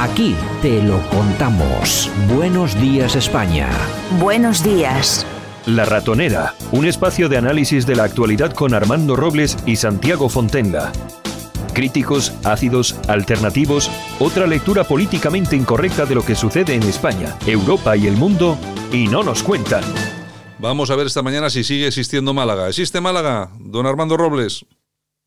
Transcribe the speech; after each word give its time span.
Aquí 0.00 0.36
te 0.62 0.80
lo 0.80 1.00
contamos. 1.08 2.08
Buenos 2.32 2.80
días 2.80 3.16
España. 3.16 3.68
Buenos 4.20 4.62
días. 4.62 5.26
La 5.66 5.86
Ratonera, 5.86 6.54
un 6.70 6.86
espacio 6.86 7.28
de 7.28 7.36
análisis 7.36 7.84
de 7.84 7.96
la 7.96 8.04
actualidad 8.04 8.52
con 8.52 8.74
Armando 8.74 9.16
Robles 9.16 9.56
y 9.66 9.74
Santiago 9.74 10.28
Fontenga. 10.28 10.92
Críticos, 11.74 12.32
ácidos, 12.44 12.94
alternativos, 13.08 13.90
otra 14.20 14.46
lectura 14.46 14.84
políticamente 14.84 15.56
incorrecta 15.56 16.06
de 16.06 16.14
lo 16.14 16.24
que 16.24 16.36
sucede 16.36 16.74
en 16.74 16.84
España, 16.84 17.36
Europa 17.44 17.96
y 17.96 18.06
el 18.06 18.16
mundo, 18.16 18.56
y 18.92 19.08
no 19.08 19.24
nos 19.24 19.42
cuentan. 19.42 19.82
Vamos 20.60 20.92
a 20.92 20.96
ver 20.96 21.08
esta 21.08 21.22
mañana 21.22 21.50
si 21.50 21.64
sigue 21.64 21.88
existiendo 21.88 22.32
Málaga. 22.32 22.68
¿Existe 22.68 23.00
Málaga, 23.00 23.50
don 23.58 23.84
Armando 23.84 24.16
Robles? 24.16 24.64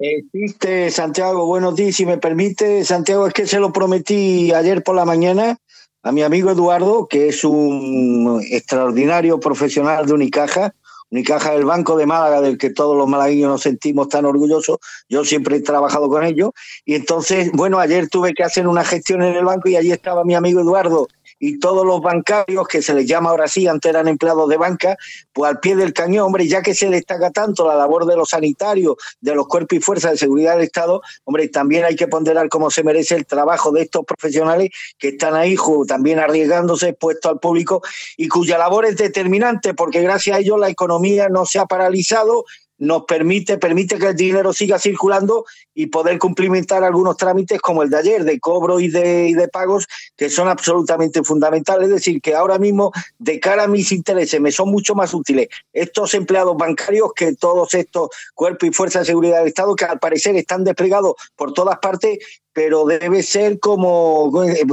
Existe, 0.03 0.89
Santiago, 0.89 1.45
buenos 1.45 1.75
días, 1.75 1.95
si 1.95 2.07
me 2.07 2.17
permite. 2.17 2.83
Santiago, 2.83 3.27
es 3.27 3.35
que 3.35 3.45
se 3.45 3.59
lo 3.59 3.71
prometí 3.71 4.51
ayer 4.51 4.83
por 4.83 4.95
la 4.95 5.05
mañana 5.05 5.57
a 6.01 6.11
mi 6.11 6.23
amigo 6.23 6.49
Eduardo, 6.49 7.07
que 7.07 7.27
es 7.27 7.43
un 7.43 8.41
extraordinario 8.49 9.39
profesional 9.39 10.07
de 10.07 10.13
Unicaja, 10.13 10.73
Unicaja 11.11 11.51
del 11.51 11.65
Banco 11.65 11.97
de 11.97 12.07
Málaga, 12.07 12.41
del 12.41 12.57
que 12.57 12.71
todos 12.71 12.97
los 12.97 13.07
malagueños 13.07 13.51
nos 13.51 13.61
sentimos 13.61 14.09
tan 14.09 14.25
orgullosos. 14.25 14.79
Yo 15.07 15.23
siempre 15.23 15.57
he 15.57 15.61
trabajado 15.61 16.09
con 16.09 16.23
ellos. 16.23 16.49
Y 16.83 16.95
entonces, 16.95 17.51
bueno, 17.51 17.77
ayer 17.77 18.09
tuve 18.09 18.33
que 18.33 18.43
hacer 18.43 18.67
una 18.67 18.83
gestión 18.83 19.21
en 19.21 19.35
el 19.35 19.45
banco 19.45 19.69
y 19.69 19.75
allí 19.75 19.91
estaba 19.91 20.23
mi 20.23 20.33
amigo 20.33 20.61
Eduardo 20.61 21.09
y 21.41 21.59
todos 21.59 21.85
los 21.85 22.01
bancarios, 22.01 22.67
que 22.67 22.83
se 22.83 22.93
les 22.93 23.07
llama 23.07 23.31
ahora 23.31 23.47
sí, 23.47 23.67
antes 23.67 23.89
eran 23.89 24.07
empleados 24.07 24.47
de 24.47 24.57
banca, 24.57 24.95
pues 25.33 25.49
al 25.49 25.59
pie 25.59 25.75
del 25.75 25.91
cañón, 25.91 26.27
hombre, 26.27 26.47
ya 26.47 26.61
que 26.61 26.75
se 26.75 26.87
destaca 26.87 27.31
tanto 27.31 27.67
la 27.67 27.75
labor 27.75 28.05
de 28.05 28.15
los 28.15 28.29
sanitarios, 28.29 28.95
de 29.19 29.33
los 29.33 29.47
cuerpos 29.47 29.79
y 29.79 29.81
fuerzas 29.81 30.11
de 30.11 30.17
seguridad 30.17 30.53
del 30.53 30.65
Estado, 30.65 31.01
hombre, 31.23 31.47
también 31.47 31.83
hay 31.83 31.95
que 31.95 32.07
ponderar 32.07 32.47
cómo 32.47 32.69
se 32.69 32.83
merece 32.83 33.15
el 33.15 33.25
trabajo 33.25 33.71
de 33.71 33.81
estos 33.81 34.05
profesionales 34.05 34.69
que 34.99 35.09
están 35.09 35.35
ahí 35.35 35.55
también 35.87 36.19
arriesgándose, 36.19 36.89
expuestos 36.89 37.31
al 37.31 37.39
público 37.39 37.81
y 38.17 38.27
cuya 38.27 38.59
labor 38.59 38.85
es 38.85 38.97
determinante, 38.97 39.73
porque 39.73 40.01
gracias 40.01 40.37
a 40.37 40.39
ellos 40.39 40.59
la 40.59 40.69
economía 40.69 41.27
no 41.29 41.47
se 41.47 41.57
ha 41.57 41.65
paralizado, 41.65 42.45
nos 42.81 43.03
permite, 43.05 43.59
permite 43.59 43.99
que 43.99 44.07
el 44.07 44.15
dinero 44.15 44.53
siga 44.53 44.79
circulando 44.79 45.45
y 45.75 45.85
poder 45.85 46.17
cumplimentar 46.17 46.83
algunos 46.83 47.15
trámites 47.15 47.61
como 47.61 47.83
el 47.83 47.91
de 47.91 47.97
ayer, 47.97 48.23
de 48.23 48.39
cobro 48.39 48.79
y 48.79 48.87
de, 48.87 49.27
y 49.27 49.33
de 49.35 49.47
pagos, 49.47 49.87
que 50.17 50.31
son 50.31 50.47
absolutamente 50.47 51.23
fundamentales. 51.23 51.89
Es 51.89 51.93
decir, 51.93 52.19
que 52.21 52.33
ahora 52.33 52.57
mismo, 52.57 52.91
de 53.19 53.39
cara 53.39 53.63
a 53.63 53.67
mis 53.67 53.91
intereses, 53.91 54.41
me 54.41 54.51
son 54.51 54.69
mucho 54.69 54.95
más 54.95 55.13
útiles 55.13 55.47
estos 55.71 56.15
empleados 56.15 56.57
bancarios 56.57 57.11
que 57.15 57.35
todos 57.35 57.71
estos 57.75 58.09
cuerpos 58.33 58.69
y 58.69 58.73
fuerzas 58.73 59.03
de 59.03 59.11
seguridad 59.11 59.37
del 59.37 59.49
Estado, 59.49 59.75
que 59.75 59.85
al 59.85 59.99
parecer 59.99 60.35
están 60.35 60.63
desplegados 60.63 61.13
por 61.35 61.53
todas 61.53 61.77
partes 61.77 62.17
pero 62.53 62.85
debe 62.85 63.23
ser 63.23 63.59
como 63.59 64.31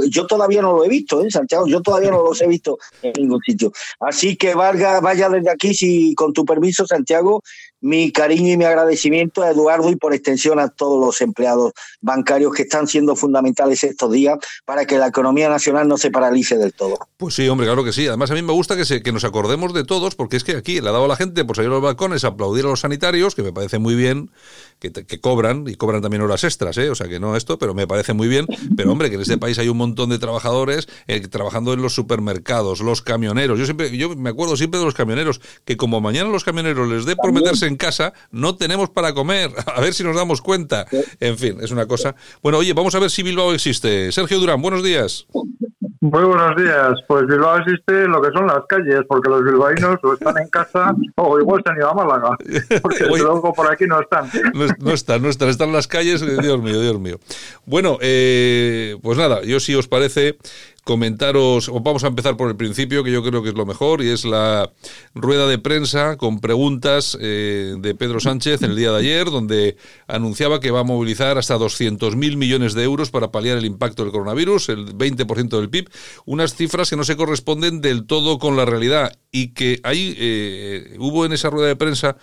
yo 0.09 0.27
todavía 0.27 0.63
no 0.63 0.73
lo 0.73 0.85
he 0.85 0.89
visto 0.89 1.23
¿eh, 1.23 1.31
Santiago 1.31 1.67
yo 1.67 1.81
todavía 1.81 2.11
no 2.11 2.23
los 2.23 2.41
he 2.41 2.49
visto 2.49 2.79
en 3.03 3.13
ningún 3.17 3.41
sitio 3.43 3.73
así 4.01 4.37
que 4.37 4.55
valga 4.55 5.01
vaya 5.01 5.29
desde 5.29 5.51
aquí 5.51 5.75
si 5.75 6.15
con 6.15 6.33
tu 6.33 6.45
permiso 6.45 6.87
Santiago 6.87 7.43
mi 7.81 8.11
cariño 8.11 8.53
y 8.53 8.57
mi 8.57 8.65
agradecimiento 8.65 9.43
a 9.43 9.51
Eduardo 9.51 9.91
y 9.91 9.97
por 9.97 10.15
extensión 10.15 10.59
a 10.59 10.69
todos 10.69 11.05
los 11.05 11.21
empleados 11.21 11.73
bancarios 12.01 12.53
que 12.53 12.63
están 12.63 12.87
siendo 12.87 13.15
fundamentales 13.15 13.85
estos 13.85 14.11
días 14.13 14.39
para 14.65 14.85
que 14.85 14.99
la 14.99 15.09
economía 15.09 15.49
nacional 15.49 15.87
no 15.87 15.97
se 15.97 16.11
paralice 16.11 16.57
del 16.57 16.73
todo. 16.73 16.99
Pues 17.17 17.35
sí, 17.35 17.49
hombre, 17.49 17.67
claro 17.67 17.85
que 17.85 17.93
sí. 17.93 18.07
Además, 18.07 18.31
a 18.31 18.35
mí 18.35 18.43
me 18.43 18.53
gusta 18.53 18.77
que, 18.77 18.85
se, 18.85 19.03
que 19.03 19.13
nos 19.13 19.25
acordemos 19.25 19.73
de 19.73 19.85
todos, 19.85 20.15
porque 20.15 20.37
es 20.37 20.45
que 20.45 20.57
aquí 20.57 20.81
le 20.81 20.89
ha 20.89 20.93
dado 20.93 21.05
a 21.05 21.09
la 21.09 21.17
gente 21.17 21.45
por 21.45 21.57
salir 21.57 21.71
a 21.71 21.75
los 21.75 21.83
balcones 21.83 22.25
aplaudir 22.25 22.65
a 22.65 22.69
los 22.69 22.81
sanitarios, 22.81 23.35
que 23.35 23.43
me 23.43 23.53
parece 23.53 23.79
muy 23.79 23.95
bien, 23.95 24.31
que, 24.79 24.93
que 24.93 25.21
cobran 25.21 25.65
y 25.67 25.75
cobran 25.75 26.03
también 26.03 26.23
horas 26.23 26.45
extras, 26.45 26.77
¿eh? 26.79 26.91
o 26.91 26.95
sea 26.95 27.09
que 27.09 27.21
no 27.21 27.37
esto, 27.37 27.59
pero 27.59 27.75
me 27.75 27.87
parece 27.87 28.13
muy 28.13 28.29
bien. 28.29 28.47
Pero 28.77 28.93
hombre, 28.93 29.09
que 29.09 29.17
en 29.17 29.23
este 29.23 29.39
país 29.39 29.59
hay 29.59 29.69
un 29.69 29.77
montón 29.77 30.11
de 30.11 30.19
trabajadores 30.19 30.89
eh, 31.07 31.21
trabajando 31.29 31.73
en 31.73 31.83
los 31.83 31.95
supermercados, 31.95 32.81
los 32.81 33.03
camioneros. 33.03 33.59
Yo 33.59 33.65
siempre, 33.65 33.97
yo 33.97 34.15
me 34.17 34.31
acuerdo 34.31 34.57
siempre 34.57 34.79
de 34.79 34.87
los 34.87 34.95
camioneros, 34.95 35.41
que 35.65 35.77
como 35.77 36.01
mañana 36.01 36.31
los 36.31 36.45
camioneros 36.45 36.89
les 36.89 37.05
dé 37.05 37.17
por 37.17 37.33
meterse 37.33 37.67
en 37.67 37.77
casa, 37.77 38.13
no 38.31 38.57
tenemos 38.57 38.91
para 38.91 39.15
comer. 39.15 39.51
A 39.75 39.81
ver 39.81 39.95
si 39.95 40.05
nos 40.05 40.17
damos 40.17 40.43
cuenta. 40.43 40.87
En 41.21 41.39
fin, 41.39 41.59
es 41.61 41.71
una 41.71 41.87
cosa. 41.87 42.15
Bueno, 42.43 42.59
oye, 42.59 42.73
vamos 42.73 42.95
a 42.95 42.99
ver 42.99 43.11
si 43.11 43.23
Bilbao 43.23 43.53
existe. 43.53 44.11
Sergio 44.13 44.39
Durán, 44.39 44.61
buenos 44.61 44.83
días. 44.83 45.27
Muy 46.01 46.25
buenos 46.25 46.55
días. 46.57 47.01
Pues 47.09 47.27
Bilbao 47.27 47.59
existe 47.59 48.07
lo 48.07 48.23
que 48.23 48.31
son 48.31 48.47
las 48.47 48.65
calles, 48.69 49.01
porque 49.09 49.29
los 49.29 49.43
bilbaínos 49.43 49.97
o 50.03 50.15
están 50.15 50.39
en 50.39 50.49
casa 50.49 50.95
o 51.17 51.41
igual 51.41 51.61
se 51.65 51.73
han 51.73 51.77
ido 51.77 51.91
a 51.91 51.95
Málaga, 51.95 52.31
porque 52.83 53.05
luego 53.19 53.53
por 53.53 53.71
aquí 53.71 53.85
no 53.87 54.01
están. 54.01 54.31
No, 54.55 54.65
están, 54.93 55.23
no 55.23 55.29
están, 55.29 55.49
están 55.49 55.69
en 55.69 55.75
las 55.75 55.87
calles, 55.87 56.21
Dios 56.21 56.63
mío, 56.63 56.81
Dios 56.81 56.99
mío. 56.99 57.21
Bueno, 57.67 57.99
eh, 58.01 58.97
pues 59.03 59.19
nada, 59.19 59.43
yo 59.43 59.61
si 59.61 59.75
os 59.75 59.89
parece, 59.89 60.37
comentaros, 60.89 61.69
o 61.69 61.81
vamos 61.81 62.03
a 62.03 62.07
empezar 62.07 62.39
por 62.39 62.49
el 62.49 62.57
principio, 62.57 63.05
que 63.05 63.13
yo 63.13 63.23
creo 63.23 63.43
que 63.43 63.51
es 63.51 63.55
lo 63.55 63.67
mejor, 63.67 64.03
y 64.03 64.09
es 64.09 64.25
la 64.25 64.73
rueda 65.15 65.47
de 65.47 65.59
prensa 65.59 66.17
con 66.17 66.41
preguntas 66.41 67.15
eh, 67.21 67.75
de 67.79 67.95
Pedro 67.95 68.21
Sánchez 68.21 68.63
en 68.63 68.71
el 68.71 68.77
día 68.77 68.91
de 68.93 68.99
ayer, 68.99 69.27
donde 69.27 69.77
anunciaba 70.07 70.61
que 70.61 70.71
va 70.71 70.81
a 70.81 70.85
movilizar 70.85 71.37
hasta 71.37 71.59
200.000 71.59 72.37
millones 72.37 72.73
de 72.73 72.85
euros 72.85 73.11
para 73.11 73.31
paliar 73.31 73.59
el 73.59 73.67
impacto 73.67 74.03
del 74.03 74.13
coronavirus, 74.13 74.71
el 74.71 74.97
20% 74.97 75.61
del 75.61 75.69
PIB, 75.69 75.91
unas 76.25 76.55
cifras 76.55 76.89
que 76.89 76.97
no 76.97 77.05
se 77.05 77.17
corresponden 77.17 77.83
del 77.83 78.07
todo 78.07 78.39
con 78.39 78.57
la 78.57 78.65
realidad 78.65 79.13
y 79.31 79.49
que 79.49 79.81
ahí 79.83 80.15
eh, 80.19 80.97
hubo 80.99 81.27
en 81.27 81.35
esa 81.35 81.51
rueda 81.51 81.69
de 81.69 81.77
prensa 81.77 82.17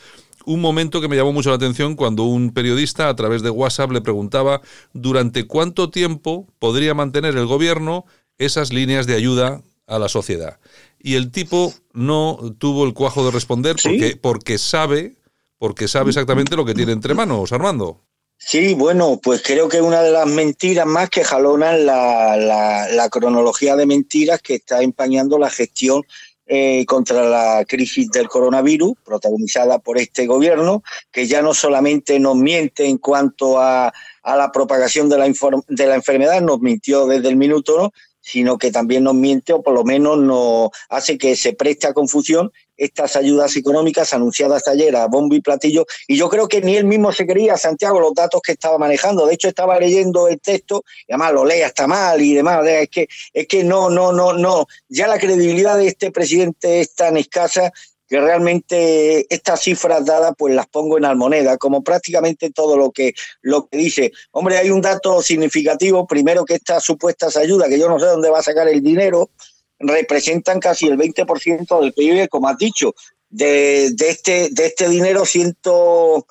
un 0.46 0.62
momento 0.62 1.02
que 1.02 1.08
me 1.08 1.16
llamó 1.16 1.34
mucho 1.34 1.50
la 1.50 1.56
atención 1.56 1.96
cuando 1.96 2.24
un 2.24 2.52
periodista 2.54 3.10
a 3.10 3.16
través 3.16 3.42
de 3.42 3.50
WhatsApp 3.50 3.92
le 3.92 4.02
preguntaba 4.02 4.62
durante 4.94 5.48
cuánto 5.48 5.90
tiempo 5.90 6.48
podría 6.60 6.94
mantener 6.94 7.36
el 7.36 7.46
gobierno 7.46 8.06
esas 8.38 8.74
líneas 8.74 9.08
de 9.08 9.16
ayuda 9.16 9.62
a 9.88 10.00
la 10.00 10.10
sociedad. 10.10 10.60
Y 11.00 11.16
el 11.16 11.32
tipo 11.32 11.74
no 11.94 12.40
tuvo 12.58 12.86
el 12.86 12.94
cuajo 12.94 13.26
de 13.26 13.32
responder 13.32 13.76
porque, 13.82 14.18
porque 14.20 14.58
sabe, 14.58 15.16
porque 15.58 15.88
sabe 15.88 16.10
exactamente 16.10 16.56
lo 16.56 16.66
que 16.66 16.74
tiene 16.74 16.92
entre 16.92 17.14
manos, 17.14 17.52
Armando. 17.52 18.02
Sí, 18.38 18.74
bueno, 18.74 19.20
pues 19.24 19.42
creo 19.44 19.70
que 19.70 19.82
una 19.82 20.02
de 20.02 20.12
las 20.12 20.28
mentiras 20.28 20.86
más 20.86 21.10
que 21.10 21.24
jalonan 21.24 21.86
la, 21.86 22.36
la, 22.38 23.10
cronología 23.10 23.76
de 23.76 23.86
mentiras 23.86 24.42
que 24.42 24.56
está 24.56 24.82
empañando 24.82 25.40
la 25.40 25.50
gestión 25.50 26.04
eh, 26.48 26.86
contra 26.86 27.24
la 27.24 27.66
crisis 27.66 28.10
del 28.12 28.28
coronavirus, 28.28 28.94
protagonizada 29.04 29.80
por 29.80 29.98
este 29.98 30.28
gobierno, 30.28 30.84
que 31.12 31.28
ya 31.28 31.42
no 31.42 31.54
solamente 31.54 32.20
nos 32.20 32.36
miente 32.36 32.86
en 32.86 32.98
cuanto 32.98 33.60
a, 33.60 33.94
a 34.24 34.36
la 34.36 34.52
propagación 34.52 35.10
de 35.10 35.18
la, 35.18 35.26
de 35.68 35.88
la 35.88 35.96
enfermedad, 35.96 36.42
nos 36.42 36.60
mintió 36.60 37.08
desde 37.08 37.30
el 37.30 37.36
minuto 37.36 37.78
¿no? 37.78 37.92
sino 38.26 38.58
que 38.58 38.72
también 38.72 39.04
nos 39.04 39.14
miente 39.14 39.54
o 39.54 39.62
por 39.62 39.76
lo 39.76 39.84
menos 39.84 40.18
nos 40.18 40.70
hace 40.90 41.16
que 41.16 41.36
se 41.36 41.54
preste 41.54 41.86
a 41.86 41.94
confusión 41.94 42.52
estas 42.78 43.16
ayudas 43.16 43.56
económicas 43.56 44.14
anunciadas 44.14 44.68
ayer 44.68 44.96
a 44.96 45.08
bombo 45.08 45.36
y 45.36 45.42
platillo. 45.42 45.86
Y 46.08 46.18
yo 46.18 46.30
creo 46.30 46.48
que 46.48 46.62
ni 46.62 46.76
él 46.76 46.86
mismo 46.86 47.12
se 47.12 47.26
creía, 47.26 47.58
Santiago, 47.58 48.00
los 48.00 48.14
datos 48.14 48.42
que 48.42 48.54
estaba 48.54 48.78
manejando. 48.78 49.26
De 49.26 49.34
hecho, 49.34 49.48
estaba 49.48 49.80
leyendo 49.80 50.28
el 50.28 50.40
texto 50.40 50.84
y 51.08 51.14
además 51.14 51.34
lo 51.34 51.46
lee 51.46 51.62
hasta 51.62 51.88
mal 51.88 52.22
y 52.22 52.34
demás. 52.34 52.66
Es 52.66 52.90
que, 52.90 53.08
es 53.34 53.48
que 53.48 53.64
no, 53.64 53.90
no, 53.90 54.12
no, 54.12 54.34
no. 54.34 54.66
Ya 54.90 55.08
la 55.08 55.20
credibilidad 55.20 55.78
de 55.78 55.88
este 55.88 56.12
presidente 56.12 56.82
es 56.82 56.96
tan 56.96 57.18
escasa 57.18 57.72
que 58.08 58.20
realmente 58.20 59.26
estas 59.34 59.62
cifras 59.62 60.06
dadas 60.06 60.34
pues 60.38 60.54
las 60.54 60.68
pongo 60.68 60.98
en 60.98 61.06
almoneda, 61.06 61.58
como 61.58 61.84
prácticamente 61.84 62.52
todo 62.52 62.78
lo 62.78 62.92
que, 62.92 63.14
lo 63.42 63.68
que 63.68 63.78
dice. 63.78 64.12
Hombre, 64.32 64.58
hay 64.58 64.70
un 64.70 64.82
dato 64.82 65.22
significativo, 65.22 66.06
primero 66.06 66.46
que 66.46 66.56
estas 66.56 66.84
supuestas 66.84 67.36
ayudas, 67.38 67.70
que 67.70 67.80
yo 67.80 67.90
no 67.90 68.00
sé 68.00 68.06
dónde 68.06 68.30
va 68.30 68.40
a 68.40 68.44
sacar 68.44 68.68
el 68.68 68.82
dinero, 68.82 69.32
representan 69.80 70.60
casi 70.60 70.88
el 70.88 70.98
20% 70.98 71.82
del 71.82 71.94
PIB, 71.94 72.28
como 72.30 72.48
has 72.48 72.58
dicho. 72.58 72.94
De, 73.30 73.92
de, 73.92 74.10
este, 74.10 74.50
de 74.52 74.68
este 74.68 74.88
dinero, 74.88 75.26
ciento, 75.26 76.26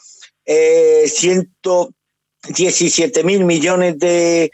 eh, 0.44 1.04
117 1.06 3.24
mil 3.24 3.44
millones 3.44 3.98
de, 3.98 4.50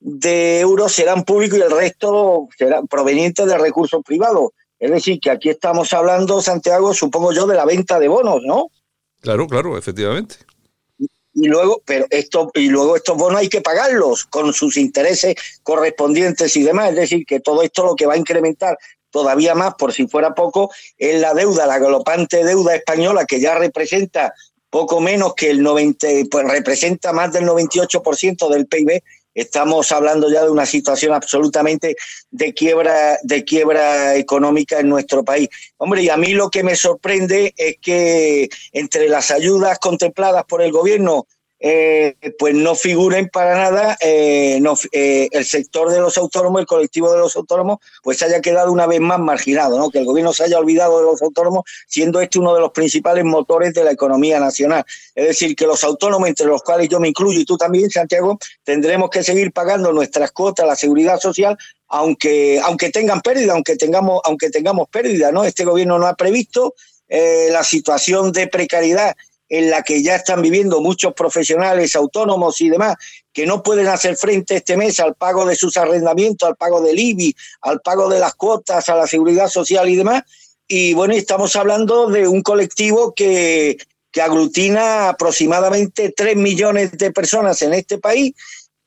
de 0.00 0.60
euros 0.60 0.92
serán 0.92 1.24
públicos 1.24 1.58
y 1.58 1.62
el 1.62 1.70
resto 1.70 2.48
serán 2.56 2.86
provenientes 2.86 3.46
de 3.46 3.58
recursos 3.58 4.02
privados. 4.04 4.50
Es 4.78 4.90
decir, 4.90 5.18
que 5.20 5.30
aquí 5.30 5.48
estamos 5.48 5.92
hablando, 5.92 6.42
Santiago, 6.42 6.92
supongo 6.92 7.32
yo, 7.32 7.46
de 7.46 7.56
la 7.56 7.64
venta 7.64 7.98
de 7.98 8.08
bonos, 8.08 8.42
¿no? 8.44 8.68
Claro, 9.20 9.46
claro, 9.46 9.78
efectivamente. 9.78 10.36
Y 11.38 11.48
luego, 11.48 11.82
pero 11.84 12.06
esto, 12.08 12.50
y 12.54 12.70
luego 12.70 12.96
estos 12.96 13.14
bonos 13.18 13.40
hay 13.40 13.50
que 13.50 13.60
pagarlos 13.60 14.24
con 14.24 14.54
sus 14.54 14.78
intereses 14.78 15.34
correspondientes 15.62 16.56
y 16.56 16.62
demás. 16.62 16.90
Es 16.90 16.96
decir, 16.96 17.26
que 17.26 17.40
todo 17.40 17.62
esto 17.62 17.84
lo 17.84 17.94
que 17.94 18.06
va 18.06 18.14
a 18.14 18.18
incrementar 18.18 18.78
todavía 19.10 19.54
más, 19.54 19.74
por 19.74 19.92
si 19.92 20.06
fuera 20.06 20.34
poco, 20.34 20.70
es 20.96 21.20
la 21.20 21.34
deuda, 21.34 21.66
la 21.66 21.78
galopante 21.78 22.42
deuda 22.42 22.74
española 22.74 23.26
que 23.26 23.38
ya 23.38 23.54
representa 23.54 24.32
poco 24.70 25.00
menos 25.00 25.34
que 25.34 25.50
el 25.50 25.62
90, 25.62 26.06
pues 26.30 26.48
representa 26.48 27.12
más 27.12 27.32
del 27.32 27.44
98% 27.44 28.48
del 28.48 28.66
PIB 28.66 29.02
Estamos 29.36 29.92
hablando 29.92 30.30
ya 30.30 30.42
de 30.42 30.50
una 30.50 30.64
situación 30.64 31.12
absolutamente 31.12 31.94
de 32.30 32.54
quiebra, 32.54 33.18
de 33.22 33.44
quiebra 33.44 34.16
económica 34.16 34.80
en 34.80 34.88
nuestro 34.88 35.22
país. 35.24 35.50
Hombre, 35.76 36.02
y 36.02 36.08
a 36.08 36.16
mí 36.16 36.32
lo 36.32 36.48
que 36.48 36.64
me 36.64 36.74
sorprende 36.74 37.52
es 37.54 37.76
que 37.82 38.48
entre 38.72 39.10
las 39.10 39.30
ayudas 39.30 39.78
contempladas 39.78 40.44
por 40.44 40.62
el 40.62 40.72
gobierno 40.72 41.26
eh, 41.58 42.14
pues 42.38 42.54
no 42.54 42.74
figuren 42.74 43.30
para 43.30 43.56
nada 43.56 43.96
eh, 44.02 44.60
eh, 44.92 45.28
el 45.32 45.44
sector 45.46 45.90
de 45.90 46.00
los 46.00 46.18
autónomos, 46.18 46.60
el 46.60 46.66
colectivo 46.66 47.10
de 47.10 47.18
los 47.18 47.34
autónomos, 47.34 47.78
pues 48.02 48.22
haya 48.22 48.42
quedado 48.42 48.70
una 48.70 48.86
vez 48.86 49.00
más 49.00 49.18
marginado, 49.18 49.78
¿no? 49.78 49.90
que 49.90 49.98
el 49.98 50.04
gobierno 50.04 50.34
se 50.34 50.44
haya 50.44 50.58
olvidado 50.58 50.98
de 50.98 51.04
los 51.04 51.22
autónomos, 51.22 51.64
siendo 51.86 52.20
este 52.20 52.38
uno 52.38 52.54
de 52.54 52.60
los 52.60 52.72
principales 52.72 53.24
motores 53.24 53.72
de 53.72 53.84
la 53.84 53.90
economía 53.90 54.38
nacional. 54.38 54.84
Es 55.14 55.28
decir, 55.28 55.56
que 55.56 55.66
los 55.66 55.82
autónomos, 55.82 56.28
entre 56.28 56.46
los 56.46 56.62
cuales 56.62 56.90
yo 56.90 57.00
me 57.00 57.08
incluyo 57.08 57.40
y 57.40 57.46
tú 57.46 57.56
también, 57.56 57.88
Santiago, 57.90 58.38
tendremos 58.62 59.08
que 59.08 59.24
seguir 59.24 59.50
pagando 59.52 59.92
nuestras 59.92 60.32
cuotas 60.32 60.66
la 60.66 60.76
seguridad 60.76 61.18
social 61.18 61.56
aunque 61.88 62.60
aunque 62.64 62.90
tengan 62.90 63.20
pérdida, 63.20 63.52
aunque 63.52 63.76
tengamos 63.76 64.20
aunque 64.24 64.50
tengamos 64.50 64.88
pérdida, 64.88 65.30
¿no? 65.30 65.44
Este 65.44 65.64
gobierno 65.64 66.00
no 66.00 66.06
ha 66.08 66.14
previsto 66.14 66.74
la 67.08 67.62
situación 67.62 68.32
de 68.32 68.48
precariedad 68.48 69.14
en 69.48 69.70
la 69.70 69.82
que 69.82 70.02
ya 70.02 70.16
están 70.16 70.42
viviendo 70.42 70.80
muchos 70.80 71.14
profesionales 71.14 71.94
autónomos 71.94 72.60
y 72.60 72.68
demás 72.68 72.96
que 73.32 73.46
no 73.46 73.62
pueden 73.62 73.86
hacer 73.88 74.16
frente 74.16 74.56
este 74.56 74.76
mes 74.76 74.98
al 74.98 75.14
pago 75.14 75.44
de 75.44 75.56
sus 75.56 75.76
arrendamientos, 75.76 76.48
al 76.48 76.56
pago 76.56 76.80
del 76.80 76.98
IBI, 76.98 77.36
al 77.60 77.80
pago 77.80 78.08
de 78.08 78.18
las 78.18 78.34
cuotas, 78.34 78.88
a 78.88 78.96
la 78.96 79.06
seguridad 79.06 79.48
social 79.48 79.88
y 79.88 79.96
demás. 79.96 80.22
Y 80.66 80.94
bueno, 80.94 81.14
estamos 81.14 81.54
hablando 81.54 82.08
de 82.08 82.26
un 82.26 82.42
colectivo 82.42 83.14
que, 83.14 83.76
que 84.10 84.22
aglutina 84.22 85.10
aproximadamente 85.10 86.14
3 86.16 86.36
millones 86.36 86.92
de 86.92 87.12
personas 87.12 87.60
en 87.62 87.74
este 87.74 87.98
país 87.98 88.34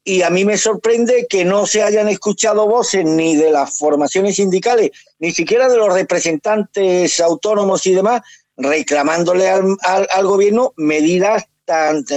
y 0.03 0.23
a 0.23 0.31
mí 0.31 0.43
me 0.43 0.57
sorprende 0.57 1.27
que 1.29 1.45
no 1.45 1.67
se 1.67 1.83
hayan 1.83 2.07
escuchado 2.07 2.67
voces 2.67 3.05
ni 3.05 3.35
de 3.35 3.51
las 3.51 3.77
formaciones 3.77 4.37
sindicales, 4.37 4.89
ni 5.19 5.31
siquiera 5.31 5.69
de 5.69 5.77
los 5.77 5.93
representantes 5.93 7.19
autónomos 7.19 7.85
y 7.85 7.93
demás, 7.93 8.21
reclamándole 8.59 9.49
al, 9.49 9.77
al, 9.81 10.27
gobierno 10.27 10.73
medidas 10.75 11.45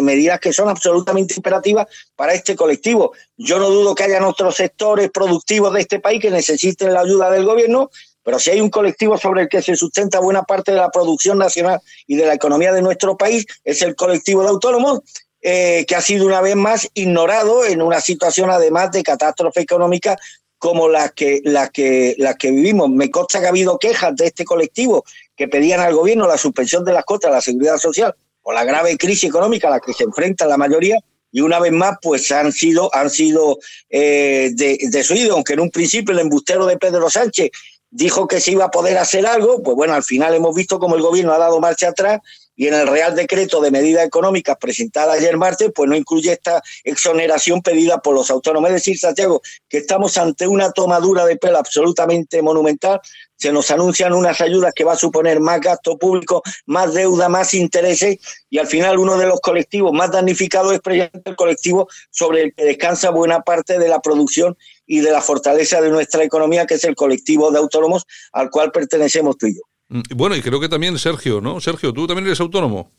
medidas 0.00 0.40
que 0.40 0.52
son 0.52 0.68
absolutamente 0.68 1.34
imperativas 1.36 1.86
para 2.16 2.32
este 2.32 2.56
colectivo. 2.56 3.12
Yo 3.36 3.58
no 3.58 3.68
dudo 3.68 3.94
que 3.94 4.04
hayan 4.04 4.24
otros 4.24 4.56
sectores 4.56 5.10
productivos 5.10 5.74
de 5.74 5.82
este 5.82 6.00
país 6.00 6.22
que 6.22 6.30
necesiten 6.30 6.94
la 6.94 7.00
ayuda 7.00 7.30
del 7.30 7.44
gobierno, 7.44 7.90
pero 8.22 8.38
si 8.38 8.50
hay 8.50 8.60
un 8.60 8.70
colectivo 8.70 9.18
sobre 9.18 9.42
el 9.42 9.48
que 9.48 9.60
se 9.60 9.76
sustenta 9.76 10.20
buena 10.20 10.42
parte 10.42 10.72
de 10.72 10.78
la 10.78 10.90
producción 10.90 11.38
nacional 11.38 11.80
y 12.06 12.16
de 12.16 12.26
la 12.26 12.34
economía 12.34 12.72
de 12.72 12.82
nuestro 12.82 13.16
país, 13.16 13.44
es 13.64 13.82
el 13.82 13.94
colectivo 13.94 14.42
de 14.42 14.48
autónomos, 14.48 15.00
eh, 15.42 15.84
que 15.88 15.96
ha 15.96 16.00
sido 16.00 16.24
una 16.24 16.40
vez 16.40 16.54
más 16.54 16.88
ignorado 16.94 17.64
en 17.64 17.82
una 17.82 18.00
situación 18.00 18.48
además 18.48 18.92
de 18.92 19.02
catástrofe 19.02 19.60
económica 19.60 20.16
como 20.62 20.88
la 20.88 21.08
que, 21.08 21.40
la 21.42 21.70
que, 21.70 22.14
la 22.18 22.36
que 22.36 22.52
vivimos. 22.52 22.88
Me 22.88 23.10
consta 23.10 23.40
que 23.40 23.46
ha 23.46 23.48
habido 23.48 23.76
quejas 23.76 24.14
de 24.14 24.26
este 24.26 24.44
colectivo 24.44 25.04
que 25.37 25.49
pedían 25.49 25.81
al 25.81 25.94
gobierno 25.94 26.26
la 26.26 26.38
suspensión 26.38 26.84
de 26.84 26.93
las 26.93 27.05
cotas 27.05 27.31
de 27.31 27.37
la 27.37 27.40
seguridad 27.40 27.79
social 27.79 28.14
por 28.43 28.55
la 28.55 28.64
grave 28.64 28.96
crisis 28.96 29.25
económica 29.25 29.69
a 29.69 29.73
la 29.73 29.81
que 29.81 29.93
se 29.93 30.05
enfrenta 30.05 30.46
la 30.46 30.56
mayoría 30.56 30.99
y 31.31 31.40
una 31.40 31.58
vez 31.58 31.73
más 31.73 31.96
pues 32.02 32.31
han 32.32 32.52
sido 32.52 32.94
han 32.94 33.11
sido 33.11 33.58
eh, 33.88 34.50
desoídos 34.55 35.32
aunque 35.34 35.55
en 35.55 35.61
un 35.61 35.70
principio 35.70 36.12
el 36.12 36.20
embustero 36.20 36.67
de 36.67 36.76
Pedro 36.76 37.08
Sánchez 37.08 37.50
dijo 37.90 38.26
que 38.26 38.40
se 38.40 38.52
iba 38.52 38.67
a 38.67 38.70
poder 38.70 38.99
hacer 38.99 39.26
algo 39.26 39.62
pues 39.62 39.76
bueno 39.76 39.94
al 39.94 40.02
final 40.02 40.34
hemos 40.34 40.55
visto 40.55 40.79
como 40.79 40.96
el 40.96 41.02
gobierno 41.02 41.32
ha 41.32 41.38
dado 41.38 41.61
marcha 41.61 41.88
atrás 41.88 42.20
y 42.55 42.67
en 42.67 42.75
el 42.75 42.87
Real 42.87 43.14
Decreto 43.14 43.61
de 43.61 43.70
Medidas 43.70 44.06
Económicas 44.06 44.56
presentado 44.61 45.11
ayer 45.11 45.37
martes, 45.37 45.70
pues 45.75 45.88
no 45.88 45.96
incluye 45.96 46.32
esta 46.32 46.62
exoneración 46.85 47.62
pedida 47.62 48.00
por 48.00 48.14
los 48.14 48.31
autónomos. 48.31 48.70
Es 48.70 48.75
decir, 48.75 48.99
Santiago, 48.99 49.40
que 49.69 49.78
estamos 49.78 50.19
ante 50.19 50.46
una 50.46 50.70
tomadura 50.70 51.25
de 51.25 51.37
pelo 51.37 51.58
absolutamente 51.58 52.43
monumental. 52.43 53.00
Se 53.42 53.52
nos 53.52 53.72
anuncian 53.72 54.12
unas 54.12 54.40
ayudas 54.40 54.72
que 54.72 54.84
va 54.84 54.92
a 54.92 54.96
suponer 54.96 55.40
más 55.40 55.60
gasto 55.60 55.98
público, 55.98 56.44
más 56.66 56.94
deuda, 56.94 57.28
más 57.28 57.54
intereses 57.54 58.44
y 58.48 58.58
al 58.58 58.68
final 58.68 59.00
uno 59.00 59.18
de 59.18 59.26
los 59.26 59.40
colectivos 59.40 59.92
más 59.92 60.12
damnificados 60.12 60.72
es 60.72 60.78
precisamente 60.78 61.28
el 61.28 61.34
colectivo 61.34 61.88
sobre 62.08 62.42
el 62.44 62.54
que 62.54 62.64
descansa 62.64 63.10
buena 63.10 63.40
parte 63.40 63.80
de 63.80 63.88
la 63.88 63.98
producción 63.98 64.56
y 64.86 65.00
de 65.00 65.10
la 65.10 65.20
fortaleza 65.20 65.80
de 65.80 65.90
nuestra 65.90 66.22
economía, 66.22 66.66
que 66.66 66.74
es 66.74 66.84
el 66.84 66.94
colectivo 66.94 67.50
de 67.50 67.58
autónomos 67.58 68.04
al 68.30 68.48
cual 68.48 68.70
pertenecemos 68.70 69.36
tú 69.36 69.48
y 69.48 69.56
yo. 69.56 69.62
Mm, 69.88 70.02
bueno, 70.14 70.36
y 70.36 70.40
creo 70.40 70.60
que 70.60 70.68
también 70.68 70.96
Sergio, 70.96 71.40
¿no? 71.40 71.60
Sergio, 71.60 71.92
¿tú 71.92 72.06
también 72.06 72.26
eres 72.26 72.38
autónomo? 72.38 72.92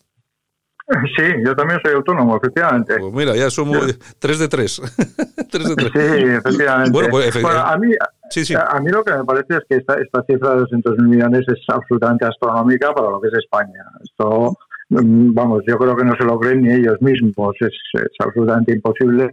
Sí, 1.17 1.23
yo 1.45 1.55
también 1.55 1.79
soy 1.83 1.93
autónomo, 1.93 2.37
efectivamente. 2.37 2.97
Pues 2.99 3.13
mira, 3.13 3.35
ya 3.35 3.49
somos 3.49 3.97
tres 4.19 4.39
de 4.39 4.47
tres. 4.47 4.81
tres 5.51 5.69
de 5.69 5.75
tres. 5.75 5.91
Sí, 5.93 6.23
efectivamente. 6.25 6.91
Bueno, 6.91 7.09
pues, 7.09 7.35
a, 7.35 7.77
mí, 7.77 7.93
a 7.95 8.79
mí 8.79 8.91
lo 8.91 9.03
que 9.03 9.13
me 9.13 9.23
parece 9.23 9.57
es 9.57 9.63
que 9.69 9.75
esta, 9.77 9.95
esta 9.95 10.23
cifra 10.27 10.55
de 10.55 10.63
200.000 10.63 11.07
millones 11.07 11.45
es 11.47 11.59
absolutamente 11.67 12.25
astronómica 12.25 12.93
para 12.93 13.09
lo 13.09 13.21
que 13.21 13.29
es 13.29 13.33
España. 13.35 13.83
Esto, 14.03 14.57
mm, 14.89 15.33
vamos, 15.33 15.63
yo 15.67 15.77
creo 15.77 15.95
que 15.95 16.05
no 16.05 16.15
se 16.15 16.25
lo 16.25 16.39
creen 16.39 16.61
ni 16.61 16.73
ellos 16.73 17.01
mismos. 17.01 17.55
Es, 17.59 17.73
es 17.93 18.11
absolutamente 18.19 18.73
imposible. 18.73 19.29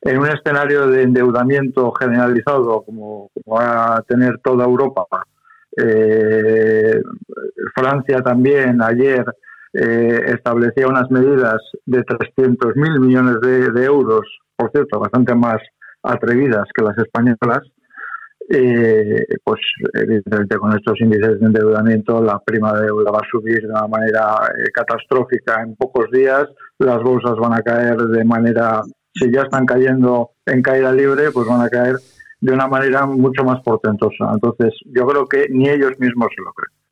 En 0.00 0.18
un 0.18 0.28
escenario 0.28 0.86
de 0.88 1.02
endeudamiento 1.02 1.92
generalizado 1.92 2.82
como, 2.82 3.30
como 3.32 3.56
va 3.56 3.96
a 3.96 4.02
tener 4.02 4.38
toda 4.42 4.64
Europa, 4.64 5.06
eh, 5.76 7.00
Francia 7.74 8.20
también 8.22 8.80
ayer 8.82 9.24
eh, 9.74 10.20
establecía 10.28 10.86
unas 10.86 11.10
medidas 11.10 11.60
de 11.84 12.04
300.000 12.04 13.00
millones 13.00 13.40
de, 13.40 13.84
euros, 13.84 14.22
por 14.56 14.70
cierto, 14.70 15.00
bastante 15.00 15.34
más 15.34 15.58
atrevidas 16.02 16.64
que 16.74 16.84
las 16.84 16.96
españolas. 16.98 17.60
Eh, 18.50 19.24
pues 19.42 19.58
evidentemente 19.94 20.56
con 20.58 20.76
estos 20.76 21.00
índices 21.00 21.40
de 21.40 21.46
endeudamiento 21.46 22.22
la 22.22 22.38
prima 22.40 22.74
de 22.74 22.84
deuda 22.84 23.10
va 23.10 23.20
a 23.20 23.30
subir 23.30 23.62
de 23.62 23.68
una 23.68 23.88
manera 23.88 24.36
eh, 24.54 24.70
catastrófica 24.70 25.62
en 25.62 25.74
pocos 25.76 26.10
días, 26.10 26.44
las 26.78 27.02
bolsas 27.02 27.36
van 27.36 27.54
a 27.54 27.62
caer 27.62 27.96
de 27.96 28.22
manera, 28.22 28.82
si 29.14 29.32
ya 29.32 29.42
están 29.42 29.64
cayendo 29.64 30.32
en 30.44 30.60
caída 30.60 30.92
libre, 30.92 31.30
pues 31.32 31.48
van 31.48 31.62
a 31.62 31.70
caer 31.70 31.96
de 32.38 32.52
una 32.52 32.68
manera 32.68 33.06
mucho 33.06 33.42
más 33.44 33.62
portentosa. 33.62 34.30
Entonces, 34.34 34.74
yo 34.94 35.06
creo 35.06 35.24
que 35.24 35.46
ni 35.48 35.70
ellos 35.70 35.98
mismos 35.98 36.28
se 36.36 36.42
lo 36.42 36.52
creen. 36.52 36.83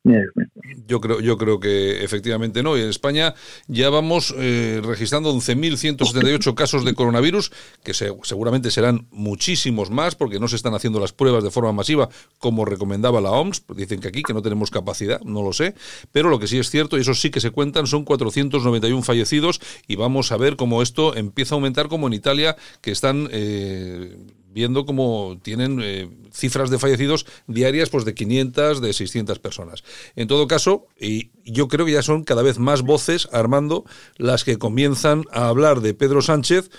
Yo 0.85 0.99
creo, 0.99 1.21
yo 1.21 1.37
creo 1.37 1.59
que 1.59 2.03
efectivamente 2.03 2.61
no. 2.61 2.77
Y 2.77 2.81
en 2.81 2.89
España 2.89 3.35
ya 3.67 3.89
vamos 3.89 4.33
eh, 4.37 4.81
registrando 4.83 5.33
11.178 5.33 6.53
casos 6.55 6.83
de 6.83 6.93
coronavirus, 6.93 7.51
que 7.83 7.93
seguramente 7.93 8.69
serán 8.69 9.07
muchísimos 9.11 9.91
más 9.91 10.15
porque 10.15 10.39
no 10.39 10.49
se 10.49 10.57
están 10.57 10.73
haciendo 10.73 10.99
las 10.99 11.13
pruebas 11.13 11.43
de 11.43 11.51
forma 11.51 11.71
masiva 11.71 12.09
como 12.37 12.65
recomendaba 12.65 13.21
la 13.21 13.31
OMS. 13.31 13.63
Dicen 13.75 14.01
que 14.01 14.09
aquí 14.09 14.23
que 14.23 14.33
no 14.33 14.41
tenemos 14.41 14.71
capacidad, 14.71 15.21
no 15.21 15.41
lo 15.41 15.53
sé. 15.53 15.73
Pero 16.11 16.29
lo 16.29 16.37
que 16.37 16.47
sí 16.47 16.57
es 16.57 16.69
cierto, 16.69 16.97
y 16.97 17.01
eso 17.01 17.13
sí 17.13 17.29
que 17.29 17.39
se 17.39 17.51
cuentan, 17.51 17.87
son 17.87 18.03
491 18.03 19.03
fallecidos 19.03 19.61
y 19.87 19.95
vamos 19.95 20.31
a 20.33 20.37
ver 20.37 20.57
cómo 20.57 20.81
esto 20.81 21.15
empieza 21.15 21.55
a 21.55 21.57
aumentar 21.57 21.87
como 21.87 22.07
en 22.07 22.13
Italia, 22.13 22.57
que 22.81 22.91
están... 22.91 23.29
Eh, 23.31 24.17
viendo 24.53 24.85
cómo 24.85 25.37
tienen 25.41 25.79
eh, 25.81 26.09
cifras 26.31 26.69
de 26.69 26.79
fallecidos 26.79 27.25
diarias 27.47 27.89
pues 27.89 28.05
de 28.05 28.13
500, 28.13 28.81
de 28.81 28.93
600 28.93 29.39
personas. 29.39 29.83
En 30.15 30.27
todo 30.27 30.47
caso, 30.47 30.87
y 30.99 31.31
yo 31.45 31.67
creo 31.67 31.85
que 31.85 31.91
ya 31.91 32.03
son 32.03 32.23
cada 32.23 32.43
vez 32.43 32.59
más 32.59 32.81
voces, 32.81 33.27
Armando, 33.31 33.85
las 34.17 34.43
que 34.43 34.57
comienzan 34.57 35.25
a 35.31 35.47
hablar 35.47 35.81
de 35.81 35.93
Pedro 35.93 36.21
Sánchez 36.21 36.69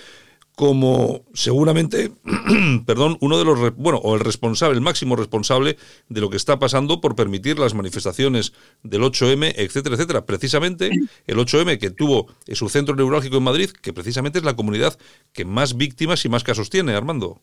como 0.56 1.24
seguramente, 1.34 2.12
perdón, 2.86 3.18
uno 3.20 3.38
de 3.38 3.44
los, 3.44 3.74
bueno, 3.76 3.98
o 3.98 4.14
el 4.14 4.20
responsable, 4.20 4.76
el 4.76 4.80
máximo 4.80 5.16
responsable 5.16 5.76
de 6.08 6.20
lo 6.20 6.30
que 6.30 6.36
está 6.36 6.58
pasando 6.58 7.00
por 7.00 7.16
permitir 7.16 7.58
las 7.58 7.74
manifestaciones 7.74 8.52
del 8.82 9.02
8M, 9.02 9.52
etcétera, 9.56 9.96
etcétera. 9.96 10.26
Precisamente 10.26 10.90
el 11.26 11.36
8M 11.36 11.78
que 11.78 11.90
tuvo 11.90 12.28
su 12.52 12.68
centro 12.68 12.94
neurálgico 12.94 13.38
en 13.38 13.42
Madrid, 13.42 13.70
que 13.70 13.92
precisamente 13.92 14.38
es 14.38 14.44
la 14.44 14.54
comunidad 14.54 14.96
que 15.32 15.44
más 15.44 15.76
víctimas 15.76 16.24
y 16.24 16.28
más 16.28 16.44
casos 16.44 16.70
tiene, 16.70 16.94
Armando. 16.94 17.40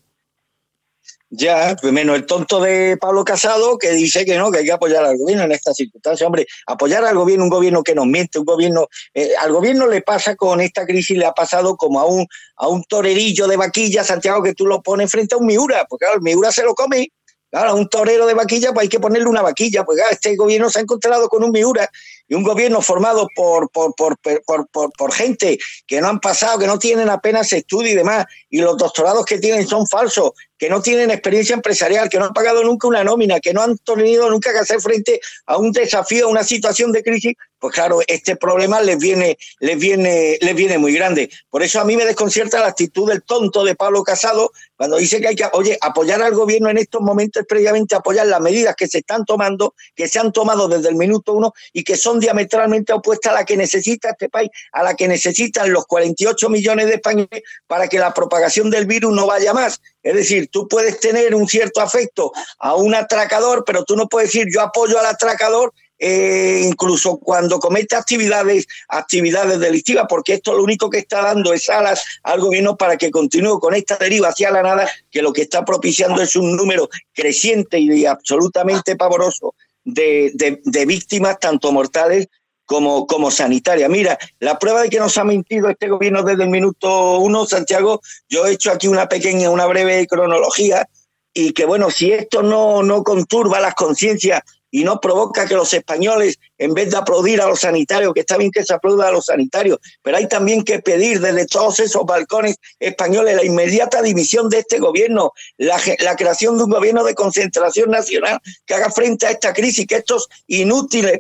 Ya, 1.33 1.77
pues 1.79 1.93
menos 1.93 2.17
el 2.17 2.25
tonto 2.25 2.59
de 2.59 2.97
Pablo 2.97 3.23
Casado 3.23 3.77
que 3.77 3.91
dice 3.91 4.25
que 4.25 4.37
no, 4.37 4.51
que 4.51 4.59
hay 4.59 4.65
que 4.65 4.73
apoyar 4.73 5.05
al 5.05 5.17
gobierno 5.17 5.45
en 5.45 5.53
estas 5.53 5.77
circunstancias. 5.77 6.27
Hombre, 6.27 6.45
apoyar 6.67 7.05
al 7.05 7.15
gobierno, 7.15 7.45
un 7.45 7.49
gobierno 7.49 7.83
que 7.83 7.95
nos 7.95 8.05
miente, 8.05 8.39
un 8.39 8.43
gobierno. 8.43 8.87
Eh, 9.13 9.31
al 9.39 9.53
gobierno 9.53 9.87
le 9.87 10.01
pasa 10.01 10.35
con 10.35 10.59
esta 10.59 10.85
crisis, 10.85 11.17
le 11.17 11.25
ha 11.25 11.31
pasado 11.31 11.77
como 11.77 12.01
a 12.01 12.05
un, 12.05 12.27
a 12.57 12.67
un 12.67 12.83
torerillo 12.83 13.47
de 13.47 13.55
vaquilla, 13.55 14.03
Santiago, 14.03 14.43
que 14.43 14.53
tú 14.53 14.65
lo 14.65 14.81
pones 14.81 15.09
frente 15.09 15.35
a 15.35 15.37
un 15.37 15.45
Miura, 15.45 15.85
porque 15.87 16.03
claro, 16.03 16.17
el 16.17 16.21
Miura 16.21 16.51
se 16.51 16.63
lo 16.63 16.75
come. 16.75 17.09
Claro, 17.49 17.71
a 17.71 17.73
un 17.73 17.89
torero 17.89 18.25
de 18.27 18.33
vaquilla, 18.33 18.71
pues 18.71 18.83
hay 18.83 18.89
que 18.89 19.01
ponerle 19.01 19.27
una 19.27 19.41
vaquilla. 19.41 19.83
Pues 19.83 19.97
claro, 19.97 20.13
este 20.13 20.37
gobierno 20.37 20.69
se 20.69 20.79
ha 20.79 20.81
encontrado 20.83 21.27
con 21.27 21.43
un 21.43 21.51
Miura 21.51 21.89
y 22.29 22.33
un 22.33 22.43
gobierno 22.43 22.81
formado 22.81 23.27
por, 23.35 23.69
por, 23.69 23.93
por, 23.93 24.17
por, 24.17 25.11
gente 25.11 25.59
que 25.85 25.99
no 25.99 26.07
han 26.07 26.21
pasado, 26.21 26.57
que 26.59 26.65
no 26.65 26.79
tienen 26.79 27.09
apenas 27.09 27.51
estudio 27.51 27.91
y 27.91 27.95
demás, 27.95 28.25
y 28.49 28.61
los 28.61 28.77
doctorados 28.77 29.25
que 29.25 29.37
tienen 29.37 29.67
son 29.67 29.85
falsos, 29.85 30.31
que 30.61 30.69
no 30.69 30.79
tienen 30.79 31.09
experiencia 31.09 31.55
empresarial, 31.55 32.07
que 32.07 32.19
no 32.19 32.25
han 32.25 32.33
pagado 32.33 32.63
nunca 32.63 32.87
una 32.87 33.03
nómina, 33.03 33.39
que 33.39 33.51
no 33.51 33.63
han 33.63 33.79
tenido 33.79 34.29
nunca 34.29 34.53
que 34.53 34.59
hacer 34.59 34.79
frente 34.79 35.19
a 35.47 35.57
un 35.57 35.71
desafío, 35.71 36.27
a 36.27 36.29
una 36.29 36.43
situación 36.43 36.91
de 36.91 37.01
crisis, 37.01 37.33
pues 37.61 37.75
claro, 37.75 37.99
este 38.07 38.35
problema 38.35 38.81
les 38.81 38.97
viene, 38.97 39.37
les 39.59 39.77
viene, 39.77 40.37
les 40.41 40.55
viene 40.55 40.79
muy 40.79 40.93
grande. 40.93 41.29
Por 41.49 41.61
eso 41.61 41.79
a 41.79 41.85
mí 41.85 41.95
me 41.95 42.05
desconcierta 42.05 42.59
la 42.59 42.67
actitud 42.67 43.07
del 43.07 43.21
tonto 43.21 43.63
de 43.63 43.75
Pablo 43.75 44.03
Casado 44.03 44.51
cuando 44.75 44.97
dice 44.97 45.21
que 45.21 45.27
hay 45.27 45.35
que, 45.35 45.45
oye, 45.53 45.77
apoyar 45.79 46.23
al 46.23 46.33
gobierno 46.33 46.71
en 46.71 46.79
estos 46.79 47.01
momentos 47.01 47.41
es 47.41 47.47
previamente 47.47 47.95
apoyar 47.95 48.25
las 48.25 48.41
medidas 48.41 48.75
que 48.75 48.87
se 48.87 48.97
están 48.97 49.25
tomando, 49.25 49.75
que 49.95 50.07
se 50.07 50.17
han 50.17 50.31
tomado 50.31 50.67
desde 50.67 50.89
el 50.89 50.95
minuto 50.95 51.33
uno 51.33 51.53
y 51.71 51.83
que 51.83 51.97
son 51.97 52.19
diametralmente 52.19 52.93
opuestas 52.93 53.31
a 53.31 53.35
la 53.35 53.45
que 53.45 53.55
necesita 53.55 54.09
este 54.09 54.27
país, 54.27 54.49
a 54.71 54.81
la 54.81 54.95
que 54.95 55.07
necesitan 55.07 55.71
los 55.71 55.85
48 55.85 56.49
millones 56.49 56.87
de 56.87 56.95
españoles 56.95 57.43
para 57.67 57.87
que 57.87 57.99
la 57.99 58.11
propagación 58.11 58.71
del 58.71 58.87
virus 58.87 59.13
no 59.13 59.27
vaya 59.27 59.53
más. 59.53 59.79
Es 60.03 60.15
decir, 60.15 60.49
tú 60.51 60.67
puedes 60.67 60.99
tener 60.99 61.35
un 61.35 61.47
cierto 61.47 61.81
afecto 61.81 62.31
a 62.59 62.75
un 62.75 62.95
atracador, 62.95 63.63
pero 63.65 63.83
tú 63.83 63.95
no 63.95 64.07
puedes 64.07 64.31
decir 64.31 64.47
yo 64.51 64.61
apoyo 64.61 64.99
al 64.99 65.05
atracador 65.05 65.73
eh, 66.03 66.63
incluso 66.65 67.19
cuando 67.19 67.59
comete 67.59 67.95
actividades, 67.95 68.65
actividades 68.87 69.59
delictivas, 69.59 70.07
porque 70.09 70.33
esto 70.33 70.55
lo 70.55 70.63
único 70.63 70.89
que 70.89 70.97
está 70.97 71.21
dando 71.21 71.53
es 71.53 71.69
alas 71.69 72.03
al 72.23 72.39
gobierno 72.39 72.75
para 72.75 72.97
que 72.97 73.11
continúe 73.11 73.59
con 73.59 73.75
esta 73.75 73.97
deriva 73.97 74.29
hacia 74.29 74.49
la 74.49 74.63
nada, 74.63 74.89
que 75.11 75.21
lo 75.21 75.31
que 75.31 75.43
está 75.43 75.63
propiciando 75.63 76.19
es 76.23 76.35
un 76.35 76.55
número 76.55 76.89
creciente 77.13 77.77
y 77.77 78.07
absolutamente 78.07 78.95
pavoroso 78.95 79.53
de, 79.83 80.31
de, 80.63 80.85
víctimas, 80.87 81.39
tanto 81.39 81.71
mortales 81.71 82.29
como, 82.65 83.05
como 83.07 83.31
sanitarias. 83.31 83.89
Mira, 83.89 84.17
la 84.39 84.57
prueba 84.57 84.81
de 84.81 84.89
que 84.89 84.99
nos 84.99 85.17
ha 85.17 85.23
mentido 85.23 85.69
este 85.69 85.89
gobierno 85.89 86.23
desde 86.23 86.43
el 86.43 86.49
minuto 86.49 87.19
uno, 87.19 87.45
Santiago, 87.45 88.01
yo 88.29 88.45
he 88.45 88.53
hecho 88.53 88.71
aquí 88.71 88.87
una 88.87 89.07
pequeña, 89.09 89.49
una 89.49 89.65
breve 89.65 90.07
cronología, 90.07 90.87
y 91.33 91.53
que 91.53 91.65
bueno, 91.65 91.89
si 91.89 92.11
esto 92.11 92.43
no, 92.43 92.83
no 92.83 93.03
conturba 93.03 93.59
las 93.59 93.75
conciencias 93.75 94.41
y 94.69 94.83
no 94.83 94.99
provoca 94.99 95.47
que 95.47 95.55
los 95.55 95.73
españoles, 95.73 96.39
en 96.61 96.75
vez 96.75 96.91
de 96.91 96.97
aplaudir 96.97 97.41
a 97.41 97.47
los 97.47 97.61
sanitarios, 97.61 98.13
que 98.13 98.19
está 98.19 98.37
bien 98.37 98.51
que 98.51 98.63
se 98.63 98.71
aplauda 98.71 99.07
a 99.07 99.11
los 99.11 99.25
sanitarios, 99.25 99.79
pero 100.03 100.17
hay 100.17 100.27
también 100.27 100.63
que 100.63 100.77
pedir 100.77 101.19
desde 101.19 101.47
todos 101.47 101.79
esos 101.79 102.05
balcones 102.05 102.57
españoles 102.79 103.35
la 103.35 103.43
inmediata 103.43 103.99
división 104.03 104.47
de 104.47 104.59
este 104.59 104.77
gobierno, 104.77 105.33
la, 105.57 105.79
creación 106.15 106.59
de 106.59 106.65
un 106.65 106.69
gobierno 106.69 107.03
de 107.03 107.15
concentración 107.15 107.89
nacional 107.89 108.39
que 108.67 108.75
haga 108.75 108.91
frente 108.91 109.25
a 109.25 109.31
esta 109.31 109.53
crisis, 109.53 109.87
que 109.87 109.95
estos 109.95 110.29
inútiles 110.45 111.19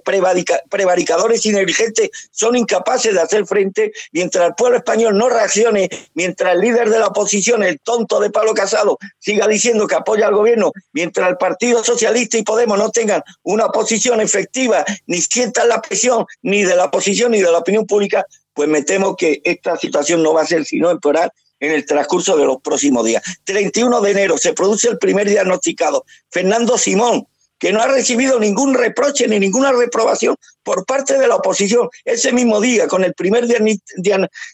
prevaricadores 0.69 1.43
y 1.47 1.53
negligentes 1.53 2.11
son 2.29 2.55
incapaces 2.55 3.15
de 3.15 3.21
hacer 3.21 3.47
frente, 3.47 3.93
mientras 4.11 4.47
el 4.47 4.53
pueblo 4.53 4.77
español 4.77 5.17
no 5.17 5.27
reaccione, 5.27 5.89
mientras 6.13 6.53
el 6.53 6.61
líder 6.61 6.91
de 6.91 6.99
la 6.99 7.07
oposición, 7.07 7.63
el 7.63 7.79
tonto 7.79 8.19
de 8.19 8.29
Pablo 8.29 8.53
Casado, 8.53 8.99
siga 9.17 9.47
diciendo 9.47 9.87
que 9.87 9.95
apoya 9.95 10.27
al 10.27 10.35
gobierno, 10.35 10.71
mientras 10.93 11.27
el 11.29 11.37
Partido 11.37 11.83
Socialista 11.83 12.37
y 12.37 12.43
Podemos 12.43 12.77
no 12.77 12.91
tengan 12.91 13.23
una 13.41 13.65
oposición 13.65 14.21
efectiva, 14.21 14.83
ni 15.07 15.17
sientan 15.31 15.69
la 15.69 15.81
presión 15.81 16.25
ni 16.41 16.63
de 16.63 16.75
la 16.75 16.85
oposición 16.85 17.31
ni 17.31 17.41
de 17.41 17.51
la 17.51 17.59
opinión 17.59 17.85
pública, 17.85 18.25
pues 18.53 18.67
me 18.67 18.83
temo 18.83 19.15
que 19.15 19.41
esta 19.45 19.77
situación 19.77 20.21
no 20.21 20.33
va 20.33 20.41
a 20.41 20.45
ser 20.45 20.65
sino 20.65 20.91
empeorar 20.91 21.31
en 21.59 21.71
el 21.71 21.85
transcurso 21.85 22.35
de 22.35 22.45
los 22.45 22.61
próximos 22.61 23.05
días. 23.05 23.23
31 23.45 24.01
de 24.01 24.11
enero 24.11 24.37
se 24.37 24.53
produce 24.53 24.89
el 24.89 24.97
primer 24.97 25.29
diagnosticado. 25.29 26.03
Fernando 26.29 26.77
Simón, 26.77 27.27
que 27.57 27.71
no 27.71 27.79
ha 27.79 27.87
recibido 27.87 28.39
ningún 28.39 28.73
reproche 28.73 29.27
ni 29.27 29.39
ninguna 29.39 29.71
reprobación 29.71 30.35
por 30.63 30.85
parte 30.85 31.17
de 31.17 31.27
la 31.27 31.35
oposición. 31.35 31.87
Ese 32.03 32.33
mismo 32.33 32.59
día, 32.59 32.87
con 32.87 33.03
el 33.03 33.13
primer 33.13 33.45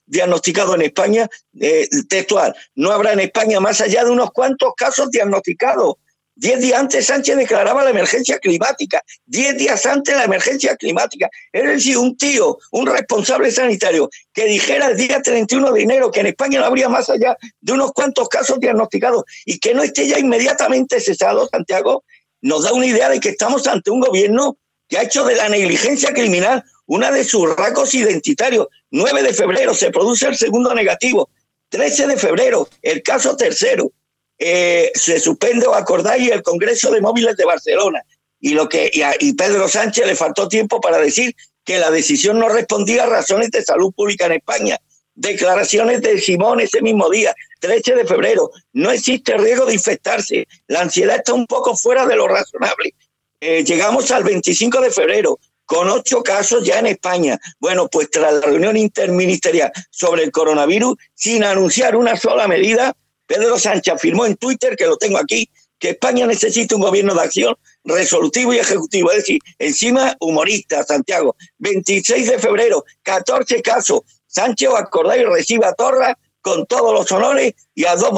diagnosticado 0.05 0.75
en 0.75 0.81
España, 0.81 1.29
eh, 1.60 1.88
textual, 2.10 2.53
no 2.75 2.91
habrá 2.91 3.13
en 3.13 3.22
España 3.22 3.60
más 3.62 3.79
allá 3.81 4.03
de 4.03 4.12
unos 4.12 4.31
cuantos 4.31 4.74
casos 4.75 5.10
diagnosticados. 5.10 5.96
Diez 6.39 6.60
días 6.60 6.79
antes 6.79 7.08
Sánchez 7.08 7.36
declaraba 7.36 7.84
la 7.84 7.89
emergencia 7.89 8.38
climática. 8.38 9.01
Diez 9.25 9.58
días 9.58 9.84
antes 9.88 10.15
la 10.15 10.25
emergencia 10.25 10.75
climática. 10.75 11.27
Es 11.51 11.63
decir, 11.63 11.98
un 11.98 12.15
tío, 12.15 12.60
un 12.72 12.86
responsable 12.86 13.50
sanitario, 13.50 14.08
que 14.34 14.46
dijera 14.46 14.86
el 14.86 14.98
día 14.98 15.20
31 15.20 15.72
de 15.72 15.82
enero 15.82 16.12
que 16.12 16.20
en 16.20 16.27
España 16.27 16.60
no 16.60 16.67
habría 16.67 16.89
más 16.89 17.10
allá 17.10 17.36
de 17.60 17.74
unos 17.74 17.91
cuantos 17.91 18.29
casos 18.29 18.60
diagnosticados 18.60 19.24
y 19.46 19.58
que 19.58 19.74
no 19.74 19.82
esté 19.82 20.08
ya 20.08 20.20
inmediatamente 20.20 21.00
cesado, 21.00 21.50
Santiago, 21.51 22.03
nos 22.41 22.65
da 22.65 22.72
una 22.72 22.86
idea 22.86 23.10
de 23.10 23.20
que 23.20 23.29
estamos 23.29 23.65
ante 23.65 23.89
un 23.89 24.01
gobierno 24.01 24.60
que 24.88 25.00
ha 25.00 25.03
hecho 25.03 25.25
de 25.25 25.36
la 25.36 25.50
negligencia 25.50 26.13
criminal 26.13 26.63
una 26.86 27.10
de 27.10 27.24
sus 27.24 27.56
rasgos 27.56 27.96
identitarios. 27.96 28.67
9 28.91 29.24
de 29.24 29.34
febrero 29.34 29.74
se 29.74 29.89
produce 29.89 30.27
el 30.27 30.38
segundo 30.38 30.75
negativo. 30.75 31.32
13 31.70 32.06
de 32.06 32.17
febrero, 32.17 32.70
el 32.84 33.01
caso 33.01 33.36
tercero. 33.36 33.91
Eh, 34.39 34.91
se 34.94 35.20
suspende 35.20 35.65
o 35.65 35.74
acordáis 35.74 36.32
el 36.32 36.44
Congreso 36.44 36.91
de 36.91 37.01
Móviles 37.01 37.36
de 37.36 37.46
Barcelona. 37.46 38.03
Y, 38.39 38.53
lo 38.53 38.70
que, 38.70 38.91
y, 38.94 39.34
Pedro 39.34 39.67
Sánchez 39.67 40.06
le 40.06 40.15
faltó 40.15 40.48
tiempo 40.48 40.79
para 40.79 41.00
decir 41.00 41.36
que 41.63 41.79
la 41.79 41.89
decisión 41.89 42.38
no 42.39 42.50
respondía 42.50 43.03
a 43.03 43.08
razones 43.08 43.50
de 43.50 43.63
salud 43.63 43.91
pública 43.94 44.27
en 44.27 44.34
España. 44.34 44.77
Declaraciones 45.15 46.01
de 46.01 46.22
Simón 46.22 46.60
ese 46.60 46.82
mismo 46.82 47.10
día, 47.10 47.34
13 47.60 47.96
de 47.96 48.06
febrero. 48.06 48.51
No 48.74 48.91
existe 48.91 49.36
riesgo 49.38 49.65
de 49.65 49.74
infectarse. 49.74 50.48
La 50.67 50.82
ansiedad 50.82 51.15
está 51.17 51.34
un 51.34 51.48
poco 51.48 51.75
fuera 51.75 52.06
de 52.06 52.15
lo 52.15 52.27
razonable. 52.27 52.94
Eh, 53.39 53.63
llegamos 53.63 54.12
al 54.12 54.24
25 54.24 54.82
de 54.82 54.91
febrero 54.91 55.39
con 55.65 55.89
ocho 55.89 56.24
casos 56.24 56.63
ya 56.63 56.79
en 56.79 56.88
España. 56.88 57.38
Bueno, 57.60 57.89
pues 57.89 58.10
tras 58.10 58.34
la 58.34 58.41
reunión 58.41 58.77
interministerial 58.77 59.72
sobre 59.91 60.24
el 60.24 60.32
coronavirus, 60.32 60.96
sin 61.13 61.44
anunciar 61.44 61.96
una 61.96 62.15
sola 62.15 62.48
medida, 62.48 62.96
Pedro 63.27 63.60
Sánchez 63.60 63.93
afirmó 63.93 64.25
en 64.25 64.36
Twitter, 64.38 64.75
que 64.75 64.88
lo 64.88 64.98
tengo 64.98 65.17
aquí, 65.17 65.50
que 65.77 65.91
España 65.91 66.25
necesita 66.25 66.75
un 66.75 66.81
gobierno 66.81 67.13
de 67.13 67.22
acción 67.22 67.55
resolutivo 67.84 68.53
y 68.53 68.57
ejecutivo. 68.57 69.12
Es 69.12 69.17
decir, 69.17 69.39
encima 69.60 70.15
humorista, 70.19 70.84
Santiago. 70.84 71.36
26 71.60 72.29
de 72.29 72.39
febrero, 72.39 72.84
14 73.03 73.62
casos. 73.62 74.01
Sánchez, 74.25 74.69
acordáis, 74.75 75.25
recibe 75.27 75.65
a 75.65 75.74
Torra 75.74 76.17
con 76.41 76.65
todos 76.65 76.93
los 76.93 77.12
honores 77.12 77.53
y 77.75 77.86
a 77.86 77.96
dos, 77.96 78.12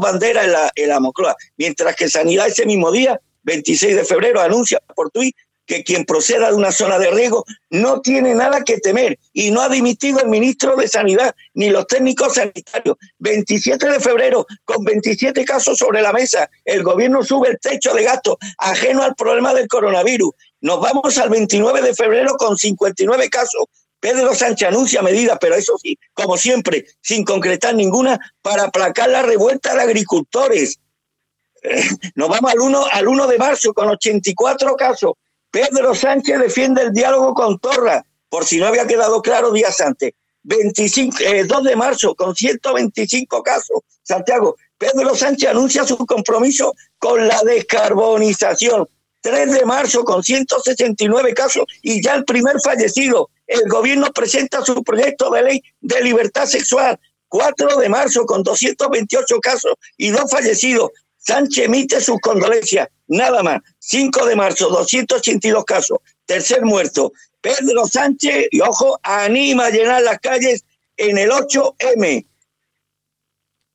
banderas 0.00 0.72
en 0.74 0.88
la, 0.88 1.00
en. 1.00 1.36
Mientras 1.56 1.94
que 1.96 2.08
Sanidad 2.08 2.48
ese 2.48 2.66
mismo 2.66 2.90
día, 2.90 3.20
26 3.44 3.96
de 3.96 4.04
febrero, 4.04 4.40
anuncia 4.40 4.80
por 4.94 5.10
tuit 5.10 5.34
que 5.66 5.84
quien 5.84 6.04
proceda 6.04 6.50
de 6.50 6.56
una 6.56 6.72
zona 6.72 6.98
de 6.98 7.10
riesgo 7.10 7.44
no 7.70 8.00
tiene 8.00 8.34
nada 8.34 8.62
que 8.62 8.78
temer 8.78 9.18
y 9.32 9.50
no 9.50 9.62
ha 9.62 9.68
dimitido 9.68 10.20
el 10.20 10.28
ministro 10.28 10.76
de 10.76 10.88
Sanidad 10.88 11.34
ni 11.54 11.70
los 11.70 11.86
técnicos 11.86 12.34
sanitarios. 12.34 12.96
27 13.18 13.88
de 13.88 14.00
febrero, 14.00 14.46
con 14.64 14.84
27 14.84 15.44
casos 15.44 15.78
sobre 15.78 16.02
la 16.02 16.12
mesa, 16.12 16.50
el 16.64 16.82
gobierno 16.82 17.22
sube 17.22 17.50
el 17.50 17.58
techo 17.60 17.94
de 17.94 18.04
gasto 18.04 18.38
ajeno 18.58 19.02
al 19.02 19.14
problema 19.14 19.54
del 19.54 19.68
coronavirus. 19.68 20.32
Nos 20.60 20.80
vamos 20.80 21.16
al 21.18 21.30
29 21.30 21.82
de 21.82 21.94
febrero 21.94 22.36
con 22.36 22.56
59 22.56 23.28
casos. 23.30 23.64
Pedro 24.00 24.34
Sánchez 24.34 24.68
anuncia 24.68 25.00
medidas, 25.00 25.38
pero 25.40 25.54
eso 25.54 25.78
sí, 25.78 25.96
como 26.12 26.36
siempre, 26.36 26.86
sin 27.00 27.24
concretar 27.24 27.74
ninguna, 27.74 28.18
para 28.42 28.64
aplacar 28.64 29.08
la 29.08 29.22
revuelta 29.22 29.74
de 29.76 29.82
agricultores. 29.82 30.80
Nos 32.16 32.28
vamos 32.28 32.50
al 32.50 32.58
1, 32.58 32.86
al 32.90 33.06
1 33.06 33.26
de 33.28 33.38
marzo 33.38 33.72
con 33.72 33.88
84 33.88 34.74
casos 34.74 35.12
Pedro 35.52 35.94
Sánchez 35.94 36.40
defiende 36.40 36.80
el 36.80 36.92
diálogo 36.94 37.34
con 37.34 37.58
Torra, 37.58 38.02
por 38.30 38.46
si 38.46 38.58
no 38.58 38.66
había 38.66 38.86
quedado 38.86 39.20
claro 39.20 39.52
días 39.52 39.78
antes. 39.82 40.12
25, 40.44 41.18
2 41.46 41.60
eh, 41.60 41.68
de 41.68 41.76
marzo, 41.76 42.14
con 42.14 42.34
125 42.34 43.42
casos. 43.42 43.80
Santiago, 44.02 44.56
Pedro 44.78 45.14
Sánchez 45.14 45.50
anuncia 45.50 45.84
su 45.84 45.98
compromiso 46.06 46.74
con 46.98 47.28
la 47.28 47.38
descarbonización. 47.44 48.88
3 49.20 49.52
de 49.52 49.64
marzo, 49.66 50.04
con 50.04 50.22
169 50.22 51.34
casos 51.34 51.64
y 51.82 52.02
ya 52.02 52.14
el 52.14 52.24
primer 52.24 52.56
fallecido. 52.64 53.28
El 53.46 53.68
gobierno 53.68 54.10
presenta 54.10 54.64
su 54.64 54.82
proyecto 54.82 55.30
de 55.30 55.42
ley 55.42 55.62
de 55.82 56.00
libertad 56.00 56.46
sexual. 56.46 56.98
4 57.28 57.76
de 57.76 57.88
marzo, 57.90 58.24
con 58.24 58.42
228 58.42 59.38
casos 59.40 59.74
y 59.98 60.08
dos 60.10 60.30
fallecidos. 60.30 60.90
Sánchez 61.24 61.66
emite 61.66 62.00
sus 62.00 62.18
condolencias, 62.20 62.88
nada 63.06 63.42
más. 63.42 63.60
5 63.78 64.26
de 64.26 64.34
marzo, 64.34 64.68
282 64.70 65.64
casos. 65.64 65.98
Tercer 66.26 66.62
muerto. 66.62 67.12
Pedro 67.40 67.86
Sánchez, 67.86 68.48
y 68.50 68.60
ojo, 68.60 68.98
anima 69.02 69.66
a 69.66 69.70
llenar 69.70 70.02
las 70.02 70.18
calles 70.18 70.64
en 70.96 71.18
el 71.18 71.30
8M. 71.30 72.26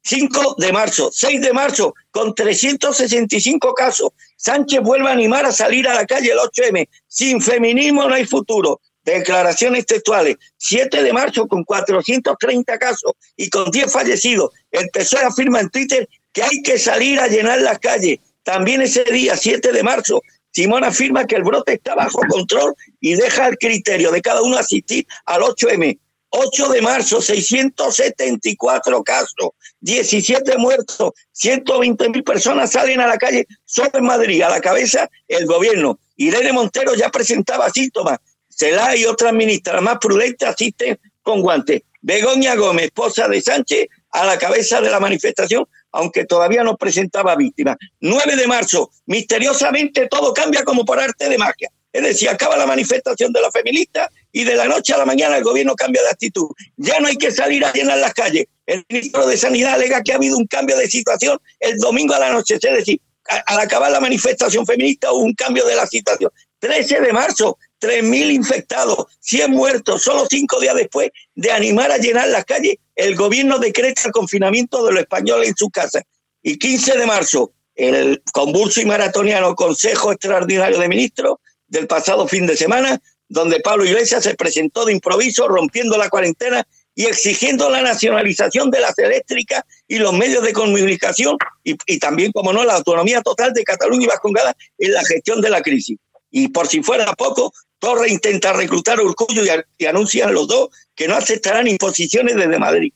5 0.03 0.55
de 0.57 0.71
marzo, 0.71 1.09
6 1.11 1.41
de 1.41 1.53
marzo, 1.53 1.93
con 2.11 2.33
365 2.33 3.73
casos. 3.73 4.11
Sánchez 4.37 4.81
vuelve 4.81 5.09
a 5.09 5.13
animar 5.13 5.45
a 5.45 5.51
salir 5.51 5.87
a 5.87 5.93
la 5.93 6.05
calle 6.05 6.31
el 6.31 6.37
8M. 6.37 6.87
Sin 7.07 7.41
feminismo 7.41 8.07
no 8.07 8.13
hay 8.13 8.25
futuro. 8.25 8.81
Declaraciones 9.03 9.85
textuales. 9.85 10.35
7 10.57 11.01
de 11.01 11.13
marzo, 11.13 11.47
con 11.47 11.63
430 11.63 12.77
casos 12.77 13.13
y 13.37 13.49
con 13.49 13.71
10 13.71 13.91
fallecidos. 13.91 14.51
El 14.71 14.89
PSOE 14.89 15.23
afirma 15.23 15.61
en 15.61 15.69
Twitter 15.69 16.07
que 16.33 16.43
hay 16.43 16.61
que 16.61 16.77
salir 16.77 17.19
a 17.19 17.27
llenar 17.27 17.61
las 17.61 17.79
calles. 17.79 18.19
También 18.43 18.81
ese 18.81 19.03
día, 19.03 19.35
7 19.35 19.71
de 19.71 19.83
marzo, 19.83 20.21
Simón 20.51 20.83
afirma 20.83 21.27
que 21.27 21.35
el 21.35 21.43
brote 21.43 21.73
está 21.73 21.95
bajo 21.95 22.19
control 22.29 22.73
y 22.99 23.13
deja 23.13 23.47
el 23.47 23.57
criterio 23.57 24.11
de 24.11 24.21
cada 24.21 24.41
uno 24.41 24.57
asistir 24.57 25.05
al 25.25 25.41
8M. 25.41 25.99
8 26.29 26.69
de 26.69 26.81
marzo, 26.81 27.21
674 27.21 29.03
casos, 29.03 29.49
17 29.79 30.57
muertos, 30.57 31.11
120 31.31 32.09
mil 32.09 32.23
personas 32.23 32.71
salen 32.71 32.99
a 32.99 33.07
la 33.07 33.17
calle 33.17 33.47
solo 33.65 33.91
en 33.93 34.05
Madrid, 34.05 34.41
a 34.41 34.49
la 34.49 34.59
cabeza 34.59 35.09
el 35.27 35.45
gobierno. 35.45 35.99
Irene 36.17 36.51
Montero 36.51 36.95
ya 36.95 37.09
presentaba 37.09 37.69
síntomas. 37.69 38.19
Celá 38.49 38.95
y 38.95 39.05
otras 39.05 39.33
ministras 39.33 39.81
más 39.81 39.97
prudentes 39.99 40.47
asisten 40.47 40.99
con 41.21 41.41
guantes. 41.41 41.83
Begoña 42.01 42.55
Gómez, 42.55 42.85
esposa 42.85 43.27
de 43.27 43.41
Sánchez, 43.41 43.87
a 44.11 44.25
la 44.25 44.37
cabeza 44.37 44.81
de 44.81 44.89
la 44.89 44.99
manifestación, 44.99 45.65
aunque 45.91 46.25
todavía 46.25 46.63
no 46.63 46.77
presentaba 46.77 47.35
víctimas. 47.35 47.77
9 47.99 48.35
de 48.35 48.47
marzo, 48.47 48.91
misteriosamente 49.05 50.07
todo 50.07 50.33
cambia 50.33 50.63
como 50.63 50.85
por 50.85 50.99
arte 50.99 51.29
de 51.29 51.37
magia. 51.37 51.69
Es 51.91 52.03
decir, 52.03 52.29
acaba 52.29 52.57
la 52.57 52.67
manifestación 52.67 53.31
de 53.33 53.41
la 53.41 53.49
feminista 53.51 54.09
y 54.31 54.43
de 54.43 54.55
la 54.55 54.65
noche 54.65 54.93
a 54.93 54.97
la 54.97 55.05
mañana 55.05 55.37
el 55.37 55.43
gobierno 55.43 55.73
cambia 55.75 56.03
de 56.03 56.09
actitud. 56.09 56.49
Ya 56.75 56.99
no 56.99 57.07
hay 57.07 57.15
que 57.15 57.31
salir 57.31 57.65
a 57.65 57.71
llenar 57.73 57.97
las 57.97 58.13
calles. 58.13 58.45
El 58.65 58.85
ministro 58.89 59.25
de 59.25 59.37
Sanidad 59.37 59.73
alega 59.73 60.03
que 60.03 60.11
ha 60.11 60.15
habido 60.15 60.37
un 60.37 60.45
cambio 60.45 60.77
de 60.77 60.87
situación 60.87 61.39
el 61.59 61.77
domingo 61.79 62.13
a 62.13 62.19
la 62.19 62.31
noche. 62.31 62.55
Es 62.55 62.61
decir, 62.61 63.01
al 63.47 63.59
acabar 63.59 63.91
la 63.91 63.99
manifestación 63.99 64.65
feminista 64.65 65.11
hubo 65.11 65.23
un 65.23 65.33
cambio 65.33 65.65
de 65.65 65.75
la 65.75 65.87
situación. 65.87 66.31
13 66.59 67.01
de 67.01 67.13
marzo, 67.13 67.57
3.000 67.79 68.31
infectados, 68.31 69.05
100 69.19 69.51
muertos, 69.51 70.01
solo 70.01 70.25
cinco 70.29 70.59
días 70.59 70.75
después 70.75 71.09
de 71.35 71.51
animar 71.51 71.91
a 71.91 71.97
llenar 71.97 72.27
las 72.29 72.45
calles, 72.45 72.75
el 72.97 73.15
gobierno 73.15 73.59
decreta 73.59 74.01
el 74.05 74.11
confinamiento 74.11 74.83
de 74.83 74.91
los 74.91 75.01
españoles 75.01 75.49
en 75.49 75.55
su 75.55 75.69
casa. 75.69 76.01
Y 76.41 76.57
15 76.57 76.97
de 76.97 77.05
marzo, 77.05 77.53
el 77.75 78.23
convulso 78.33 78.81
y 78.81 78.85
maratoniano 78.85 79.55
Consejo 79.55 80.11
Extraordinario 80.11 80.79
de 80.79 80.89
Ministros 80.89 81.37
del 81.67 81.85
pasado 81.87 82.27
fin 82.27 82.47
de 82.47 82.57
semana, 82.57 82.99
donde 83.29 83.59
Pablo 83.59 83.85
Iglesias 83.85 84.23
se 84.23 84.35
presentó 84.35 84.83
de 84.83 84.93
improviso 84.93 85.47
rompiendo 85.47 85.97
la 85.97 86.09
cuarentena 86.09 86.67
y 86.95 87.05
exigiendo 87.05 87.69
la 87.69 87.81
nacionalización 87.81 88.71
de 88.71 88.79
las 88.79 88.97
eléctricas 88.97 89.63
y 89.87 89.99
los 89.99 90.13
medios 90.13 90.43
de 90.43 90.53
comunicación 90.53 91.37
y, 91.63 91.99
también, 91.99 92.31
como 92.31 92.51
no, 92.51 92.63
la 92.63 92.75
autonomía 92.75 93.21
total 93.21 93.53
de 93.53 93.63
Cataluña 93.63 94.05
y 94.05 94.07
Vascongada 94.07 94.55
en 94.79 94.93
la 94.93 95.05
gestión 95.05 95.39
de 95.39 95.51
la 95.51 95.61
crisis. 95.61 95.99
Y 96.31 96.47
por 96.47 96.67
si 96.67 96.81
fuera 96.81 97.13
poco, 97.13 97.53
Torre 97.79 98.09
intenta 98.09 98.53
reclutar 98.53 98.99
a 98.99 99.03
Urcullo 99.03 99.43
y, 99.43 99.49
y 99.77 99.85
anuncian 99.85 100.33
los 100.33 100.47
dos 100.47 100.69
que 100.95 101.07
no 101.07 101.15
aceptarán 101.15 101.67
imposiciones 101.67 102.35
desde 102.35 102.59
Madrid. 102.59 102.93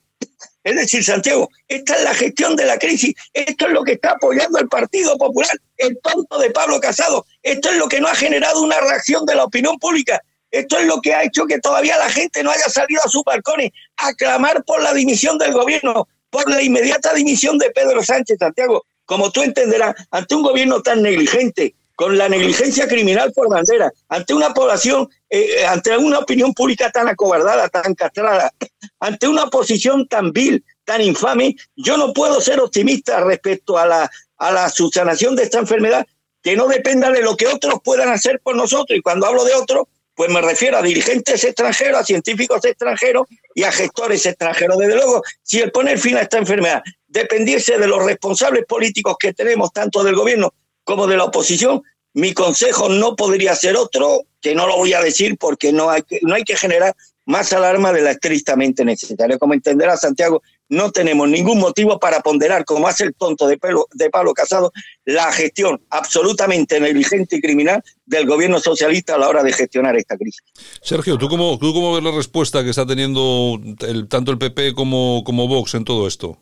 Es 0.63 0.75
decir, 0.75 1.03
Santiago, 1.03 1.49
esta 1.67 1.95
es 1.95 2.03
la 2.03 2.13
gestión 2.13 2.55
de 2.55 2.65
la 2.65 2.77
crisis, 2.77 3.15
esto 3.33 3.65
es 3.65 3.73
lo 3.73 3.83
que 3.83 3.93
está 3.93 4.11
apoyando 4.11 4.59
el 4.59 4.67
Partido 4.67 5.17
Popular, 5.17 5.51
el 5.77 5.97
tonto 6.01 6.37
de 6.37 6.51
Pablo 6.51 6.79
Casado, 6.79 7.25
esto 7.41 7.69
es 7.69 7.77
lo 7.77 7.87
que 7.87 7.99
no 7.99 8.07
ha 8.07 8.13
generado 8.13 8.61
una 8.61 8.79
reacción 8.79 9.25
de 9.25 9.33
la 9.33 9.45
opinión 9.45 9.79
pública, 9.79 10.21
esto 10.51 10.77
es 10.77 10.85
lo 10.85 11.01
que 11.01 11.15
ha 11.15 11.23
hecho 11.23 11.45
que 11.45 11.59
todavía 11.59 11.97
la 11.97 12.09
gente 12.09 12.43
no 12.43 12.51
haya 12.51 12.69
salido 12.69 13.01
a 13.03 13.09
sus 13.09 13.23
balcones 13.23 13.71
a 13.97 14.13
clamar 14.13 14.63
por 14.63 14.83
la 14.83 14.93
dimisión 14.93 15.37
del 15.39 15.53
gobierno, 15.53 16.07
por 16.29 16.47
la 16.49 16.61
inmediata 16.61 17.13
dimisión 17.13 17.57
de 17.57 17.71
Pedro 17.71 18.03
Sánchez, 18.03 18.37
Santiago. 18.39 18.83
Como 19.05 19.31
tú 19.31 19.41
entenderás, 19.41 19.95
ante 20.11 20.35
un 20.35 20.43
gobierno 20.43 20.81
tan 20.81 21.01
negligente, 21.01 21.73
con 22.01 22.17
la 22.17 22.27
negligencia 22.27 22.87
criminal 22.87 23.31
por 23.31 23.47
bandera, 23.47 23.93
ante 24.09 24.33
una 24.33 24.55
población, 24.55 25.07
eh, 25.29 25.57
eh, 25.59 25.65
ante 25.67 25.95
una 25.95 26.17
opinión 26.17 26.51
pública 26.51 26.89
tan 26.89 27.07
acobardada, 27.07 27.69
tan 27.69 27.93
castrada, 27.93 28.51
ante 28.99 29.27
una 29.27 29.43
oposición 29.43 30.07
tan 30.07 30.31
vil, 30.31 30.65
tan 30.83 31.01
infame, 31.01 31.55
yo 31.75 31.97
no 31.97 32.11
puedo 32.11 32.41
ser 32.41 32.59
optimista 32.59 33.19
respecto 33.19 33.77
a 33.77 33.85
la, 33.85 34.09
a 34.37 34.51
la 34.51 34.67
subsanación 34.69 35.35
de 35.35 35.43
esta 35.43 35.59
enfermedad 35.59 36.03
que 36.41 36.55
no 36.55 36.67
dependa 36.67 37.11
de 37.11 37.21
lo 37.21 37.37
que 37.37 37.45
otros 37.45 37.75
puedan 37.83 38.09
hacer 38.09 38.41
por 38.43 38.55
nosotros. 38.55 38.97
Y 38.97 39.03
cuando 39.03 39.27
hablo 39.27 39.43
de 39.43 39.53
otros, 39.53 39.83
pues 40.15 40.31
me 40.31 40.41
refiero 40.41 40.79
a 40.79 40.81
dirigentes 40.81 41.43
extranjeros, 41.43 42.01
a 42.01 42.03
científicos 42.03 42.65
extranjeros 42.65 43.27
y 43.53 43.61
a 43.61 43.71
gestores 43.71 44.25
extranjeros. 44.25 44.79
Desde 44.79 44.95
luego, 44.95 45.21
si 45.43 45.59
el 45.59 45.71
poner 45.71 45.99
fin 45.99 46.17
a 46.17 46.21
esta 46.21 46.39
enfermedad 46.39 46.81
dependiese 47.07 47.77
de 47.77 47.85
los 47.85 48.03
responsables 48.03 48.65
políticos 48.65 49.17
que 49.19 49.33
tenemos, 49.33 49.71
tanto 49.71 50.03
del 50.03 50.15
gobierno 50.15 50.51
como 50.83 51.07
de 51.07 51.17
la 51.17 51.25
oposición, 51.25 51.83
mi 52.13 52.33
consejo 52.33 52.89
no 52.89 53.15
podría 53.15 53.55
ser 53.55 53.77
otro, 53.77 54.23
que 54.41 54.55
no 54.55 54.67
lo 54.67 54.77
voy 54.77 54.93
a 54.93 55.01
decir 55.01 55.37
porque 55.37 55.71
no 55.71 55.89
hay 55.89 56.01
que, 56.01 56.19
no 56.21 56.35
hay 56.35 56.43
que 56.43 56.55
generar 56.55 56.95
más 57.25 57.53
alarma 57.53 57.93
de 57.93 58.01
la 58.01 58.11
estrictamente 58.11 58.83
necesaria. 58.83 59.37
Como 59.37 59.53
entenderá 59.53 59.95
Santiago, 59.95 60.41
no 60.69 60.91
tenemos 60.91 61.29
ningún 61.29 61.59
motivo 61.59 61.99
para 61.99 62.21
ponderar, 62.21 62.65
como 62.65 62.87
hace 62.87 63.03
el 63.05 63.13
tonto 63.13 63.47
de, 63.47 63.59
de 63.93 64.09
Pablo 64.09 64.33
Casado, 64.33 64.71
la 65.05 65.31
gestión 65.31 65.81
absolutamente 65.89 66.79
negligente 66.79 67.37
y 67.37 67.41
criminal 67.41 67.83
del 68.05 68.25
gobierno 68.25 68.59
socialista 68.59 69.15
a 69.15 69.17
la 69.17 69.29
hora 69.29 69.43
de 69.43 69.53
gestionar 69.53 69.95
esta 69.95 70.17
crisis. 70.17 70.41
Sergio, 70.81 71.17
¿tú 71.17 71.29
cómo, 71.29 71.57
tú 71.59 71.73
cómo 71.73 71.93
ves 71.93 72.03
la 72.03 72.11
respuesta 72.11 72.63
que 72.63 72.71
está 72.71 72.85
teniendo 72.85 73.59
el, 73.87 74.07
tanto 74.07 74.31
el 74.31 74.37
PP 74.37 74.73
como, 74.73 75.23
como 75.23 75.47
Vox 75.47 75.75
en 75.75 75.85
todo 75.85 76.07
esto? 76.07 76.37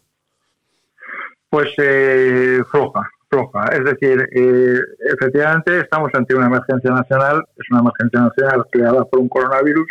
Pues 1.50 1.70
eh, 1.78 2.60
floja, 2.70 3.10
floja. 3.30 3.66
Es 3.72 3.84
decir, 3.84 4.28
eh, 4.32 4.80
efectivamente 5.14 5.80
estamos 5.80 6.10
ante 6.14 6.36
una 6.36 6.48
emergencia 6.48 6.92
nacional, 6.92 7.44
es 7.56 7.66
una 7.72 7.82
emergencia 7.82 8.22
nacional 8.22 8.66
creada 8.72 9.06
por 9.06 9.20
un 9.20 9.30
coronavirus, 9.30 9.88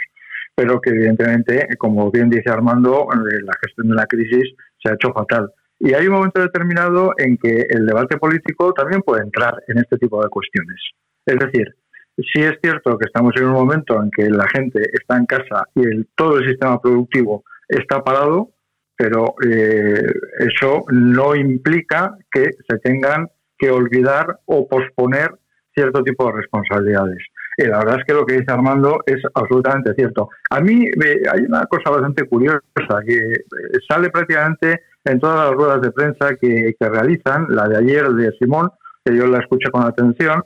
pero 0.54 0.80
que 0.80 0.90
evidentemente, 0.90 1.68
como 1.78 2.10
bien 2.10 2.28
dice 2.28 2.50
Armando, 2.50 3.08
eh, 3.12 3.42
la 3.44 3.52
gestión 3.64 3.88
de 3.88 3.94
la 3.94 4.06
crisis 4.06 4.54
se 4.82 4.90
ha 4.90 4.94
hecho 4.94 5.12
fatal. 5.12 5.50
Y 5.80 5.94
hay 5.94 6.08
un 6.08 6.14
momento 6.14 6.40
determinado 6.40 7.14
en 7.18 7.36
que 7.36 7.66
el 7.68 7.86
debate 7.86 8.16
político 8.18 8.72
también 8.72 9.02
puede 9.02 9.22
entrar 9.22 9.54
en 9.68 9.78
este 9.78 9.96
tipo 9.96 10.20
de 10.22 10.28
cuestiones. 10.28 10.80
Es 11.24 11.38
decir, 11.38 11.74
si 12.16 12.40
es 12.40 12.58
cierto 12.60 12.98
que 12.98 13.06
estamos 13.06 13.32
en 13.36 13.44
un 13.44 13.52
momento 13.52 14.02
en 14.02 14.10
que 14.10 14.28
la 14.28 14.48
gente 14.48 14.82
está 14.92 15.16
en 15.16 15.26
casa 15.26 15.64
y 15.76 15.82
el, 15.82 16.08
todo 16.16 16.38
el 16.38 16.48
sistema 16.48 16.80
productivo 16.80 17.44
está 17.68 18.02
parado, 18.02 18.50
pero 18.98 19.37
eh, 19.48 20.02
eso 20.40 20.84
no 20.90 21.37
implica 21.37 22.16
que 22.32 22.50
se 22.68 22.78
tengan 22.78 23.28
que 23.56 23.70
olvidar 23.70 24.40
o 24.46 24.66
posponer 24.66 25.30
cierto 25.72 26.02
tipo 26.02 26.26
de 26.26 26.32
responsabilidades. 26.32 27.18
Y 27.56 27.64
la 27.64 27.78
verdad 27.78 28.00
es 28.00 28.04
que 28.04 28.14
lo 28.14 28.26
que 28.26 28.38
dice 28.38 28.52
Armando 28.52 29.00
es 29.06 29.22
absolutamente 29.34 29.94
cierto. 29.94 30.30
A 30.50 30.61
mí 30.61 30.84
hay 31.32 31.44
una 31.44 31.64
cosa 31.66 31.90
bastante 31.90 32.24
curiosa 32.24 32.61
que 33.06 33.18
eh, 33.18 33.42
sale 33.88 34.11
prácticamente 34.11 34.82
en 35.04 35.20
todas 35.20 35.48
las 35.48 35.54
ruedas 35.54 35.80
de 35.80 35.92
prensa 35.92 36.34
que, 36.34 36.74
realizan, 36.80 37.46
la 37.50 37.68
de 37.68 37.78
ayer 37.78 38.08
de 38.08 38.32
Simón, 38.40 38.70
que 39.04 39.16
yo 39.16 39.28
la 39.28 39.38
escucho 39.38 39.70
con 39.70 39.84
atención, 39.84 40.42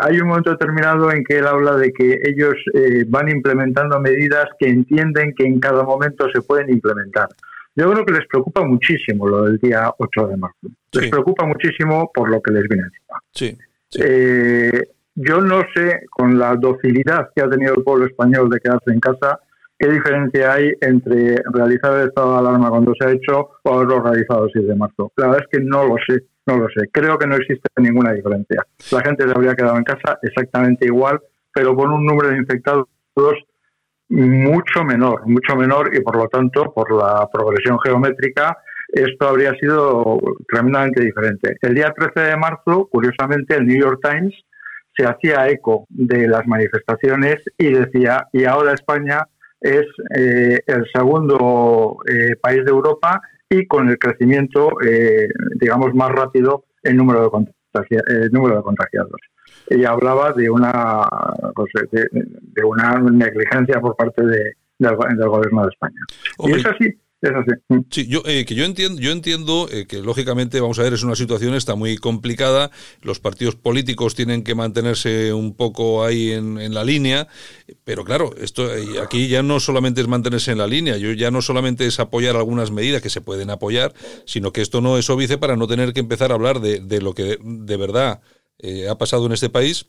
hay 0.00 0.20
un 0.20 0.28
momento 0.28 0.50
determinado 0.50 1.10
en 1.12 1.24
que 1.24 1.38
él 1.38 1.46
habla 1.46 1.76
de 1.76 1.92
que 1.92 2.20
ellos 2.24 2.54
eh, 2.74 3.04
van 3.08 3.28
implementando 3.28 4.00
medidas 4.00 4.46
que 4.58 4.68
entienden 4.68 5.34
que 5.36 5.44
en 5.44 5.60
cada 5.60 5.82
momento 5.82 6.28
se 6.32 6.42
pueden 6.42 6.70
implementar. 6.70 7.28
Yo 7.76 7.90
creo 7.90 8.04
que 8.04 8.12
les 8.12 8.26
preocupa 8.26 8.64
muchísimo 8.64 9.28
lo 9.28 9.44
del 9.44 9.58
día 9.58 9.92
8 9.96 10.26
de 10.28 10.36
marzo. 10.36 10.58
Les 10.92 11.10
preocupa 11.10 11.46
muchísimo 11.46 12.10
por 12.12 12.28
lo 12.28 12.42
que 12.42 12.52
les 12.52 12.68
viene 12.68 12.84
encima. 12.84 13.20
Sí, 13.32 13.56
eh, 13.98 14.82
yo 15.14 15.40
no 15.40 15.62
sé, 15.74 16.02
con 16.10 16.38
la 16.38 16.54
docilidad 16.56 17.30
que 17.34 17.42
ha 17.42 17.50
tenido 17.50 17.74
el 17.74 17.82
pueblo 17.82 18.06
español 18.06 18.48
de 18.48 18.60
quedarse 18.60 18.92
en 18.92 19.00
casa, 19.00 19.40
qué 19.78 19.88
diferencia 19.88 20.52
hay 20.52 20.72
entre 20.80 21.36
realizar 21.52 21.98
el 21.98 22.08
estado 22.08 22.32
de 22.32 22.38
alarma 22.38 22.70
cuando 22.70 22.92
se 22.98 23.06
ha 23.06 23.12
hecho 23.12 23.50
o 23.62 23.74
haberlo 23.74 24.02
realizado 24.02 24.44
el 24.44 24.52
6 24.52 24.68
de 24.68 24.74
marzo. 24.76 25.12
La 25.16 25.26
verdad 25.26 25.42
es 25.42 25.58
que 25.58 25.64
no 25.64 25.84
lo 25.84 25.96
sé, 26.06 26.24
no 26.46 26.58
lo 26.58 26.68
sé. 26.68 26.88
Creo 26.92 27.18
que 27.18 27.26
no 27.26 27.36
existe 27.36 27.68
ninguna 27.76 28.12
diferencia. 28.12 28.64
La 28.92 29.02
gente 29.02 29.24
se 29.24 29.30
habría 29.30 29.54
quedado 29.54 29.76
en 29.76 29.84
casa 29.84 30.18
exactamente 30.22 30.86
igual, 30.86 31.20
pero 31.52 31.74
con 31.74 31.90
un 31.90 32.04
número 32.04 32.28
de 32.28 32.36
infectados 32.36 32.86
mucho 34.10 34.84
menor, 34.84 35.26
mucho 35.26 35.56
menor 35.56 35.94
y 35.94 36.00
por 36.00 36.16
lo 36.16 36.28
tanto, 36.28 36.72
por 36.74 36.92
la 36.92 37.28
progresión 37.32 37.78
geométrica, 37.80 38.58
esto 38.88 39.28
habría 39.28 39.52
sido 39.54 40.18
tremendamente 40.48 41.02
diferente. 41.02 41.56
El 41.62 41.74
día 41.74 41.92
13 41.96 42.30
de 42.30 42.36
marzo, 42.36 42.88
curiosamente, 42.90 43.56
el 43.56 43.66
New 43.66 43.80
York 43.80 44.00
Times 44.02 44.34
se 44.96 45.06
hacía 45.06 45.48
eco 45.48 45.86
de 45.88 46.26
las 46.26 46.46
manifestaciones 46.46 47.36
y 47.56 47.72
decía, 47.72 48.26
y 48.32 48.44
ahora 48.44 48.72
España 48.72 49.20
es 49.60 49.86
eh, 50.16 50.60
el 50.66 50.84
segundo 50.92 51.98
eh, 52.08 52.34
país 52.40 52.64
de 52.64 52.70
Europa 52.70 53.20
y 53.48 53.66
con 53.66 53.88
el 53.88 53.98
crecimiento, 53.98 54.70
eh, 54.84 55.28
digamos, 55.60 55.94
más 55.94 56.10
rápido 56.10 56.64
en 56.82 56.96
número 56.96 57.22
de, 57.22 58.30
número 58.30 58.56
de 58.56 58.62
contagiados 58.62 59.20
ella 59.70 59.90
hablaba 59.90 60.32
de 60.32 60.50
una 60.50 61.04
pues, 61.54 61.70
de, 61.92 62.64
una 62.64 62.98
negligencia 62.98 63.80
por 63.80 63.96
parte 63.96 64.26
de, 64.26 64.52
del, 64.78 64.96
gobierno 64.96 65.62
de 65.62 65.68
España. 65.68 66.00
y 66.38 66.52
es 66.52 66.66
así. 66.66 66.94
Es 67.22 67.30
así. 67.32 67.50
Mm. 67.68 67.80
Sí, 67.90 68.06
yo, 68.06 68.22
eh, 68.24 68.46
que 68.46 68.54
yo 68.54 68.64
entiendo, 68.64 68.98
yo 69.00 69.12
entiendo 69.12 69.68
eh, 69.70 69.86
que 69.86 69.98
lógicamente, 69.98 70.58
vamos 70.58 70.78
a 70.78 70.84
ver, 70.84 70.94
es 70.94 71.02
una 71.02 71.14
situación 71.14 71.54
está 71.54 71.74
muy 71.74 71.98
complicada. 71.98 72.70
Los 73.02 73.20
partidos 73.20 73.56
políticos 73.56 74.14
tienen 74.14 74.42
que 74.42 74.54
mantenerse 74.54 75.34
un 75.34 75.54
poco 75.54 76.02
ahí 76.02 76.30
en, 76.32 76.58
en 76.58 76.72
la 76.72 76.82
línea, 76.82 77.28
pero 77.84 78.04
claro, 78.04 78.34
esto 78.38 78.74
eh, 78.74 79.00
aquí 79.02 79.28
ya 79.28 79.42
no 79.42 79.60
solamente 79.60 80.00
es 80.00 80.08
mantenerse 80.08 80.52
en 80.52 80.58
la 80.58 80.66
línea, 80.66 80.96
yo 80.96 81.12
ya 81.12 81.30
no 81.30 81.42
solamente 81.42 81.86
es 81.86 82.00
apoyar 82.00 82.36
algunas 82.36 82.70
medidas 82.70 83.02
que 83.02 83.10
se 83.10 83.20
pueden 83.20 83.50
apoyar, 83.50 83.92
sino 84.24 84.50
que 84.50 84.62
esto 84.62 84.80
no 84.80 84.96
es 84.96 85.10
óbice 85.10 85.36
para 85.36 85.56
no 85.56 85.66
tener 85.66 85.92
que 85.92 86.00
empezar 86.00 86.30
a 86.32 86.36
hablar 86.36 86.60
de, 86.60 86.80
de 86.80 87.02
lo 87.02 87.12
que 87.12 87.38
de 87.42 87.76
verdad 87.76 88.22
eh, 88.62 88.88
ha 88.88 88.96
pasado 88.96 89.26
en 89.26 89.32
este 89.32 89.50
país 89.50 89.86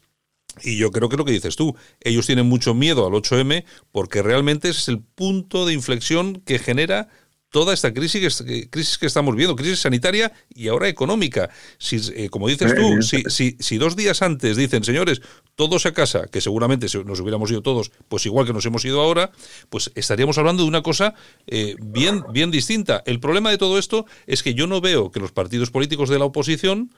Y 0.64 0.78
yo 0.78 0.92
creo 0.92 1.08
que 1.08 1.16
es 1.16 1.20
lo 1.20 1.26
que 1.26 1.32
dices 1.32 1.56
tú, 1.56 1.76
ellos 2.02 2.26
tienen 2.26 2.48
mucho 2.48 2.74
miedo 2.74 3.08
al 3.08 3.14
8M 3.14 3.64
porque 3.92 4.22
realmente 4.22 4.70
es 4.70 4.88
el 4.88 5.00
punto 5.00 5.66
de 5.66 5.74
inflexión 5.74 6.42
que 6.46 6.60
genera 6.60 7.10
toda 7.52 7.74
esta 7.74 7.94
crisis 7.94 8.42
que, 8.42 8.70
crisis 8.70 8.98
que 8.98 9.06
estamos 9.06 9.36
viendo, 9.36 9.56
crisis 9.56 9.80
sanitaria 9.80 10.32
y 10.50 10.70
ahora 10.70 10.88
económica. 10.88 11.50
Si, 11.78 11.98
eh, 12.16 12.30
como 12.30 12.48
dices 12.48 12.74
tú, 12.74 13.02
si, 13.02 13.24
si, 13.28 13.58
si, 13.60 13.78
dos 13.78 13.96
días 13.96 14.22
antes 14.22 14.56
dicen, 14.56 14.84
señores, 14.84 15.22
todos 15.56 15.86
a 15.86 15.92
casa, 15.92 16.28
que 16.32 16.42
seguramente 16.42 16.88
nos 17.06 17.20
hubiéramos 17.20 17.52
ido 17.52 17.62
todos, 17.62 17.92
pues 18.08 18.26
igual 18.26 18.48
que 18.48 18.54
nos 18.54 18.66
hemos 18.66 18.84
ido 18.86 19.02
ahora, 19.02 19.32
pues 19.70 19.92
estaríamos 19.96 20.38
hablando 20.38 20.64
de 20.64 20.70
una 20.70 20.82
cosa 20.82 21.14
eh, 21.46 21.76
bien, 21.80 22.24
bien 22.32 22.52
distinta. 22.52 23.04
El 23.06 23.20
problema 23.20 23.52
de 23.52 23.58
todo 23.58 23.78
esto 23.78 24.06
es 24.28 24.44
que 24.44 24.54
yo 24.54 24.66
no 24.66 24.80
veo 24.80 25.12
que 25.12 25.20
los 25.20 25.34
partidos 25.34 25.72
políticos 25.72 26.10
de 26.10 26.20
la 26.20 26.26
oposición 26.26 26.92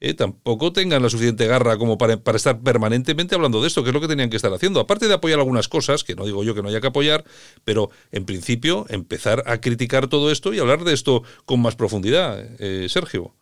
eh, 0.00 0.14
tampoco 0.14 0.72
tengan 0.72 1.02
la 1.02 1.08
suficiente 1.08 1.46
garra 1.46 1.78
como 1.78 1.96
para, 1.96 2.18
para, 2.18 2.36
estar 2.36 2.60
permanentemente 2.60 3.34
hablando 3.34 3.62
de 3.62 3.68
esto, 3.68 3.82
que 3.82 3.90
es 3.90 3.94
lo 3.94 4.00
que 4.00 4.08
tenían 4.08 4.28
que 4.28 4.36
estar 4.36 4.52
haciendo. 4.52 4.80
Aparte 4.80 5.08
de 5.08 5.14
apoyar 5.14 5.38
algunas 5.38 5.68
cosas, 5.68 6.04
que 6.04 6.14
no 6.14 6.26
digo 6.26 6.44
yo 6.44 6.54
que 6.54 6.62
no 6.62 6.68
haya 6.68 6.80
que 6.80 6.88
apoyar, 6.88 7.24
pero 7.64 7.88
en 8.12 8.26
principio 8.26 8.84
empezar 8.88 9.42
a 9.46 9.60
criticar 9.60 10.08
todo 10.08 10.30
esto 10.30 10.52
y 10.52 10.58
hablar 10.58 10.80
de 10.80 10.92
esto 10.92 11.22
con 11.46 11.62
más 11.62 11.76
profundidad. 11.76 12.38
Eh, 12.58 12.88
Sergio. 12.88 13.32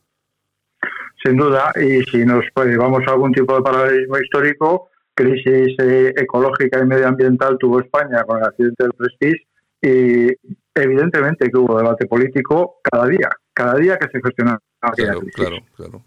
Sin 1.24 1.36
duda, 1.36 1.72
y 1.76 2.02
si 2.04 2.24
nos 2.24 2.44
pues, 2.54 2.76
vamos 2.76 3.02
a 3.06 3.12
algún 3.12 3.32
tipo 3.32 3.56
de 3.56 3.62
paralelismo 3.62 4.18
histórico, 4.18 4.90
crisis 5.14 5.74
eh, 5.78 6.12
ecológica 6.16 6.80
y 6.80 6.86
medioambiental 6.86 7.56
tuvo 7.58 7.80
España 7.80 8.22
con 8.24 8.38
el 8.38 8.44
accidente 8.44 8.84
del 8.84 8.92
Prestige 8.92 9.46
y 9.80 10.28
evidentemente 10.74 11.50
que 11.50 11.58
hubo 11.58 11.78
debate 11.78 12.06
político 12.06 12.80
cada 12.82 13.06
día, 13.06 13.28
cada 13.52 13.76
día 13.76 13.96
que 13.96 14.08
se 14.10 14.20
gestionaba 14.22 14.60
claro, 14.94 15.20
Claro, 15.34 15.58
claro. 15.76 16.02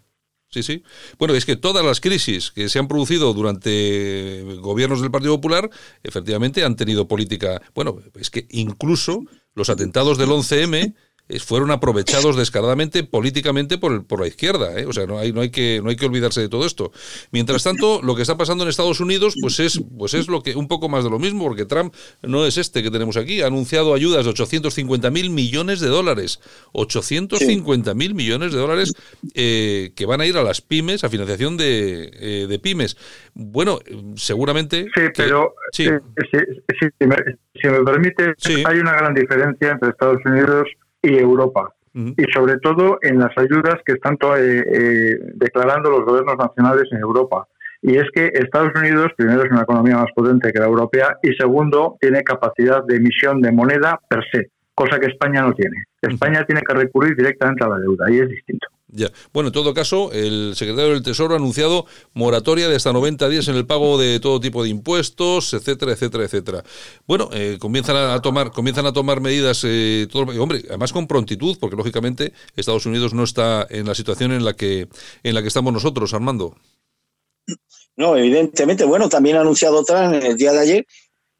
Sí, 0.50 0.62
sí. 0.62 0.82
Bueno, 1.18 1.34
es 1.34 1.44
que 1.44 1.56
todas 1.56 1.84
las 1.84 2.00
crisis 2.00 2.50
que 2.50 2.70
se 2.70 2.78
han 2.78 2.88
producido 2.88 3.34
durante 3.34 4.42
gobiernos 4.60 5.02
del 5.02 5.10
Partido 5.10 5.36
Popular, 5.36 5.68
efectivamente 6.02 6.64
han 6.64 6.74
tenido 6.74 7.06
política. 7.06 7.60
Bueno, 7.74 7.98
es 8.14 8.30
que 8.30 8.46
incluso 8.50 9.24
los 9.54 9.68
atentados 9.68 10.16
del 10.16 10.30
11M 10.30 10.94
fueron 11.38 11.70
aprovechados 11.70 12.36
descaradamente 12.36 13.04
políticamente 13.04 13.76
por, 13.76 14.06
por 14.06 14.20
la 14.20 14.26
izquierda. 14.26 14.78
¿eh? 14.78 14.86
O 14.86 14.92
sea, 14.92 15.06
no 15.06 15.18
hay, 15.18 15.32
no, 15.32 15.42
hay 15.42 15.50
que, 15.50 15.80
no 15.82 15.90
hay 15.90 15.96
que 15.96 16.06
olvidarse 16.06 16.40
de 16.40 16.48
todo 16.48 16.64
esto. 16.64 16.90
Mientras 17.30 17.62
tanto, 17.62 18.00
lo 18.02 18.16
que 18.16 18.22
está 18.22 18.36
pasando 18.36 18.64
en 18.64 18.70
Estados 18.70 19.00
Unidos 19.00 19.34
pues 19.40 19.60
es, 19.60 19.80
pues 19.98 20.14
es 20.14 20.28
lo 20.28 20.42
que 20.42 20.56
un 20.56 20.68
poco 20.68 20.88
más 20.88 21.04
de 21.04 21.10
lo 21.10 21.18
mismo, 21.18 21.44
porque 21.44 21.66
Trump 21.66 21.94
no 22.22 22.46
es 22.46 22.56
este 22.56 22.82
que 22.82 22.90
tenemos 22.90 23.16
aquí. 23.16 23.42
Ha 23.42 23.46
anunciado 23.46 23.94
ayudas 23.94 24.24
de 24.24 24.30
850 24.30 25.10
mil 25.10 25.30
millones 25.30 25.80
de 25.80 25.88
dólares. 25.88 26.40
850 26.72 27.94
mil 27.94 28.14
millones 28.14 28.52
de 28.52 28.58
dólares 28.58 28.94
eh, 29.34 29.92
que 29.94 30.06
van 30.06 30.22
a 30.22 30.26
ir 30.26 30.36
a 30.38 30.42
las 30.42 30.62
pymes, 30.62 31.04
a 31.04 31.10
financiación 31.10 31.56
de, 31.56 32.10
eh, 32.14 32.46
de 32.48 32.58
pymes. 32.58 32.96
Bueno, 33.34 33.80
seguramente... 34.16 34.86
Sí, 34.94 35.02
pero 35.14 35.54
si, 35.72 35.88
me, 35.90 36.00
si, 36.80 37.68
me, 37.68 37.84
permite, 37.84 38.34
hay 38.66 38.78
una 38.78 38.92
gran 38.92 39.14
diferencia 39.14 39.72
entre 39.72 39.90
Estados 39.90 40.20
Unidos 40.24 40.68
y 40.68 40.87
Europa. 41.02 41.72
Y 41.94 42.30
sobre 42.32 42.58
todo 42.58 42.98
en 43.02 43.18
las 43.18 43.36
ayudas 43.36 43.76
que 43.84 43.94
están 43.94 44.16
eh, 44.36 44.62
eh, 44.72 45.18
declarando 45.34 45.90
los 45.90 46.04
gobiernos 46.04 46.36
nacionales 46.36 46.84
en 46.92 46.98
Europa. 46.98 47.48
Y 47.82 47.96
es 47.96 48.04
que 48.14 48.30
Estados 48.34 48.70
Unidos, 48.76 49.08
primero, 49.16 49.42
es 49.42 49.50
una 49.50 49.62
economía 49.62 49.96
más 49.96 50.12
potente 50.14 50.52
que 50.52 50.60
la 50.60 50.66
europea 50.66 51.16
y 51.22 51.32
segundo, 51.34 51.96
tiene 52.00 52.22
capacidad 52.22 52.84
de 52.84 52.96
emisión 52.96 53.40
de 53.40 53.50
moneda 53.50 53.98
per 54.08 54.22
se, 54.30 54.50
cosa 54.74 55.00
que 55.00 55.06
España 55.06 55.42
no 55.42 55.52
tiene. 55.54 55.76
España 56.02 56.44
tiene 56.44 56.62
que 56.62 56.74
recurrir 56.74 57.16
directamente 57.16 57.64
a 57.64 57.68
la 57.68 57.78
deuda 57.78 58.08
y 58.10 58.18
es 58.18 58.28
distinto. 58.28 58.68
Ya. 58.90 59.12
Bueno, 59.34 59.48
en 59.48 59.52
todo 59.52 59.74
caso, 59.74 60.10
el 60.12 60.54
secretario 60.56 60.92
del 60.92 61.02
Tesoro 61.02 61.34
ha 61.34 61.36
anunciado 61.36 61.84
moratoria 62.14 62.68
de 62.68 62.76
hasta 62.76 62.92
90 62.92 63.28
días 63.28 63.46
en 63.48 63.56
el 63.56 63.66
pago 63.66 63.98
de 63.98 64.18
todo 64.18 64.40
tipo 64.40 64.62
de 64.62 64.70
impuestos, 64.70 65.52
etcétera, 65.52 65.92
etcétera, 65.92 66.24
etcétera. 66.24 66.64
Bueno, 67.06 67.28
eh, 67.32 67.58
comienzan 67.60 67.96
a 67.96 68.20
tomar 68.22 68.50
comienzan 68.50 68.86
a 68.86 68.92
tomar 68.92 69.20
medidas, 69.20 69.62
eh, 69.64 70.08
hombre, 70.38 70.62
además 70.68 70.94
con 70.94 71.06
prontitud, 71.06 71.58
porque 71.60 71.76
lógicamente 71.76 72.32
Estados 72.56 72.86
Unidos 72.86 73.12
no 73.12 73.24
está 73.24 73.66
en 73.68 73.86
la 73.86 73.94
situación 73.94 74.32
en 74.32 74.44
la 74.44 74.54
que 74.54 74.88
en 75.22 75.34
la 75.34 75.42
que 75.42 75.48
estamos 75.48 75.72
nosotros, 75.72 76.14
Armando. 76.14 76.56
No, 77.96 78.16
evidentemente. 78.16 78.84
Bueno, 78.84 79.08
también 79.08 79.36
ha 79.36 79.40
anunciado 79.40 79.80
otra 79.80 80.04
en 80.04 80.22
el 80.22 80.36
día 80.36 80.52
de 80.52 80.60
ayer 80.60 80.86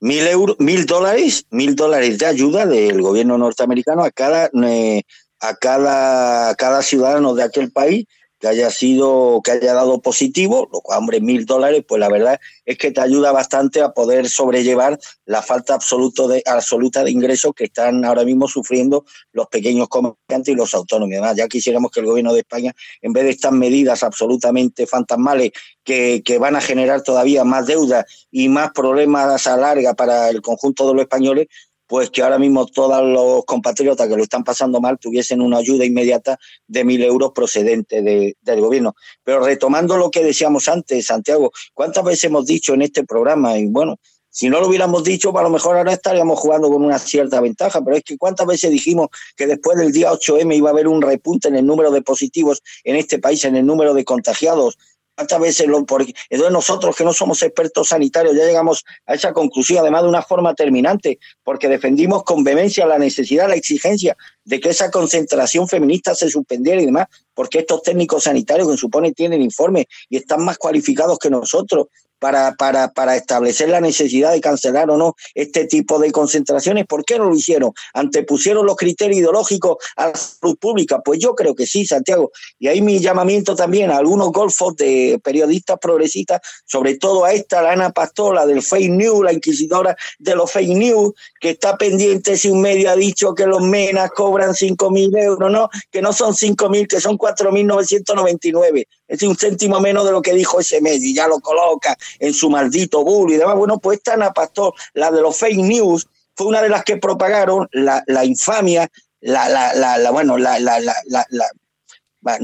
mil 0.00 0.26
euros, 0.26 0.56
mil 0.58 0.86
dólares, 0.86 1.46
mil 1.50 1.74
dólares 1.74 2.18
de 2.18 2.26
ayuda 2.26 2.66
del 2.66 3.00
gobierno 3.00 3.38
norteamericano 3.38 4.04
a 4.04 4.10
cada 4.10 4.50
eh, 4.64 5.02
a 5.40 5.54
cada, 5.54 6.54
cada 6.56 6.82
ciudadano 6.82 7.34
de 7.34 7.42
aquel 7.42 7.70
país 7.72 8.06
que 8.38 8.46
haya 8.46 8.70
sido, 8.70 9.40
que 9.42 9.52
haya 9.52 9.74
dado 9.74 10.00
positivo, 10.00 10.68
lo 10.72 10.80
cual, 10.80 11.00
hombre, 11.00 11.20
mil 11.20 11.44
dólares, 11.44 11.84
pues 11.86 11.98
la 11.98 12.08
verdad 12.08 12.40
es 12.64 12.78
que 12.78 12.90
te 12.90 13.00
ayuda 13.00 13.32
bastante 13.32 13.82
a 13.82 13.90
poder 13.90 14.28
sobrellevar 14.28 14.98
la 15.26 15.42
falta 15.42 15.74
absoluto 15.74 16.28
de, 16.28 16.42
absoluta 16.46 17.02
de 17.02 17.10
ingresos 17.10 17.52
que 17.54 17.64
están 17.64 18.04
ahora 18.04 18.24
mismo 18.24 18.46
sufriendo 18.46 19.04
los 19.32 19.48
pequeños 19.48 19.88
comerciantes 19.88 20.54
y 20.54 20.56
los 20.56 20.72
autónomos. 20.74 21.14
Además, 21.14 21.36
ya 21.36 21.48
quisiéramos 21.48 21.90
que 21.90 22.00
el 22.00 22.06
gobierno 22.06 22.32
de 22.32 22.40
España, 22.40 22.72
en 23.02 23.12
vez 23.12 23.24
de 23.24 23.30
estas 23.30 23.52
medidas 23.52 24.02
absolutamente 24.02 24.86
fantasmales 24.86 25.50
que, 25.82 26.22
que 26.24 26.38
van 26.38 26.54
a 26.54 26.60
generar 26.60 27.02
todavía 27.02 27.42
más 27.44 27.66
deuda 27.66 28.06
y 28.30 28.48
más 28.48 28.70
problemas 28.70 29.46
a 29.46 29.56
larga 29.56 29.94
para 29.94 30.30
el 30.30 30.42
conjunto 30.42 30.86
de 30.86 30.94
los 30.94 31.02
españoles, 31.02 31.48
pues 31.88 32.10
que 32.10 32.22
ahora 32.22 32.38
mismo 32.38 32.66
todos 32.66 33.02
los 33.02 33.44
compatriotas 33.46 34.06
que 34.06 34.16
lo 34.16 34.22
están 34.22 34.44
pasando 34.44 34.80
mal 34.80 34.98
tuviesen 34.98 35.40
una 35.40 35.56
ayuda 35.56 35.84
inmediata 35.84 36.38
de 36.66 36.84
mil 36.84 37.02
euros 37.02 37.32
procedente 37.34 38.02
del 38.02 38.60
gobierno. 38.60 38.94
Pero 39.24 39.40
retomando 39.40 39.96
lo 39.96 40.10
que 40.10 40.22
decíamos 40.22 40.68
antes, 40.68 41.06
Santiago, 41.06 41.50
¿cuántas 41.72 42.04
veces 42.04 42.24
hemos 42.24 42.46
dicho 42.46 42.74
en 42.74 42.82
este 42.82 43.04
programa? 43.04 43.58
Y 43.58 43.66
bueno, 43.66 43.96
si 44.30 44.50
no 44.50 44.60
lo 44.60 44.68
hubiéramos 44.68 45.02
dicho, 45.02 45.36
a 45.36 45.42
lo 45.42 45.50
mejor 45.50 45.78
ahora 45.78 45.94
estaríamos 45.94 46.38
jugando 46.38 46.68
con 46.68 46.84
una 46.84 46.98
cierta 46.98 47.40
ventaja, 47.40 47.82
pero 47.82 47.96
es 47.96 48.04
que 48.04 48.18
cuántas 48.18 48.46
veces 48.46 48.70
dijimos 48.70 49.08
que 49.34 49.46
después 49.46 49.78
del 49.78 49.90
día 49.90 50.12
8M 50.12 50.54
iba 50.54 50.68
a 50.68 50.72
haber 50.72 50.88
un 50.88 51.00
repunte 51.00 51.48
en 51.48 51.56
el 51.56 51.66
número 51.66 51.90
de 51.90 52.02
positivos 52.02 52.62
en 52.84 52.96
este 52.96 53.18
país, 53.18 53.44
en 53.46 53.56
el 53.56 53.64
número 53.64 53.94
de 53.94 54.04
contagiados, 54.04 54.76
¿Cuántas 55.18 55.40
veces 55.40 55.66
lo, 55.66 55.84
porque, 55.84 56.14
entonces 56.30 56.52
nosotros 56.52 56.94
que 56.94 57.02
no 57.02 57.12
somos 57.12 57.42
expertos 57.42 57.88
sanitarios 57.88 58.36
ya 58.36 58.44
llegamos 58.44 58.84
a 59.04 59.14
esa 59.14 59.32
conclusión, 59.32 59.80
además 59.80 60.04
de 60.04 60.10
una 60.10 60.22
forma 60.22 60.54
terminante, 60.54 61.18
porque 61.42 61.68
defendimos 61.68 62.22
con 62.22 62.44
vehemencia 62.44 62.86
la 62.86 63.00
necesidad, 63.00 63.48
la 63.48 63.56
exigencia 63.56 64.16
de 64.44 64.60
que 64.60 64.68
esa 64.68 64.92
concentración 64.92 65.66
feminista 65.66 66.14
se 66.14 66.28
suspendiera 66.30 66.80
y 66.80 66.86
demás, 66.86 67.08
porque 67.34 67.58
estos 67.58 67.82
técnicos 67.82 68.22
sanitarios 68.22 68.70
que 68.70 68.76
supone 68.76 69.10
tienen 69.10 69.42
informes 69.42 69.86
y 70.08 70.18
están 70.18 70.44
más 70.44 70.56
cualificados 70.56 71.18
que 71.18 71.30
nosotros 71.30 71.88
para, 72.18 72.54
para, 72.54 72.92
para 72.92 73.16
establecer 73.16 73.68
la 73.68 73.80
necesidad 73.80 74.32
de 74.32 74.40
cancelar 74.40 74.90
o 74.90 74.96
no 74.96 75.14
este 75.34 75.66
tipo 75.66 75.98
de 75.98 76.10
concentraciones. 76.12 76.86
¿Por 76.86 77.04
qué 77.04 77.18
no 77.18 77.24
lo 77.24 77.34
hicieron? 77.34 77.72
¿Antepusieron 77.94 78.66
los 78.66 78.76
criterios 78.76 79.18
ideológicos 79.18 79.76
a 79.96 80.08
la 80.08 80.14
salud 80.14 80.56
pública? 80.58 81.00
Pues 81.04 81.18
yo 81.18 81.34
creo 81.34 81.54
que 81.54 81.66
sí, 81.66 81.86
Santiago. 81.86 82.30
Y 82.58 82.68
ahí 82.68 82.80
mi 82.80 82.98
llamamiento 82.98 83.54
también 83.54 83.90
a 83.90 83.98
algunos 83.98 84.32
golfos 84.32 84.76
de 84.76 85.20
periodistas 85.22 85.78
progresistas, 85.78 86.40
sobre 86.64 86.96
todo 86.96 87.24
a 87.24 87.32
esta, 87.32 87.62
la 87.62 87.72
Ana 87.72 87.90
Pastola 87.90 88.46
del 88.46 88.62
fake 88.62 88.90
news, 88.90 89.24
la 89.24 89.32
inquisidora 89.32 89.96
de 90.18 90.34
los 90.34 90.50
fake 90.50 90.76
news, 90.76 91.12
que 91.40 91.50
está 91.50 91.76
pendiente 91.76 92.36
si 92.36 92.48
un 92.48 92.60
medio 92.60 92.90
ha 92.90 92.96
dicho 92.96 93.34
que 93.34 93.46
los 93.46 93.62
menas 93.62 94.10
cobran 94.10 94.54
5 94.54 94.90
mil 94.90 95.16
euros, 95.16 95.50
no, 95.50 95.68
que 95.90 96.02
no 96.02 96.12
son 96.12 96.34
5 96.34 96.68
mil, 96.68 96.86
que 96.88 97.00
son 97.00 97.16
4.999. 97.16 98.86
Es 99.08 99.22
un 99.22 99.36
céntimo 99.36 99.80
menos 99.80 100.04
de 100.04 100.12
lo 100.12 100.22
que 100.22 100.34
dijo 100.34 100.60
ese 100.60 100.80
medio 100.80 101.08
y 101.08 101.14
ya 101.14 101.26
lo 101.26 101.40
coloca 101.40 101.96
en 102.18 102.32
su 102.34 102.50
maldito 102.50 103.02
bull 103.02 103.32
y 103.32 103.36
demás. 103.36 103.56
Bueno, 103.56 103.78
pues 103.78 103.98
esta 103.98 104.14
Ana 104.14 104.32
Pastor, 104.32 104.74
la 104.94 105.10
de 105.10 105.22
los 105.22 105.36
fake 105.36 105.56
news, 105.56 106.06
fue 106.34 106.46
una 106.46 106.62
de 106.62 106.68
las 106.68 106.84
que 106.84 106.98
propagaron 106.98 107.68
la, 107.72 108.04
la 108.06 108.24
infamia, 108.24 108.88
la, 109.20 109.48
la, 109.48 109.98
la, 109.98 110.10
bueno, 110.10 110.38
la, 110.38 110.60
la, 110.60 110.78
la, 110.78 110.94
la, 111.06 111.46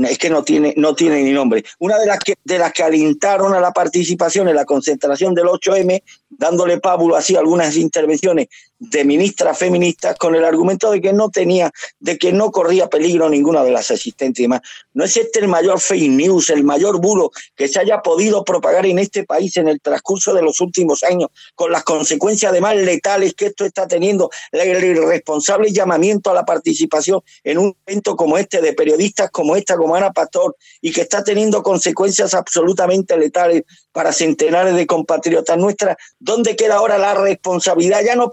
es 0.09 0.19
que 0.19 0.31
no 0.31 0.43
tiene, 0.43 0.75
no 0.77 0.95
tiene 0.95 1.23
ni 1.23 1.33
nombre. 1.33 1.65
Una 1.79 1.99
de 1.99 2.07
las 2.07 2.19
que, 2.19 2.35
de 2.45 2.59
las 2.59 2.73
que 2.73 2.83
alentaron 2.83 3.55
a 3.55 3.61
la 3.61 3.73
participación 3.73 4.49
en 4.49 4.57
la 4.57 4.65
concentración 4.65 5.35
del 5.35 5.47
8M, 5.47 6.03
dándole 6.31 6.81
pábulo 6.81 7.17
así 7.17 7.37
algunas 7.37 7.77
intervenciones 7.77 8.49
de 8.91 9.05
ministras 9.05 9.59
feministas 9.59 10.17
con 10.17 10.35
el 10.35 10.45
argumento 10.45 10.91
de 10.91 11.01
que 11.01 11.13
no 11.13 11.31
tenía, 11.31 11.71
de 11.99 12.19
que 12.19 12.33
no 12.33 12.51
corría 12.51 12.89
peligro 12.89 13.29
ninguna 13.29 13.63
de 13.63 13.71
las 13.71 13.91
asistentes 13.91 14.41
y 14.41 14.43
demás. 14.45 14.61
¿No 14.93 15.05
es 15.05 15.17
este 15.17 15.41
el 15.41 15.49
mayor 15.49 15.81
fake 15.81 16.11
news, 16.11 16.51
el 16.51 16.65
mayor 16.65 17.01
bulo 17.01 17.31
que 17.57 17.69
se 17.69 17.81
haya 17.81 18.03
podido 18.03 18.45
propagar 18.45 18.87
en 18.87 18.99
este 18.99 19.25
país 19.25 19.57
en 19.57 19.69
el 19.69 19.81
transcurso 19.81 20.35
de 20.35 20.43
los 20.43 20.61
últimos 20.61 21.03
años, 21.03 21.31
con 21.55 21.73
las 21.73 21.85
consecuencias 21.85 22.51
además 22.51 22.77
letales 22.77 23.35
que 23.35 23.47
esto 23.47 23.65
está 23.65 23.87
teniendo, 23.87 24.31
el 24.53 24.85
irresponsable 24.85 25.73
llamamiento 25.73 26.31
a 26.31 26.35
la 26.35 26.45
participación 26.45 27.21
en 27.43 27.59
un 27.59 27.77
evento 27.87 28.17
como 28.17 28.39
este, 28.39 28.61
de 28.61 28.73
periodistas 28.73 29.31
como 29.31 29.57
esta, 29.57 29.77
como 29.77 29.95
Ana 29.95 30.13
Pastor, 30.13 30.57
y 30.81 30.93
que 30.93 31.03
está 31.03 31.25
teniendo 31.25 31.63
consecuencias 31.63 32.35
absolutamente 32.35 33.17
letales 33.17 33.63
para 33.93 34.13
centenares 34.13 34.75
de 34.75 34.87
compatriotas 34.87 35.57
nuestras? 35.57 35.97
¿Dónde 36.19 36.57
queda 36.57 36.77
ahora 36.77 36.99
la 36.99 37.15
responsabilidad, 37.15 38.03
ya 38.05 38.17
no 38.17 38.31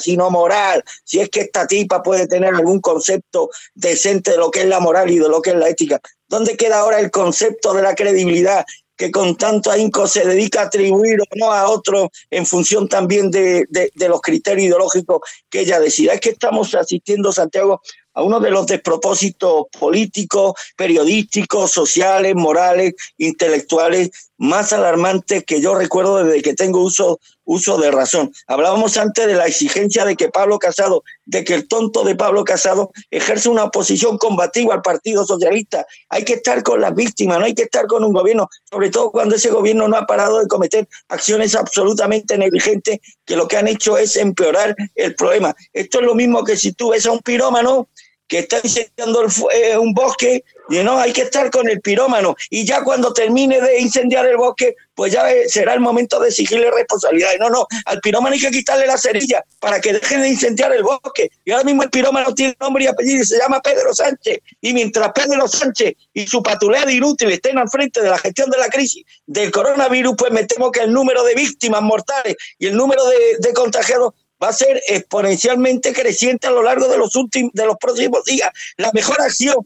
sino 0.00 0.30
moral. 0.30 0.82
Si 1.04 1.20
es 1.20 1.28
que 1.28 1.40
esta 1.40 1.66
tipa 1.66 2.02
puede 2.02 2.26
tener 2.26 2.54
algún 2.54 2.80
concepto 2.80 3.50
decente 3.74 4.32
de 4.32 4.36
lo 4.38 4.50
que 4.50 4.60
es 4.60 4.66
la 4.66 4.80
moral 4.80 5.10
y 5.10 5.18
de 5.18 5.28
lo 5.28 5.40
que 5.40 5.50
es 5.50 5.56
la 5.56 5.68
ética. 5.68 6.00
¿Dónde 6.28 6.56
queda 6.56 6.80
ahora 6.80 7.00
el 7.00 7.10
concepto 7.10 7.74
de 7.74 7.82
la 7.82 7.94
credibilidad 7.94 8.64
que 8.96 9.10
con 9.10 9.36
tanto 9.36 9.70
ahínco 9.70 10.06
se 10.06 10.24
dedica 10.24 10.60
a 10.60 10.64
atribuir 10.66 11.20
o 11.20 11.24
no 11.34 11.52
a 11.52 11.68
otro 11.68 12.10
en 12.30 12.46
función 12.46 12.88
también 12.88 13.30
de, 13.30 13.66
de 13.68 14.08
los 14.08 14.20
criterios 14.20 14.66
ideológicos 14.66 15.20
que 15.50 15.60
ella 15.60 15.80
decida. 15.80 16.12
Es 16.12 16.20
que 16.20 16.30
estamos 16.30 16.74
asistiendo, 16.74 17.32
Santiago, 17.32 17.80
a 18.14 18.22
uno 18.22 18.40
de 18.40 18.50
los 18.50 18.66
despropósitos 18.66 19.66
políticos, 19.78 20.54
periodísticos, 20.76 21.70
sociales, 21.70 22.34
morales, 22.34 22.94
intelectuales 23.16 24.10
más 24.42 24.72
alarmantes 24.72 25.44
que 25.44 25.60
yo 25.60 25.76
recuerdo 25.76 26.24
desde 26.24 26.42
que 26.42 26.54
tengo 26.54 26.80
uso, 26.80 27.20
uso 27.44 27.78
de 27.78 27.92
razón. 27.92 28.32
Hablábamos 28.48 28.96
antes 28.96 29.28
de 29.28 29.34
la 29.34 29.46
exigencia 29.46 30.04
de 30.04 30.16
que 30.16 30.30
Pablo 30.30 30.58
Casado, 30.58 31.04
de 31.24 31.44
que 31.44 31.54
el 31.54 31.68
tonto 31.68 32.02
de 32.02 32.16
Pablo 32.16 32.42
Casado 32.42 32.90
ejerce 33.12 33.48
una 33.48 33.62
oposición 33.62 34.18
combativa 34.18 34.74
al 34.74 34.82
Partido 34.82 35.24
Socialista. 35.24 35.86
Hay 36.08 36.24
que 36.24 36.34
estar 36.34 36.64
con 36.64 36.80
las 36.80 36.92
víctimas, 36.92 37.38
no 37.38 37.44
hay 37.44 37.54
que 37.54 37.62
estar 37.62 37.86
con 37.86 38.02
un 38.02 38.12
gobierno, 38.12 38.48
sobre 38.68 38.90
todo 38.90 39.12
cuando 39.12 39.36
ese 39.36 39.48
gobierno 39.50 39.86
no 39.86 39.96
ha 39.96 40.06
parado 40.06 40.40
de 40.40 40.48
cometer 40.48 40.88
acciones 41.08 41.54
absolutamente 41.54 42.36
negligentes 42.36 42.98
que 43.24 43.36
lo 43.36 43.46
que 43.46 43.58
han 43.58 43.68
hecho 43.68 43.96
es 43.96 44.16
empeorar 44.16 44.74
el 44.96 45.14
problema. 45.14 45.54
Esto 45.72 46.00
es 46.00 46.04
lo 46.04 46.16
mismo 46.16 46.42
que 46.42 46.56
si 46.56 46.72
tú 46.72 46.90
ves 46.90 47.06
a 47.06 47.12
un 47.12 47.20
pirómano 47.20 47.86
que 48.32 48.38
está 48.38 48.60
incendiando 48.64 49.26
eh, 49.52 49.76
un 49.76 49.92
bosque, 49.92 50.42
y 50.70 50.78
no, 50.78 50.98
hay 50.98 51.12
que 51.12 51.20
estar 51.20 51.50
con 51.50 51.68
el 51.68 51.82
pirómano. 51.82 52.34
Y 52.48 52.64
ya 52.64 52.82
cuando 52.82 53.12
termine 53.12 53.60
de 53.60 53.78
incendiar 53.78 54.24
el 54.24 54.38
bosque, 54.38 54.74
pues 54.94 55.12
ya 55.12 55.26
será 55.48 55.74
el 55.74 55.80
momento 55.80 56.18
de 56.18 56.28
exigirle 56.28 56.70
responsabilidades. 56.70 57.38
No, 57.38 57.50
no, 57.50 57.66
al 57.84 58.00
pirómano 58.00 58.32
hay 58.32 58.40
que 58.40 58.50
quitarle 58.50 58.86
la 58.86 58.96
cerilla 58.96 59.44
para 59.60 59.82
que 59.82 59.92
deje 59.92 60.16
de 60.16 60.30
incendiar 60.30 60.72
el 60.72 60.82
bosque. 60.82 61.30
Y 61.44 61.50
ahora 61.50 61.64
mismo 61.64 61.82
el 61.82 61.90
pirómano 61.90 62.32
tiene 62.32 62.56
nombre 62.58 62.84
y 62.84 62.86
apellido 62.86 63.22
y 63.22 63.26
se 63.26 63.36
llama 63.36 63.60
Pedro 63.60 63.92
Sánchez. 63.92 64.38
Y 64.62 64.72
mientras 64.72 65.12
Pedro 65.12 65.46
Sánchez 65.46 65.92
y 66.14 66.26
su 66.26 66.42
patulea 66.42 66.86
de 66.86 66.94
inútil 66.94 67.30
estén 67.32 67.58
al 67.58 67.68
frente 67.68 68.00
de 68.00 68.08
la 68.08 68.16
gestión 68.16 68.48
de 68.48 68.56
la 68.56 68.68
crisis 68.68 69.04
del 69.26 69.50
coronavirus, 69.50 70.14
pues 70.16 70.32
me 70.32 70.44
temo 70.44 70.72
que 70.72 70.80
el 70.80 70.92
número 70.94 71.22
de 71.22 71.34
víctimas 71.34 71.82
mortales 71.82 72.36
y 72.58 72.68
el 72.68 72.76
número 72.78 73.04
de, 73.04 73.16
de 73.40 73.52
contagiados 73.52 74.14
va 74.42 74.48
a 74.48 74.52
ser 74.52 74.82
exponencialmente 74.88 75.92
creciente 75.92 76.46
a 76.46 76.50
lo 76.50 76.62
largo 76.62 76.88
de 76.88 76.98
los 76.98 77.14
últimos 77.16 77.52
de 77.52 77.66
los 77.66 77.76
próximos 77.76 78.24
días. 78.24 78.50
La 78.76 78.90
mejor 78.92 79.20
acción 79.20 79.56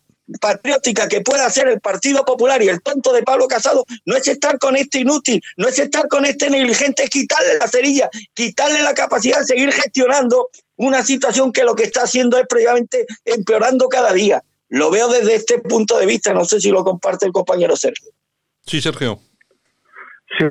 patriótica 0.41 1.09
que 1.09 1.21
pueda 1.21 1.47
hacer 1.47 1.69
el 1.69 1.81
Partido 1.81 2.25
Popular 2.25 2.63
y 2.63 2.69
el 2.69 2.83
tonto 2.83 3.13
de 3.13 3.23
Pablo 3.23 3.47
Casado 3.47 3.85
no 4.05 4.17
es 4.17 4.27
estar 4.27 4.59
con 4.59 4.77
este 4.77 4.99
inútil, 4.99 5.41
no 5.57 5.69
es 5.69 5.79
estar 5.79 6.09
con 6.09 6.25
este 6.25 6.51
negligente, 6.51 7.05
es 7.05 7.11
quitarle 7.11 7.59
la 7.59 7.69
cerilla, 7.69 8.11
quitarle 8.35 8.83
la 8.83 8.95
capacidad 8.95 9.39
de 9.39 9.47
seguir 9.47 9.73
gestionando 9.73 10.51
una 10.77 11.05
situación 11.05 11.53
que 11.53 11.65
lo 11.65 11.75
que 11.75 11.85
está 11.85 12.03
haciendo 12.03 12.39
es 12.39 12.47
previamente 12.49 13.07
empeorando 13.25 13.89
cada 13.89 14.13
día. 14.13 14.43
Lo 14.69 14.91
veo 14.91 15.09
desde 15.09 15.37
este 15.37 15.61
punto 15.61 15.97
de 15.99 16.07
vista, 16.07 16.35
no 16.35 16.45
sé 16.45 16.61
si 16.61 16.71
lo 16.71 16.85
comparte 16.85 17.25
el 17.27 17.33
compañero 17.33 17.77
Sergio. 17.77 18.11
Sí, 18.67 18.81
Sergio. 18.81 19.21
Sí, 20.39 20.45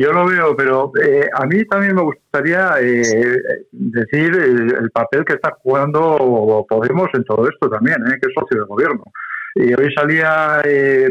yo 0.00 0.12
lo 0.12 0.26
veo, 0.26 0.56
pero 0.56 0.90
eh, 1.00 1.28
a 1.34 1.44
mí 1.46 1.64
también 1.66 1.94
me 1.94 2.02
gustaría 2.02 2.74
eh, 2.80 3.02
decir 3.70 4.34
el, 4.34 4.90
papel 4.90 5.24
que 5.24 5.34
está 5.34 5.54
jugando 5.62 6.64
Podemos 6.68 7.08
en 7.12 7.24
todo 7.24 7.46
esto 7.46 7.68
también, 7.68 7.98
eh, 8.06 8.18
que 8.20 8.28
es 8.28 8.34
socio 8.34 8.56
del 8.56 8.66
gobierno. 8.66 9.04
Y 9.54 9.74
hoy 9.74 9.92
salía 9.94 10.62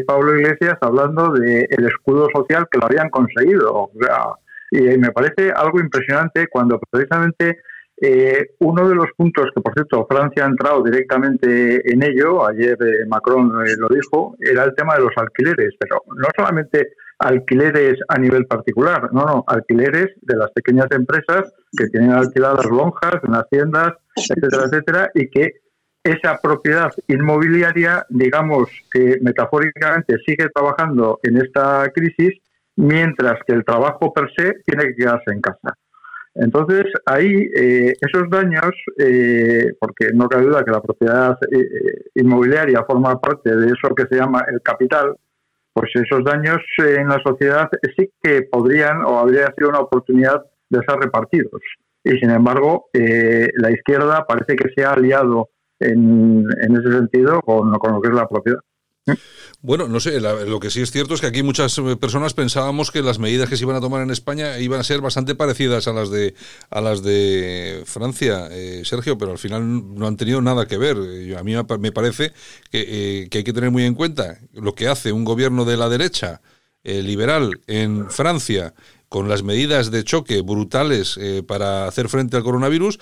Pablo 0.06 0.36
Iglesias 0.36 0.76
hablando 0.80 1.32
del 1.32 1.86
escudo 1.86 2.28
social 2.34 2.66
que 2.70 2.78
lo 2.78 2.86
habían 2.86 3.10
conseguido. 3.10 3.90
y 4.70 4.98
me 4.98 5.10
parece 5.12 5.50
algo 5.54 5.80
impresionante 5.80 6.46
cuando 6.48 6.80
precisamente 6.90 7.60
uno 8.60 8.88
de 8.88 8.94
los 8.94 9.06
puntos 9.16 9.50
que, 9.54 9.60
por 9.60 9.74
cierto, 9.74 10.06
Francia 10.08 10.44
ha 10.44 10.48
entrado 10.48 10.82
directamente 10.82 11.92
en 11.92 12.02
ello, 12.02 12.46
ayer 12.46 12.76
Macron 13.08 13.52
lo 13.52 13.88
dijo, 13.88 14.36
era 14.40 14.64
el 14.64 14.74
tema 14.74 14.94
de 14.94 15.02
los 15.02 15.12
alquileres, 15.16 15.74
pero 15.78 16.02
no 16.06 16.28
solamente 16.34 16.92
alquileres 17.18 17.98
a 18.08 18.18
nivel 18.18 18.46
particular, 18.46 19.12
no, 19.12 19.24
no, 19.24 19.44
alquileres 19.46 20.08
de 20.22 20.36
las 20.36 20.50
pequeñas 20.52 20.86
empresas 20.90 21.52
que 21.76 21.88
tienen 21.88 22.12
alquiladas 22.12 22.64
lonjas 22.66 23.16
en 23.24 23.34
haciendas, 23.34 23.92
etcétera, 24.16 24.64
etcétera, 24.66 25.10
y 25.14 25.28
que 25.28 25.52
esa 26.04 26.38
propiedad 26.40 26.90
inmobiliaria, 27.08 28.06
digamos 28.08 28.68
que 28.92 29.18
metafóricamente 29.20 30.16
sigue 30.24 30.48
trabajando 30.54 31.18
en 31.22 31.38
esta 31.38 31.90
crisis, 31.92 32.40
mientras 32.76 33.40
que 33.46 33.54
el 33.54 33.64
trabajo 33.64 34.12
per 34.14 34.30
se 34.36 34.54
tiene 34.64 34.84
que 34.84 34.94
quedarse 34.94 35.32
en 35.32 35.40
casa. 35.40 35.74
Entonces, 36.34 36.84
ahí 37.04 37.48
eh, 37.54 37.94
esos 38.00 38.30
daños, 38.30 38.70
eh, 38.96 39.72
porque 39.80 40.12
no 40.14 40.28
cabe 40.28 40.44
duda 40.44 40.64
que 40.64 40.70
la 40.70 40.80
propiedad 40.80 41.36
eh, 41.50 42.10
inmobiliaria 42.14 42.84
forma 42.84 43.20
parte 43.20 43.56
de 43.56 43.66
eso 43.66 43.92
que 43.94 44.06
se 44.08 44.16
llama 44.16 44.44
el 44.48 44.62
capital, 44.62 45.16
pues 45.78 45.92
esos 45.94 46.24
daños 46.24 46.58
en 46.78 47.08
la 47.08 47.20
sociedad 47.24 47.68
sí 47.96 48.10
que 48.20 48.42
podrían 48.42 49.04
o 49.04 49.18
habría 49.18 49.46
sido 49.56 49.68
una 49.68 49.78
oportunidad 49.78 50.42
de 50.68 50.80
ser 50.80 50.98
repartidos. 50.98 51.62
Y 52.02 52.18
sin 52.18 52.30
embargo, 52.30 52.86
eh, 52.92 53.48
la 53.56 53.70
izquierda 53.70 54.24
parece 54.26 54.56
que 54.56 54.70
se 54.74 54.84
ha 54.84 54.92
aliado 54.92 55.50
en, 55.78 56.44
ese 56.60 56.92
sentido 56.92 57.40
con, 57.42 57.70
con 57.78 57.92
lo 57.92 58.00
que 58.00 58.08
es 58.08 58.14
la 58.14 58.28
propiedad. 58.28 58.60
Bueno, 59.60 59.88
no 59.88 59.98
sé, 59.98 60.20
lo 60.20 60.60
que 60.60 60.70
sí 60.70 60.80
es 60.80 60.92
cierto 60.92 61.14
es 61.14 61.20
que 61.20 61.26
aquí 61.26 61.42
muchas 61.42 61.76
eh, 61.78 61.96
personas 61.96 62.32
pensábamos 62.32 62.92
que 62.92 63.02
las 63.02 63.18
medidas 63.18 63.48
que 63.48 63.56
se 63.56 63.64
iban 63.64 63.74
a 63.74 63.80
tomar 63.80 64.02
en 64.02 64.10
España 64.10 64.56
iban 64.60 64.78
a 64.78 64.84
ser 64.84 65.00
bastante 65.00 65.34
parecidas 65.34 65.88
a 65.88 65.92
las 65.92 66.10
de 66.10 66.34
a 66.70 66.80
las 66.80 67.02
de 67.02 67.82
Francia, 67.84 68.48
eh, 68.52 68.82
Sergio, 68.84 69.18
pero 69.18 69.32
al 69.32 69.38
final 69.38 69.96
no 69.96 70.06
han 70.06 70.16
tenido 70.16 70.40
nada 70.40 70.66
que 70.66 70.78
ver. 70.78 70.96
A 71.36 71.42
mí 71.42 71.54
me 71.80 71.92
parece 71.92 72.32
que, 72.70 73.22
eh, 73.22 73.28
que 73.30 73.38
hay 73.38 73.44
que 73.44 73.52
tener 73.52 73.72
muy 73.72 73.82
en 73.82 73.94
cuenta 73.94 74.38
lo 74.52 74.76
que 74.76 74.86
hace 74.86 75.10
un 75.10 75.24
gobierno 75.24 75.64
de 75.64 75.76
la 75.76 75.88
derecha 75.88 76.40
liberal 76.84 77.60
en 77.66 78.08
Francia 78.08 78.72
con 79.08 79.28
las 79.28 79.42
medidas 79.42 79.90
de 79.90 80.04
choque 80.04 80.42
brutales 80.42 81.18
eh, 81.20 81.42
para 81.46 81.86
hacer 81.86 82.08
frente 82.08 82.36
al 82.36 82.42
coronavirus, 82.42 82.98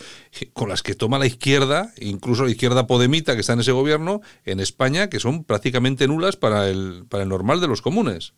con 0.53 0.69
las 0.69 0.83
que 0.83 0.95
toma 0.95 1.19
la 1.19 1.27
izquierda, 1.27 1.88
incluso 1.99 2.45
la 2.45 2.51
izquierda 2.51 2.87
podemita 2.87 3.35
que 3.35 3.40
está 3.40 3.55
en 3.55 3.61
ese 3.61 3.73
gobierno, 3.73 4.21
en 4.45 4.61
España, 4.61 5.09
que 5.09 5.21
son 5.21 5.45
prácticamente 5.45 6.07
nulas 6.07 6.37
para 6.37 6.69
el, 6.69 7.05
para 7.09 7.25
el 7.25 7.29
normal 7.29 7.61
de 7.61 7.69
los 7.69 7.83
comunes. 7.83 8.35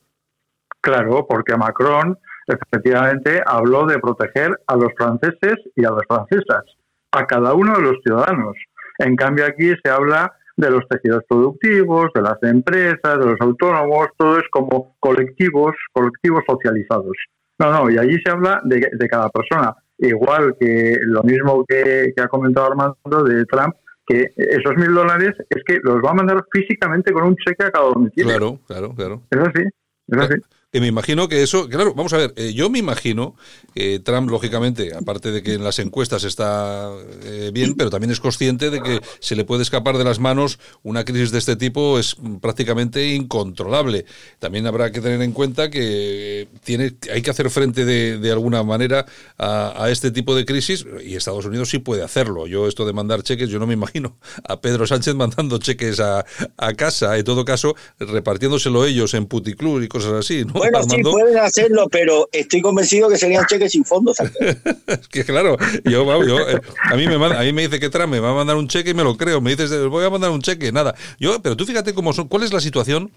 Claro, 0.80 1.26
porque 1.28 1.56
Macron 1.56 2.18
efectivamente 2.46 3.42
habló 3.44 3.86
de 3.86 3.98
proteger 3.98 4.58
a 4.66 4.76
los 4.76 4.92
franceses 4.96 5.56
y 5.76 5.84
a 5.84 5.90
las 5.90 6.06
francesas, 6.08 6.64
a 7.12 7.26
cada 7.26 7.52
uno 7.54 7.74
de 7.76 7.82
los 7.82 7.96
ciudadanos. 8.02 8.56
En 8.98 9.16
cambio 9.16 9.44
aquí 9.44 9.72
se 9.82 9.90
habla 9.90 10.32
de 10.56 10.70
los 10.70 10.88
tejidos 10.88 11.22
productivos, 11.28 12.10
de 12.14 12.22
las 12.22 12.42
empresas, 12.42 13.18
de 13.18 13.26
los 13.26 13.40
autónomos, 13.40 14.08
todo 14.16 14.38
es 14.38 14.44
como 14.50 14.96
colectivos, 14.98 15.74
colectivos 15.92 16.42
socializados. 16.48 17.16
No, 17.58 17.72
no, 17.72 17.90
y 17.90 17.98
allí 17.98 18.16
se 18.24 18.30
habla 18.30 18.60
de, 18.64 18.80
cada 19.08 19.28
persona. 19.30 19.74
Igual 19.98 20.56
que 20.60 20.96
lo 21.02 21.22
mismo 21.22 21.64
que, 21.66 22.12
ha 22.16 22.28
comentado 22.28 22.66
Armando 22.66 23.24
de 23.24 23.44
Trump, 23.46 23.74
que 24.06 24.32
esos 24.36 24.76
mil 24.76 24.94
dólares 24.94 25.34
es 25.50 25.62
que 25.66 25.78
los 25.82 25.96
va 25.96 26.10
a 26.10 26.14
mandar 26.14 26.44
físicamente 26.52 27.12
con 27.12 27.24
un 27.24 27.36
cheque 27.36 27.64
a 27.64 27.70
cada 27.70 27.86
domicilio. 27.86 28.28
Claro, 28.28 28.60
claro, 28.66 28.94
claro. 28.94 29.22
Es 29.30 29.38
así, 29.38 29.64
es 30.08 30.18
así. 30.18 30.34
Que 30.70 30.82
me 30.82 30.86
imagino 30.86 31.28
que 31.28 31.42
eso, 31.42 31.66
claro, 31.66 31.94
vamos 31.94 32.12
a 32.12 32.18
ver, 32.18 32.34
eh, 32.36 32.52
yo 32.52 32.68
me 32.68 32.78
imagino 32.78 33.36
que 33.74 34.00
Trump, 34.00 34.28
lógicamente, 34.28 34.94
aparte 34.94 35.32
de 35.32 35.42
que 35.42 35.54
en 35.54 35.64
las 35.64 35.78
encuestas 35.78 36.24
está 36.24 36.92
eh, 37.22 37.50
bien, 37.54 37.74
pero 37.74 37.88
también 37.88 38.10
es 38.10 38.20
consciente 38.20 38.68
de 38.68 38.82
que 38.82 39.00
se 39.18 39.34
le 39.34 39.46
puede 39.46 39.62
escapar 39.62 39.96
de 39.96 40.04
las 40.04 40.18
manos 40.18 40.58
una 40.82 41.06
crisis 41.06 41.30
de 41.30 41.38
este 41.38 41.56
tipo, 41.56 41.98
es 41.98 42.16
prácticamente 42.42 43.14
incontrolable. 43.14 44.04
También 44.40 44.66
habrá 44.66 44.92
que 44.92 45.00
tener 45.00 45.22
en 45.22 45.32
cuenta 45.32 45.70
que 45.70 46.48
tiene, 46.62 46.94
hay 47.14 47.22
que 47.22 47.30
hacer 47.30 47.48
frente 47.48 47.86
de, 47.86 48.18
de 48.18 48.30
alguna 48.30 48.62
manera 48.62 49.06
a, 49.38 49.88
este 49.88 50.10
tipo 50.10 50.36
de 50.36 50.44
crisis 50.44 50.84
y 51.02 51.16
Estados 51.16 51.46
Unidos 51.46 51.70
sí 51.70 51.78
puede 51.78 52.02
hacerlo. 52.02 52.46
Yo 52.46 52.68
esto 52.68 52.84
de 52.84 52.92
mandar 52.92 53.22
cheques, 53.22 53.48
yo 53.48 53.58
no 53.58 53.66
me 53.66 53.72
imagino 53.72 54.18
a 54.44 54.60
Pedro 54.60 54.86
Sánchez 54.86 55.14
mandando 55.14 55.56
cheques 55.56 55.98
a, 55.98 56.26
a 56.58 56.74
casa, 56.74 57.16
en 57.16 57.24
todo 57.24 57.46
caso, 57.46 57.74
repartiéndoselo 57.98 58.84
ellos 58.84 59.14
en 59.14 59.24
puticlub 59.24 59.82
y 59.82 59.88
cosas 59.88 60.12
así, 60.12 60.44
¿no? 60.44 60.57
Bueno, 60.58 60.82
sí, 60.82 61.02
pueden 61.02 61.38
hacerlo, 61.38 61.88
pero 61.90 62.28
estoy 62.32 62.60
convencido 62.60 63.08
que 63.08 63.16
serían 63.16 63.46
cheques 63.46 63.72
sin 63.72 63.84
fondos. 63.84 64.16
es 64.86 65.08
que 65.08 65.24
claro, 65.24 65.56
yo, 65.84 66.24
yo 66.24 66.48
eh, 66.48 66.60
a, 66.82 66.96
mí 66.96 67.06
me 67.06 67.14
a 67.14 67.40
mí 67.40 67.52
me 67.52 67.62
dice 67.62 67.80
que 67.80 67.88
Trump 67.90 68.12
me 68.12 68.20
va 68.20 68.30
a 68.30 68.34
mandar 68.34 68.56
un 68.56 68.68
cheque 68.68 68.90
y 68.90 68.94
me 68.94 69.04
lo 69.04 69.16
creo. 69.16 69.40
Me 69.40 69.54
dices, 69.54 69.86
voy 69.86 70.04
a 70.04 70.10
mandar 70.10 70.30
un 70.30 70.42
cheque, 70.42 70.72
nada. 70.72 70.94
Yo, 71.18 71.40
pero 71.42 71.56
tú 71.56 71.64
fíjate 71.64 71.94
cómo 71.94 72.12
son, 72.12 72.28
cuál 72.28 72.42
es 72.42 72.52
la 72.52 72.60
situación. 72.60 73.10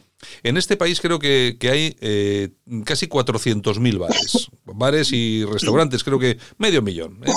En 0.44 0.58
este 0.58 0.78
país 0.78 1.02
creo 1.02 1.20
que, 1.20 1.58
que 1.60 1.70
hay 1.70 1.98
eh, 2.02 2.50
casi 2.86 3.08
400.000 3.08 3.98
bares. 3.98 4.50
Bares 4.66 5.12
y 5.12 5.44
restaurantes, 5.46 6.04
creo 6.04 6.20
que 6.20 6.38
medio 6.58 6.82
millón. 6.82 7.22
¿eh? 7.26 7.32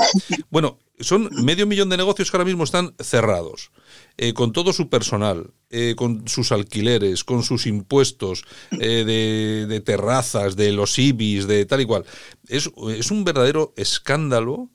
Bueno, 0.51 0.79
son 1.01 1.29
medio 1.45 1.67
millón 1.67 1.89
de 1.89 1.97
negocios 1.97 2.31
que 2.31 2.37
ahora 2.37 2.45
mismo 2.45 2.65
están 2.65 2.95
cerrados. 3.01 3.71
Eh, 4.17 4.33
con 4.33 4.53
todo 4.53 4.73
su 4.73 4.89
personal, 4.89 5.51
eh, 5.71 5.95
con 5.97 6.29
sus 6.29 6.53
alquileres, 6.53 7.25
con 7.25 7.43
sus 7.43 7.67
impuestos 7.67 8.45
eh, 8.71 9.67
de, 9.69 9.81
terrazas, 9.81 10.55
de 10.55 10.71
los 10.71 10.97
IBIs, 11.01 11.49
de 11.49 11.67
tal 11.67 11.81
y 11.81 11.85
cual. 11.85 12.05
Es, 12.47 12.71
es 12.91 13.11
un 13.11 13.25
verdadero 13.25 13.75
escándalo 13.77 14.71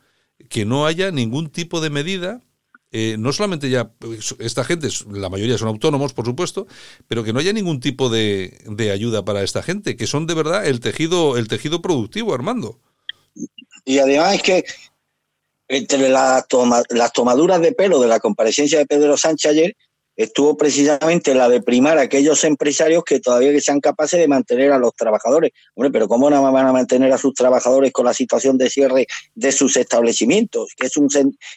que 0.50 0.66
no 0.66 0.86
haya 0.86 1.12
ningún 1.12 1.50
tipo 1.50 1.80
de 1.80 1.90
medida 1.90 2.42
no 2.92 3.32
solamente 3.32 3.70
ya 3.70 3.92
pues, 3.92 4.36
esta 4.40 4.64
gente, 4.64 4.90
la 5.12 5.30
mayoría 5.30 5.60
son 5.60 5.68
autónomos, 5.68 6.14
por 6.14 6.26
supuesto, 6.26 6.66
pero 7.08 7.24
que 7.24 7.34
no 7.34 7.40
haya 7.40 7.54
ningún 7.54 7.80
tipo 7.80 8.10
de, 8.10 8.58
ayuda 8.92 9.24
para 9.24 9.44
esta 9.44 9.62
gente, 9.62 9.96
que 9.96 10.08
son 10.08 10.26
de 10.26 10.34
verdad 10.34 10.66
el 10.66 10.80
tejido, 10.80 11.38
el 11.38 11.48
tejido 11.48 11.84
productivo, 11.84 12.34
Armando. 12.34 12.80
Y 13.86 14.00
además 14.00 14.34
es 14.34 14.42
que 14.42 14.66
entre 15.70 16.10
las 16.10 16.46
tomaduras 17.14 17.62
de 17.62 17.72
pelo 17.72 18.00
de 18.00 18.08
la 18.08 18.20
comparecencia 18.20 18.80
de 18.80 18.86
Pedro 18.86 19.16
Sánchez 19.16 19.52
ayer, 19.52 19.76
estuvo 20.20 20.58
precisamente 20.58 21.34
la 21.34 21.48
de 21.48 21.62
primar 21.62 21.98
a 21.98 22.02
aquellos 22.02 22.44
empresarios 22.44 23.06
que 23.06 23.22
todavía 23.22 23.54
que 23.54 23.62
sean 23.62 23.80
capaces 23.80 24.20
de 24.20 24.28
mantener 24.28 24.74
a 24.74 24.78
los 24.78 24.94
trabajadores. 24.94 25.52
Hombre, 25.76 25.92
pero 25.92 26.10
¿cómo 26.10 26.30
no 26.30 26.42
van 26.52 26.68
a 26.68 26.74
mantener 26.74 27.14
a 27.14 27.18
sus 27.18 27.34
trabajadores 27.34 27.94
con 27.94 28.04
la 28.04 28.14
situación 28.14 28.58
de 28.58 28.70
cierre 28.70 29.08
de 29.36 29.52
sus 29.54 29.78
establecimientos? 29.78 30.74
Que 30.76 30.88
es 30.88 30.98
un, 30.98 31.08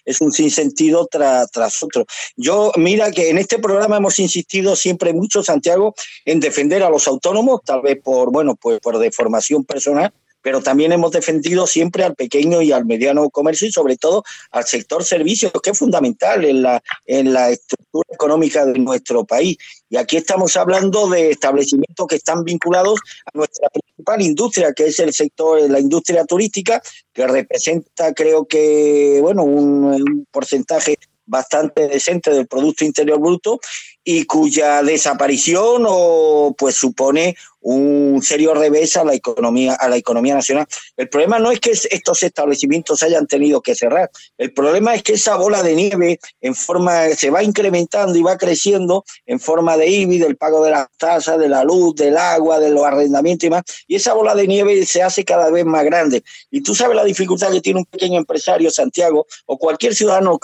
es 0.04 0.20
un 0.20 0.30
sinsentido 0.30 1.08
tras 1.10 1.82
otro. 1.82 2.04
Yo, 2.36 2.70
mira 2.76 3.10
que 3.10 3.30
en 3.30 3.38
este 3.38 3.58
programa 3.58 3.96
hemos 3.96 4.20
insistido 4.20 4.76
siempre 4.76 5.12
mucho, 5.12 5.42
Santiago, 5.42 5.92
en 6.24 6.38
defender 6.38 6.84
a 6.84 6.88
los 6.88 7.08
autónomos, 7.08 7.62
tal 7.64 7.82
vez 7.82 7.98
por, 8.00 8.30
bueno, 8.30 8.54
pues 8.54 8.78
por 8.78 8.96
deformación 8.98 9.64
personal, 9.64 10.12
pero 10.42 10.60
también 10.60 10.92
hemos 10.92 11.12
defendido 11.12 11.66
siempre 11.66 12.04
al 12.04 12.14
pequeño 12.14 12.60
y 12.60 12.72
al 12.72 12.84
mediano 12.84 13.30
comercio 13.30 13.68
y 13.68 13.72
sobre 13.72 13.96
todo 13.96 14.24
al 14.50 14.64
sector 14.64 15.04
servicios, 15.04 15.52
que 15.62 15.70
es 15.70 15.78
fundamental 15.78 16.44
en 16.44 16.62
la, 16.62 16.82
en 17.06 17.32
la 17.32 17.50
estructura 17.50 18.08
económica 18.12 18.66
de 18.66 18.78
nuestro 18.78 19.24
país. 19.24 19.56
Y 19.88 19.96
aquí 19.96 20.16
estamos 20.16 20.56
hablando 20.56 21.08
de 21.08 21.30
establecimientos 21.30 22.06
que 22.06 22.16
están 22.16 22.44
vinculados 22.44 23.00
a 23.26 23.36
nuestra 23.36 23.68
principal 23.68 24.22
industria, 24.22 24.72
que 24.72 24.86
es 24.86 24.98
el 24.98 25.12
sector, 25.12 25.60
la 25.70 25.80
industria 25.80 26.24
turística, 26.24 26.82
que 27.12 27.26
representa 27.26 28.12
creo 28.12 28.44
que, 28.46 29.18
bueno, 29.22 29.44
un 29.44 30.26
porcentaje 30.30 30.96
bastante 31.26 31.88
decente 31.88 32.30
del 32.30 32.46
Producto 32.46 32.84
Interior 32.84 33.18
Bruto 33.18 33.60
y 34.04 34.24
cuya 34.24 34.82
desaparición 34.82 35.84
o 35.86 36.54
pues 36.58 36.74
supone 36.74 37.36
un 37.62 38.20
serio 38.22 38.54
revés 38.54 38.96
a 38.96 39.04
la 39.04 39.14
economía 39.14 39.74
a 39.74 39.88
la 39.88 39.96
economía 39.96 40.34
nacional. 40.34 40.66
El 40.96 41.08
problema 41.08 41.38
no 41.38 41.50
es 41.50 41.60
que 41.60 41.70
estos 41.70 42.22
establecimientos 42.22 43.02
hayan 43.02 43.26
tenido 43.26 43.60
que 43.60 43.74
cerrar, 43.74 44.10
el 44.36 44.52
problema 44.52 44.94
es 44.94 45.02
que 45.02 45.14
esa 45.14 45.36
bola 45.36 45.62
de 45.62 45.74
nieve 45.74 46.20
en 46.40 46.54
forma 46.54 47.08
se 47.10 47.30
va 47.30 47.42
incrementando 47.42 48.18
y 48.18 48.22
va 48.22 48.36
creciendo 48.36 49.04
en 49.26 49.38
forma 49.38 49.76
de 49.76 49.86
IBI, 49.88 50.18
del 50.18 50.36
pago 50.36 50.64
de 50.64 50.72
las 50.72 50.88
tasas, 50.98 51.38
de 51.38 51.48
la 51.48 51.64
luz, 51.64 51.94
del 51.94 52.16
agua, 52.16 52.58
de 52.58 52.70
los 52.70 52.84
arrendamientos 52.84 53.46
y 53.46 53.50
más, 53.50 53.62
y 53.86 53.94
esa 53.94 54.12
bola 54.14 54.34
de 54.34 54.46
nieve 54.46 54.84
se 54.84 55.02
hace 55.02 55.24
cada 55.24 55.50
vez 55.50 55.64
más 55.64 55.84
grande. 55.84 56.24
Y 56.50 56.62
tú 56.62 56.74
sabes 56.74 56.96
la 56.96 57.04
dificultad 57.04 57.52
que 57.52 57.60
tiene 57.60 57.80
un 57.80 57.86
pequeño 57.86 58.18
empresario 58.18 58.70
Santiago 58.70 59.26
o 59.46 59.58
cualquier 59.58 59.94
ciudadano 59.94 60.38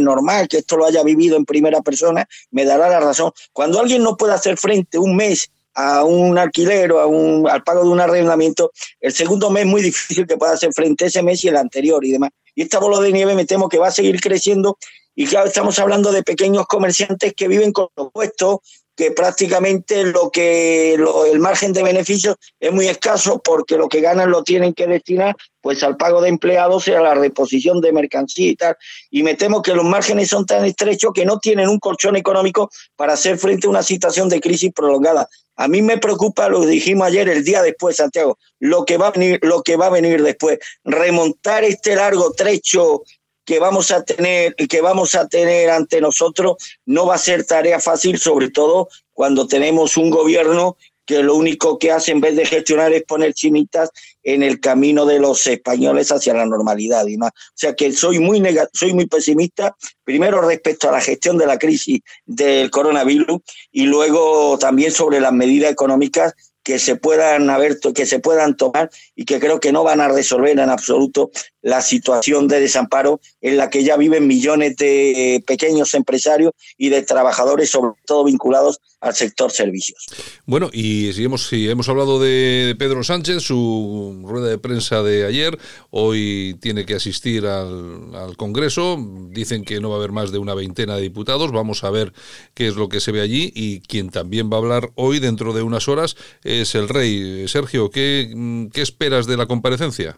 normal 0.00 0.48
que 0.48 0.58
esto 0.58 0.76
lo 0.76 0.86
haya 0.86 1.02
vivido 1.02 1.36
en 1.36 1.44
primera 1.44 1.80
persona, 1.82 2.28
me 2.50 2.64
dará 2.64 2.88
la 2.88 3.00
razón. 3.04 3.32
Cuando 3.52 3.80
alguien 3.80 4.02
no 4.02 4.16
puede 4.16 4.34
hacer 4.34 4.56
frente 4.56 4.98
un 4.98 5.16
mes 5.16 5.50
a 5.74 6.04
un 6.04 6.38
alquiler 6.38 6.92
o 6.92 7.00
a 7.00 7.06
un, 7.06 7.48
al 7.48 7.62
pago 7.62 7.82
de 7.82 7.88
un 7.88 8.00
arrendamiento, 8.00 8.72
el 9.00 9.12
segundo 9.12 9.50
mes 9.50 9.64
es 9.64 9.70
muy 9.70 9.82
difícil 9.82 10.26
que 10.26 10.36
pueda 10.36 10.52
hacer 10.52 10.72
frente 10.72 11.04
a 11.04 11.08
ese 11.08 11.22
mes 11.22 11.44
y 11.44 11.48
el 11.48 11.56
anterior 11.56 12.04
y 12.04 12.12
demás. 12.12 12.30
Y 12.54 12.62
esta 12.62 12.78
bola 12.78 13.00
de 13.00 13.12
nieve 13.12 13.34
me 13.34 13.44
temo 13.44 13.68
que 13.68 13.78
va 13.78 13.88
a 13.88 13.92
seguir 13.92 14.20
creciendo 14.20 14.78
y 15.16 15.26
claro, 15.26 15.46
estamos 15.46 15.78
hablando 15.78 16.10
de 16.10 16.22
pequeños 16.22 16.66
comerciantes 16.66 17.34
que 17.34 17.46
viven 17.46 17.72
con 17.72 17.88
los 17.96 18.10
puestos, 18.10 18.58
que 18.96 19.10
prácticamente 19.10 20.04
lo 20.04 20.30
que 20.30 20.94
el 20.94 21.38
margen 21.40 21.72
de 21.72 21.82
beneficios 21.82 22.36
es 22.60 22.72
muy 22.72 22.88
escaso 22.88 23.40
porque 23.42 23.76
lo 23.76 23.88
que 23.88 24.00
ganan 24.00 24.30
lo 24.30 24.44
tienen 24.44 24.72
que 24.72 24.86
destinar 24.86 25.34
pues 25.60 25.82
al 25.82 25.96
pago 25.96 26.20
de 26.20 26.28
empleados 26.28 26.86
y 26.88 26.92
a 26.92 27.00
la 27.00 27.14
reposición 27.14 27.80
de 27.80 27.92
mercancía 27.92 28.50
y 28.50 28.56
tal. 28.56 28.76
Y 29.10 29.22
me 29.22 29.34
temo 29.34 29.62
que 29.62 29.74
los 29.74 29.84
márgenes 29.84 30.28
son 30.28 30.44
tan 30.44 30.64
estrechos 30.64 31.12
que 31.14 31.24
no 31.24 31.38
tienen 31.38 31.68
un 31.68 31.78
colchón 31.78 32.16
económico 32.16 32.70
para 32.96 33.14
hacer 33.14 33.38
frente 33.38 33.66
a 33.66 33.70
una 33.70 33.82
situación 33.82 34.28
de 34.28 34.40
crisis 34.40 34.72
prolongada. 34.74 35.26
A 35.56 35.66
mí 35.66 35.80
me 35.82 35.98
preocupa, 35.98 36.48
lo 36.48 36.66
dijimos 36.66 37.06
ayer, 37.06 37.28
el 37.28 37.44
día 37.44 37.62
después, 37.62 37.96
Santiago, 37.96 38.38
lo 38.58 38.84
que 38.84 38.98
va 38.98 39.08
a 39.08 39.10
venir, 39.12 39.38
lo 39.42 39.62
que 39.62 39.76
va 39.76 39.86
a 39.86 39.90
venir 39.90 40.22
después. 40.22 40.58
Remontar 40.84 41.64
este 41.64 41.96
largo 41.96 42.32
trecho 42.32 43.02
que 43.44 43.58
vamos 43.58 43.90
a 43.90 44.02
tener 44.02 44.54
que 44.54 44.80
vamos 44.80 45.14
a 45.14 45.28
tener 45.28 45.70
ante 45.70 46.00
nosotros 46.00 46.56
no 46.86 47.06
va 47.06 47.16
a 47.16 47.18
ser 47.18 47.44
tarea 47.44 47.80
fácil, 47.80 48.18
sobre 48.18 48.50
todo 48.50 48.88
cuando 49.12 49.46
tenemos 49.46 49.96
un 49.96 50.10
gobierno 50.10 50.76
que 51.06 51.22
lo 51.22 51.34
único 51.34 51.78
que 51.78 51.92
hace 51.92 52.12
en 52.12 52.20
vez 52.20 52.34
de 52.36 52.46
gestionar 52.46 52.92
es 52.92 53.02
poner 53.02 53.34
chinitas 53.34 53.90
en 54.22 54.42
el 54.42 54.60
camino 54.60 55.04
de 55.04 55.20
los 55.20 55.46
españoles 55.46 56.10
hacia 56.10 56.34
la 56.34 56.46
normalidad 56.46 57.06
y 57.06 57.18
más. 57.18 57.30
O 57.30 57.56
sea 57.56 57.74
que 57.74 57.92
soy 57.92 58.18
muy 58.18 58.42
soy 58.72 58.94
muy 58.94 59.06
pesimista, 59.06 59.76
primero 60.02 60.40
respecto 60.40 60.88
a 60.88 60.92
la 60.92 61.00
gestión 61.00 61.36
de 61.36 61.46
la 61.46 61.58
crisis 61.58 62.00
del 62.24 62.70
coronavirus 62.70 63.40
y 63.70 63.84
luego 63.84 64.58
también 64.58 64.92
sobre 64.92 65.20
las 65.20 65.32
medidas 65.32 65.70
económicas 65.70 66.32
que 66.62 66.78
se 66.78 66.96
puedan 66.96 67.50
haber 67.50 67.78
que 67.94 68.06
se 68.06 68.20
puedan 68.20 68.56
tomar 68.56 68.90
y 69.16 69.24
que 69.24 69.40
creo 69.40 69.60
que 69.60 69.72
no 69.72 69.84
van 69.84 70.00
a 70.00 70.08
resolver 70.08 70.58
en 70.58 70.70
absoluto 70.70 71.30
la 71.62 71.80
situación 71.80 72.46
de 72.46 72.60
desamparo 72.60 73.20
en 73.40 73.56
la 73.56 73.70
que 73.70 73.82
ya 73.82 73.96
viven 73.96 74.26
millones 74.26 74.76
de 74.76 75.42
pequeños 75.46 75.94
empresarios 75.94 76.52
y 76.76 76.90
de 76.90 77.02
trabajadores, 77.02 77.70
sobre 77.70 77.92
todo 78.04 78.24
vinculados 78.24 78.80
al 79.00 79.14
sector 79.14 79.50
servicios. 79.50 80.06
Bueno, 80.46 80.70
y 80.72 81.12
si 81.12 81.24
hemos, 81.24 81.46
si 81.46 81.68
hemos 81.68 81.88
hablado 81.88 82.20
de 82.20 82.74
Pedro 82.78 83.04
Sánchez, 83.04 83.42
su 83.42 84.22
rueda 84.26 84.48
de 84.48 84.58
prensa 84.58 85.02
de 85.02 85.26
ayer, 85.26 85.58
hoy 85.90 86.56
tiene 86.60 86.84
que 86.84 86.94
asistir 86.94 87.46
al, 87.46 88.04
Congreso, 88.36 88.98
dicen 89.30 89.64
que 89.64 89.80
no 89.80 89.90
va 89.90 89.96
a 89.96 89.98
haber 89.98 90.12
más 90.12 90.32
de 90.32 90.38
una 90.38 90.54
veintena 90.54 90.96
de 90.96 91.02
diputados, 91.02 91.52
vamos 91.52 91.84
a 91.84 91.90
ver 91.90 92.12
qué 92.54 92.66
es 92.66 92.76
lo 92.76 92.88
que 92.88 93.00
se 93.00 93.12
ve 93.12 93.20
allí 93.20 93.52
y 93.54 93.80
quien 93.80 94.10
también 94.10 94.50
va 94.50 94.56
a 94.56 94.60
hablar 94.60 94.90
hoy 94.96 95.18
dentro 95.18 95.52
de 95.52 95.62
unas 95.62 95.88
horas 95.88 96.16
es 96.42 96.74
el 96.74 96.88
rey. 96.88 97.46
Sergio, 97.48 97.90
¿qué, 97.90 98.68
qué 98.72 98.82
esperas 99.04 99.26
de 99.26 99.36
la 99.36 99.46
comparecencia? 99.46 100.16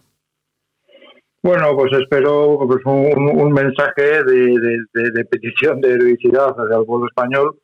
Bueno, 1.43 1.75
pues 1.75 1.91
espero 2.01 2.57
pues, 2.65 2.79
un, 2.85 3.51
mensaje 3.51 4.23
de, 4.23 5.25
petición 5.29 5.81
de 5.81 5.93
heroicidad 5.93 6.55
hacia 6.57 6.77
el 6.77 6.85
pueblo 6.85 7.07
español, 7.07 7.57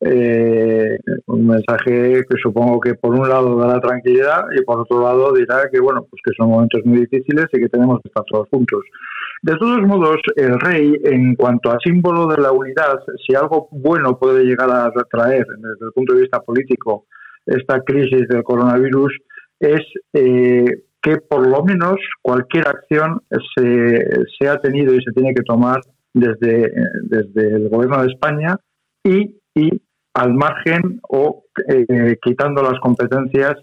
eh, 0.00 0.98
un 1.26 1.46
mensaje 1.46 2.22
que 2.28 2.36
supongo 2.42 2.78
que 2.78 2.94
por 2.94 3.14
un 3.14 3.26
lado 3.26 3.56
dará 3.56 3.80
tranquilidad 3.80 4.44
y 4.54 4.62
por 4.64 4.80
otro 4.80 5.02
lado 5.02 5.32
dirá 5.32 5.68
que 5.72 5.80
bueno, 5.80 6.06
pues 6.10 6.20
que 6.22 6.32
son 6.36 6.50
momentos 6.50 6.82
muy 6.84 7.00
difíciles 7.00 7.46
y 7.52 7.58
que 7.58 7.68
tenemos 7.68 8.00
que 8.02 8.08
estar 8.08 8.24
todos 8.30 8.48
juntos. 8.50 8.82
De 9.42 9.54
todos 9.56 9.80
modos, 9.82 10.18
el 10.36 10.60
rey, 10.60 10.94
en 11.04 11.34
cuanto 11.36 11.70
a 11.70 11.78
símbolo 11.82 12.26
de 12.26 12.42
la 12.42 12.52
unidad, 12.52 12.98
si 13.26 13.34
algo 13.34 13.68
bueno 13.70 14.18
puede 14.18 14.44
llegar 14.44 14.70
a 14.70 14.90
traer 15.10 15.46
desde 15.46 15.86
el 15.86 15.92
punto 15.94 16.14
de 16.14 16.20
vista 16.20 16.40
político 16.40 17.06
esta 17.46 17.80
crisis 17.80 18.28
del 18.28 18.42
coronavirus, 18.42 19.12
es 19.60 19.80
eh, 20.12 20.64
que 21.02 21.16
por 21.18 21.46
lo 21.46 21.64
menos 21.64 21.96
cualquier 22.22 22.66
acción 22.68 23.22
se, 23.56 24.48
ha 24.48 24.56
tenido 24.58 24.94
y 24.94 25.02
se 25.02 25.12
tiene 25.12 25.34
que 25.34 25.42
tomar 25.42 25.80
desde, 26.12 26.72
desde 27.02 27.56
el 27.56 27.68
gobierno 27.68 28.02
de 28.02 28.08
España 28.08 28.56
y, 29.04 29.36
al 30.14 30.32
margen 30.32 31.00
o 31.08 31.44
eh, 31.68 32.16
quitando 32.22 32.62
las 32.62 32.80
competencias 32.80 33.54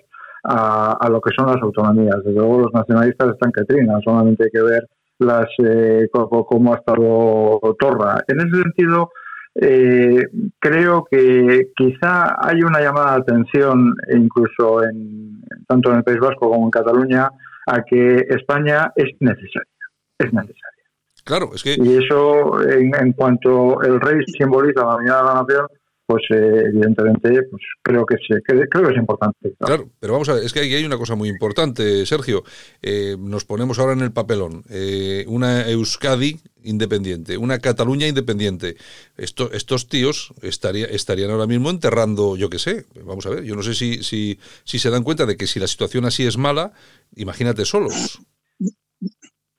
a, 0.43 1.07
lo 1.09 1.21
que 1.21 1.31
son 1.35 1.47
las 1.47 1.61
autonomías. 1.61 2.17
Desde 2.17 2.37
luego 2.37 2.61
los 2.61 2.73
nacionalistas 2.73 3.29
están 3.29 3.51
que 3.51 3.63
solamente 4.03 4.43
hay 4.45 4.49
que 4.51 4.61
ver 4.61 4.87
las 5.19 5.47
eh, 5.63 6.07
cómo 6.11 6.73
ha 6.73 6.77
estado 6.77 7.59
Torra. 7.79 8.23
En 8.27 8.39
ese 8.39 8.61
sentido, 8.61 9.11
eh, 9.55 10.23
creo 10.59 11.05
que 11.09 11.69
quizá 11.75 12.35
hay 12.39 12.61
una 12.61 12.81
llamada 12.81 13.15
de 13.15 13.21
atención, 13.21 13.95
incluso 14.13 14.83
en, 14.83 15.42
tanto 15.73 15.91
en 15.91 15.97
el 15.97 16.03
País 16.03 16.19
Vasco 16.19 16.49
como 16.49 16.65
en 16.65 16.71
Cataluña, 16.71 17.29
a 17.67 17.83
que 17.83 18.25
España 18.29 18.91
es 18.95 19.09
necesaria. 19.19 19.71
Es 20.17 20.31
necesaria. 20.31 20.83
Claro, 21.23 21.51
es 21.55 21.63
que... 21.63 21.75
Y 21.79 22.03
eso, 22.03 22.61
en, 22.69 23.13
cuanto 23.13 23.81
el 23.81 23.99
rey 23.99 24.23
simboliza 24.37 24.81
la 24.81 24.95
unidad 24.95 25.19
de 25.19 25.25
la 25.25 25.33
nación, 25.41 25.67
pues 26.05 26.23
eh, 26.31 26.63
evidentemente 26.67 27.43
pues 27.49 27.63
creo 27.81 28.05
que, 28.05 28.17
creo 28.43 28.87
que 28.87 28.91
es 28.91 28.97
importante. 28.97 29.53
Claro. 29.57 29.89
pero 29.99 30.13
vamos 30.13 30.27
a 30.27 30.33
ver, 30.33 30.43
es 30.43 30.51
que 30.51 30.59
aquí 30.59 30.75
hay 30.75 30.85
una 30.85 30.97
cosa 30.97 31.15
muy 31.15 31.29
importante, 31.29 32.05
Sergio. 32.05 32.43
Eh, 32.81 33.15
nos 33.17 33.45
ponemos 33.45 33.79
ahora 33.79 33.93
en 33.93 34.01
el 34.01 34.11
papelón. 34.11 34.63
Eh, 34.69 35.23
una 35.27 35.67
Euskadi 35.69 36.39
independiente, 36.63 37.37
una 37.37 37.59
Cataluña 37.59 38.07
independiente. 38.07 38.75
Esto, 39.17 39.51
estos 39.51 39.87
tíos 39.87 40.33
estaría, 40.41 40.85
estarían 40.85 41.31
ahora 41.31 41.47
mismo 41.47 41.69
enterrando, 41.69 42.35
yo 42.35 42.49
qué 42.49 42.59
sé, 42.59 42.85
vamos 43.05 43.25
a 43.25 43.29
ver, 43.29 43.43
yo 43.43 43.55
no 43.55 43.63
sé 43.63 43.73
si, 43.73 44.03
si, 44.03 44.39
si 44.63 44.79
se 44.79 44.89
dan 44.89 45.03
cuenta 45.03 45.25
de 45.25 45.37
que 45.37 45.47
si 45.47 45.59
la 45.59 45.67
situación 45.67 46.05
así 46.05 46.25
es 46.25 46.37
mala, 46.37 46.71
imagínate 47.15 47.65
solos. 47.65 48.19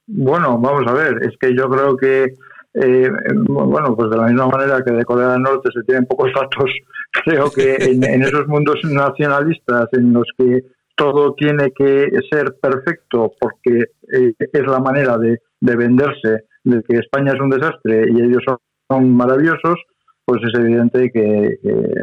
Bueno, 0.07 0.59
vamos 0.59 0.87
a 0.87 0.93
ver, 0.93 1.23
es 1.23 1.37
que 1.40 1.57
yo 1.57 1.69
creo 1.69 1.97
que 1.97 2.35
eh, 2.75 3.09
bueno, 3.47 3.95
pues 3.95 4.11
de 4.11 4.17
la 4.17 4.27
misma 4.27 4.49
manera 4.49 4.83
que 4.85 4.93
de 4.93 5.05
Corea 5.05 5.29
del 5.29 5.43
Norte 5.43 5.71
se 5.73 5.85
tienen 5.85 6.07
pocos 6.07 6.33
datos, 6.35 6.71
creo 7.25 7.51
que 7.51 7.77
en, 7.77 8.23
esos 8.23 8.49
mundos 8.49 8.81
nacionalistas 8.83 9.88
en 9.93 10.12
los 10.12 10.27
que 10.37 10.64
todo 10.97 11.35
tiene 11.35 11.73
que 11.73 12.11
ser 12.31 12.57
perfecto 12.61 13.33
porque 13.40 13.85
eh, 14.12 14.33
es 14.53 14.67
la 14.67 14.81
manera 14.81 15.19
de, 15.19 15.38
venderse 15.61 16.45
de 16.64 16.83
que 16.83 16.96
España 16.96 17.33
es 17.33 17.40
un 17.40 17.50
desastre 17.50 18.06
y 18.10 18.21
ellos 18.21 18.42
son 18.90 19.17
maravillosos, 19.17 19.77
pues 20.25 20.42
es 20.42 20.58
evidente 20.58 21.10
que, 21.10 21.58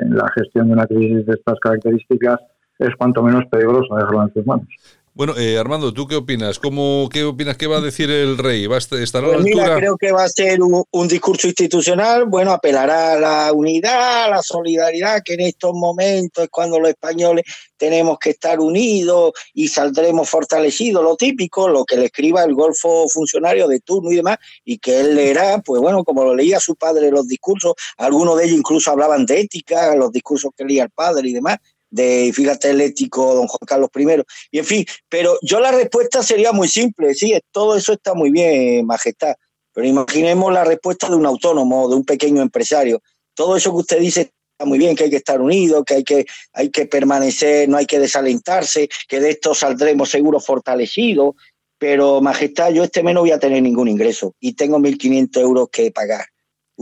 la 0.10 0.30
gestión 0.36 0.68
de 0.68 0.74
una 0.74 0.88
crisis 0.88 1.26
de 1.26 1.34
estas 1.34 1.60
características 1.60 2.40
es 2.80 2.96
cuanto 2.96 3.24
menos 3.24 3.46
peligrosa 3.52 3.96
dejarla 3.96 4.24
en 4.24 4.34
sus 4.34 4.46
manos. 4.46 4.68
Bueno, 5.14 5.38
eh, 5.38 5.58
Armando, 5.58 5.94
¿tú 5.94 6.08
qué 6.08 6.16
opinas? 6.16 6.58
¿Cómo, 6.58 7.10
¿Qué 7.12 7.26
opinas 7.26 7.58
que 7.58 7.68
va 7.68 7.78
a 7.78 7.82
decir 7.82 8.10
el 8.10 8.38
rey? 8.38 8.66
¿Va 8.66 8.78
a 8.78 8.80
estar 8.80 8.98
a 8.98 9.28
la 9.28 9.34
pues 9.34 9.44
mira, 9.44 9.76
creo 9.76 9.98
que 9.98 10.14
va 10.14 10.24
a 10.24 10.30
ser 10.30 10.62
un, 10.62 11.08
discurso 11.10 11.48
institucional, 11.48 12.26
bueno, 12.26 12.52
apelará 12.52 13.14
a 13.14 13.20
la 13.20 13.52
unidad, 13.52 14.26
a 14.26 14.30
la 14.30 14.42
solidaridad, 14.42 15.22
que 15.24 15.34
en 15.34 15.42
estos 15.42 15.74
momentos 15.74 16.46
es 16.46 16.50
cuando 16.50 16.80
los 16.80 16.90
españoles 16.90 17.44
tenemos 17.76 18.20
que 18.20 18.30
estar 18.30 18.62
unidos 18.62 19.34
y 19.54 19.68
saldremos 19.68 20.30
fortalecidos, 20.30 21.04
lo 21.04 21.18
típico, 21.18 21.68
lo 21.68 21.84
que 21.84 21.98
le 21.98 22.06
escriba 22.06 22.46
el 22.46 22.54
golfo 22.54 23.10
funcionario 23.10 23.68
de 23.68 23.82
turno 23.82 24.14
y 24.14 24.16
demás, 24.16 24.38
y 24.64 24.78
que 24.78 25.02
él 25.02 25.16
leerá, 25.16 25.58
pues 25.60 25.82
bueno, 25.82 26.06
como 26.06 26.24
lo 26.24 26.34
leía 26.34 26.62
su 26.62 26.76
padre 26.76 27.12
los 27.12 27.28
discursos, 27.28 27.74
algunos 27.98 28.38
de 28.38 28.46
ellos 28.46 28.60
incluso 28.60 28.92
hablaban 28.92 29.26
de 29.26 29.42
ética, 29.42 29.94
los 29.94 30.14
discursos 30.14 30.52
que 30.56 30.64
leía 30.64 30.84
el 30.84 30.92
padre 30.92 31.28
y 31.28 31.34
demás, 31.34 31.58
de, 31.92 32.32
fíjate, 32.34 32.72
el 32.72 32.82
ético 32.82 33.36
don 33.36 33.48
Juan 33.48 33.66
Carlos 33.68 33.90
I. 33.96 34.24
Y 34.52 34.60
en 34.60 34.66
fin, 34.66 34.86
pero 35.08 35.38
yo 35.44 35.60
la 35.60 35.72
respuesta 35.72 36.24
sería 36.24 36.52
muy 36.52 36.68
simple, 36.68 37.14
sí, 37.14 37.38
todo 37.52 37.76
eso 37.76 37.94
está 37.94 38.16
muy 38.16 38.32
bien, 38.32 38.86
Majestad, 38.86 39.36
pero 39.74 39.86
imaginemos 39.86 40.52
la 40.52 40.64
respuesta 40.64 41.08
de 41.08 41.16
un 41.16 41.26
autónomo, 41.26 41.88
de 41.90 41.96
un 41.96 42.06
pequeño 42.06 42.42
empresario. 42.42 43.02
Todo 43.36 43.56
eso 43.56 43.72
que 43.72 43.78
usted 43.78 44.00
dice 44.00 44.22
está 44.22 44.66
muy 44.66 44.80
bien, 44.80 44.96
que 44.96 45.06
hay 45.06 45.10
que 45.10 45.18
estar 45.18 45.40
unidos, 45.42 45.84
que 45.86 45.96
hay 45.96 46.04
que, 46.04 46.26
hay 46.54 46.70
que 46.70 46.86
permanecer, 46.86 47.70
no 47.70 47.78
hay 47.78 47.86
que 47.86 48.00
desalentarse, 48.00 48.90
que 49.08 49.20
de 49.20 49.32
esto 49.32 49.54
saldremos 49.54 50.10
seguros 50.10 50.46
fortalecidos, 50.46 51.36
pero 51.78 52.22
Majestad, 52.22 52.72
yo 52.72 52.84
este 52.84 53.04
mes 53.04 53.16
no 53.16 53.22
voy 53.22 53.32
a 53.32 53.40
tener 53.40 53.62
ningún 53.62 53.88
ingreso 53.88 54.36
y 54.40 54.54
tengo 54.54 54.78
1.500 54.78 55.42
euros 55.42 55.70
que 55.72 55.92
pagar 55.92 56.26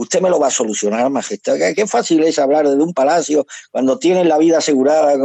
usted 0.00 0.22
me 0.22 0.30
lo 0.30 0.40
va 0.40 0.46
a 0.46 0.50
solucionar, 0.50 1.10
majestad. 1.10 1.56
Qué, 1.76 1.86
fácil 1.86 2.22
es 2.24 2.38
hablar 2.38 2.66
de 2.66 2.74
un 2.74 2.94
palacio 2.94 3.46
cuando 3.70 3.98
tienen 3.98 4.30
la 4.30 4.38
vida 4.38 4.58
asegurada 4.58 5.18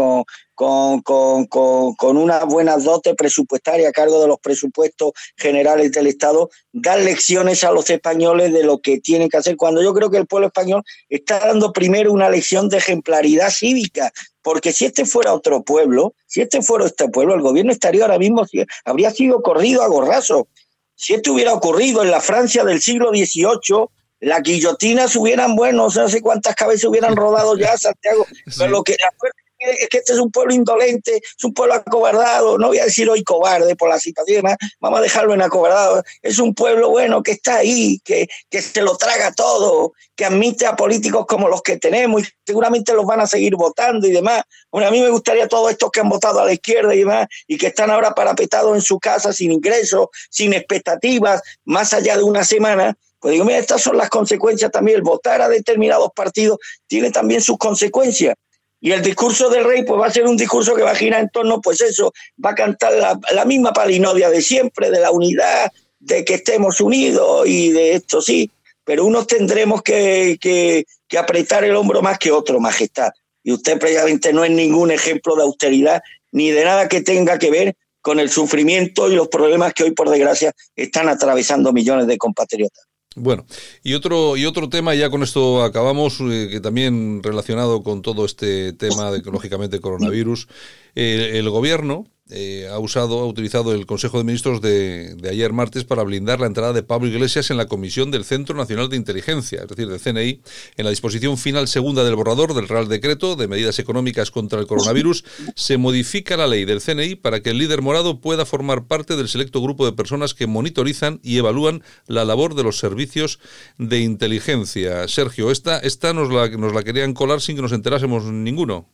con, 0.53 1.01
con, 1.01 1.45
con, 1.45 2.17
una 2.17 2.43
buena 2.43 2.75
dote 2.75 3.15
presupuestaria 3.15 3.87
a 3.87 3.93
cargo 3.93 4.19
de 4.21 4.27
los 4.27 4.37
presupuestos 4.39 5.13
generales 5.37 5.93
del 5.93 6.07
Estado, 6.07 6.49
dar 6.73 6.99
lecciones 6.99 7.63
a 7.63 7.71
los 7.71 7.89
españoles 7.89 8.51
de 8.51 8.65
lo 8.65 8.79
que 8.79 8.99
tienen 8.99 9.29
que 9.29 9.37
hacer, 9.37 9.55
cuando 9.55 9.81
yo 9.81 9.93
creo 9.93 10.11
que 10.11 10.17
el 10.17 10.27
pueblo 10.27 10.47
español 10.47 10.83
está 11.07 11.39
dando 11.39 11.71
primero 11.71 12.11
una 12.11 12.29
lección 12.29 12.67
de 12.67 12.77
ejemplaridad 12.77 13.51
cívica, 13.51 14.11
porque 14.41 14.73
si 14.73 14.83
este 14.83 15.05
fuera 15.05 15.33
otro 15.33 15.63
pueblo, 15.63 16.15
si 16.27 16.41
este 16.41 16.61
fuera 16.61 16.85
este 16.85 17.07
pueblo, 17.07 17.33
el 17.33 17.41
gobierno 17.41 17.71
estaría 17.71 18.01
ahora 18.01 18.19
mismo, 18.19 18.45
habría 18.83 19.11
sido 19.11 19.41
corrido 19.41 19.83
a 19.83 19.87
gorrazo. 19.87 20.49
Si 20.95 21.13
esto 21.13 21.31
hubiera 21.31 21.53
ocurrido 21.53 22.03
en 22.03 22.11
la 22.11 22.19
Francia 22.19 22.65
del 22.65 22.81
siglo 22.81 23.11
XVIII, 23.11 23.87
las 24.25 24.41
guillotinas 24.41 25.15
hubieran, 25.15 25.55
bueno, 25.55 25.87
no 25.93 26.09
sé 26.09 26.19
cuántas 26.19 26.55
cabezas 26.55 26.85
hubieran 26.85 27.15
rodado 27.15 27.55
ya 27.57 27.77
Santiago, 27.77 28.25
pero 28.57 28.71
lo 28.71 28.83
que 28.83 28.93
es 28.93 29.87
que 29.89 29.97
este 29.99 30.13
es 30.13 30.19
un 30.19 30.31
pueblo 30.31 30.53
indolente, 30.53 31.17
es 31.17 31.43
un 31.43 31.53
pueblo 31.53 31.75
acobardado, 31.75 32.57
no 32.57 32.67
voy 32.67 32.79
a 32.79 32.85
decir 32.85 33.09
hoy 33.09 33.23
cobarde 33.23 33.75
por 33.75 33.89
la 33.89 33.99
situación, 33.99 34.43
vamos 34.79 34.99
a 34.99 35.01
dejarlo 35.01 35.33
en 35.33 35.41
acobardado, 35.41 36.03
es 36.21 36.39
un 36.39 36.53
pueblo 36.53 36.89
bueno 36.89 37.21
que 37.23 37.33
está 37.33 37.57
ahí, 37.57 37.99
que, 38.03 38.27
que 38.49 38.61
se 38.61 38.81
lo 38.81 38.97
traga 38.97 39.31
todo, 39.31 39.93
que 40.15 40.25
admite 40.25 40.65
a 40.65 40.75
políticos 40.75 41.25
como 41.27 41.47
los 41.47 41.61
que 41.61 41.77
tenemos 41.77 42.23
y 42.23 42.25
seguramente 42.45 42.93
los 42.93 43.05
van 43.05 43.21
a 43.21 43.27
seguir 43.27 43.55
votando 43.55 44.07
y 44.07 44.11
demás. 44.11 44.43
Bueno, 44.71 44.87
a 44.87 44.91
mí 44.91 45.01
me 45.01 45.09
gustaría 45.09 45.47
todos 45.47 45.71
estos 45.71 45.91
que 45.91 45.99
han 45.99 46.09
votado 46.09 46.39
a 46.39 46.45
la 46.45 46.53
izquierda 46.53 46.93
y 46.93 46.99
demás 46.99 47.27
y 47.47 47.57
que 47.57 47.67
están 47.67 47.91
ahora 47.91 48.13
parapetados 48.13 48.75
en 48.75 48.81
su 48.81 48.99
casa 48.99 49.33
sin 49.33 49.51
ingresos, 49.51 50.07
sin 50.29 50.53
expectativas, 50.53 51.41
más 51.63 51.93
allá 51.93 52.17
de 52.17 52.23
una 52.23 52.43
semana, 52.43 52.97
pues 53.25 53.33
digo, 53.33 53.45
mira, 53.45 53.57
estas 53.57 53.81
son 53.81 53.97
las 53.97 54.07
consecuencias 54.07 54.69
también. 54.69 54.97
El 54.97 55.01
votar 55.01 55.41
a 55.41 55.49
determinados 55.49 56.11
partidos 56.15 56.59
tiene 56.85 57.09
también 57.09 57.41
sus 57.41 57.57
consecuencias. 57.57 58.35
Y 58.79 58.91
el 58.91 59.01
discurso 59.01 59.49
del 59.49 59.63
rey, 59.63 59.83
pues 59.83 59.99
va 59.99 60.05
a 60.05 60.11
ser 60.11 60.27
un 60.27 60.37
discurso 60.37 60.75
que 60.75 60.83
va 60.83 60.91
a 60.91 60.95
girar 60.95 61.21
en 61.21 61.29
torno, 61.29 61.59
pues 61.59 61.81
eso, 61.81 62.13
va 62.45 62.51
a 62.51 62.53
cantar 62.53 62.93
la, 62.93 63.45
misma 63.45 63.73
palinodia 63.73 64.29
de 64.29 64.43
siempre, 64.43 64.91
de 64.91 64.99
la 64.99 65.09
unidad, 65.09 65.71
de 65.97 66.23
que 66.23 66.35
estemos 66.35 66.79
unidos 66.79 67.47
y 67.47 67.71
de 67.71 67.93
esto 67.93 68.21
sí, 68.21 68.51
pero 68.83 69.03
unos 69.03 69.25
tendremos 69.25 69.81
que, 69.81 70.37
que, 70.39 70.85
que 71.07 71.17
apretar 71.17 71.63
el 71.63 71.75
hombro 71.75 72.03
más 72.03 72.19
que 72.19 72.31
otro, 72.31 72.59
majestad. 72.59 73.09
Y 73.43 73.53
usted 73.53 73.79
previamente 73.79 74.33
no 74.33 74.45
es 74.45 74.51
ningún 74.51 74.91
ejemplo 74.91 75.35
de 75.35 75.41
austeridad 75.41 76.03
ni 76.31 76.51
de 76.51 76.63
nada 76.63 76.87
que 76.87 77.01
tenga 77.01 77.39
que 77.39 77.49
ver 77.49 77.75
con 78.01 78.19
el 78.19 78.29
sufrimiento 78.29 79.11
y 79.11 79.15
los 79.15 79.29
problemas 79.29 79.73
que 79.73 79.81
hoy, 79.81 79.93
por 79.93 80.11
desgracia, 80.11 80.51
están 80.75 81.09
atravesando 81.09 81.73
millones 81.73 82.05
de 82.05 82.19
compatriotas. 82.19 82.85
Bueno, 83.15 83.45
y 83.83 83.93
otro, 83.93 84.37
y 84.37 84.45
otro 84.45 84.69
tema, 84.69 84.93
ya 84.93 85.09
con 85.09 85.23
esto 85.23 85.63
acabamos, 85.63 86.19
eh, 86.21 86.49
que 86.51 86.59
también 86.59 87.23
relacionado 87.23 87.81
con 87.81 88.01
todo 88.01 88.25
este 88.25 88.73
tema 88.73 89.11
de, 89.11 89.21
lógicamente, 89.21 89.79
coronavirus, 89.79 90.47
el 90.95 91.49
gobierno 91.49 92.05
eh, 92.31 92.67
ha 92.71 92.79
usado, 92.79 93.19
ha 93.19 93.27
utilizado 93.27 93.73
el 93.73 93.85
Consejo 93.85 94.17
de 94.17 94.23
Ministros 94.23 94.59
de, 94.59 95.15
ayer 95.29 95.53
martes 95.53 95.83
para 95.83 96.01
blindar 96.01 96.39
la 96.39 96.47
entrada 96.47 96.73
de 96.73 96.81
Pablo 96.81 97.07
Iglesias 97.07 97.51
en 97.51 97.57
la 97.57 97.67
comisión 97.67 98.09
del 98.09 98.25
Centro 98.25 98.55
Nacional 98.55 98.89
de 98.89 98.97
Inteligencia, 98.97 99.61
es 99.61 99.67
decir, 99.67 99.87
del 99.87 99.99
CNI, 99.99 100.41
en 100.77 100.85
la 100.85 100.89
disposición 100.89 101.37
final 101.37 101.67
segunda 101.67 102.03
del 102.03 102.15
borrador 102.15 102.55
del 102.55 102.67
Real 102.67 102.87
Decreto 102.87 103.35
de 103.35 103.47
medidas 103.47 103.77
económicas 103.77 104.31
contra 104.31 104.59
el 104.59 104.65
coronavirus, 104.65 105.23
se 105.55 105.77
modifica 105.77 106.35
la 106.35 106.47
ley 106.47 106.65
del 106.65 106.81
CNI 106.81 107.15
para 107.15 107.41
que 107.41 107.51
el 107.51 107.59
líder 107.59 107.83
morado 107.83 108.21
pueda 108.21 108.45
formar 108.45 108.87
parte 108.87 109.15
del 109.15 109.29
selecto 109.29 109.61
grupo 109.61 109.85
de 109.85 109.93
personas 109.93 110.33
que 110.33 110.47
monitorizan 110.47 111.19
y 111.21 111.37
evalúan 111.37 111.83
la 112.07 112.25
labor 112.25 112.55
de 112.55 112.63
los 112.63 112.79
servicios 112.79 113.39
de 113.77 113.99
inteligencia. 113.99 115.07
Sergio, 115.07 115.51
esta, 115.51 115.77
esta 115.77 116.13
nos, 116.13 116.31
la, 116.31 116.49
nos 116.49 116.73
la 116.73 116.81
querían 116.81 117.13
colar 117.13 117.39
sin 117.41 117.55
que 117.55 117.61
nos 117.61 117.71
enterásemos 117.71 118.23
ninguno. 118.23 118.89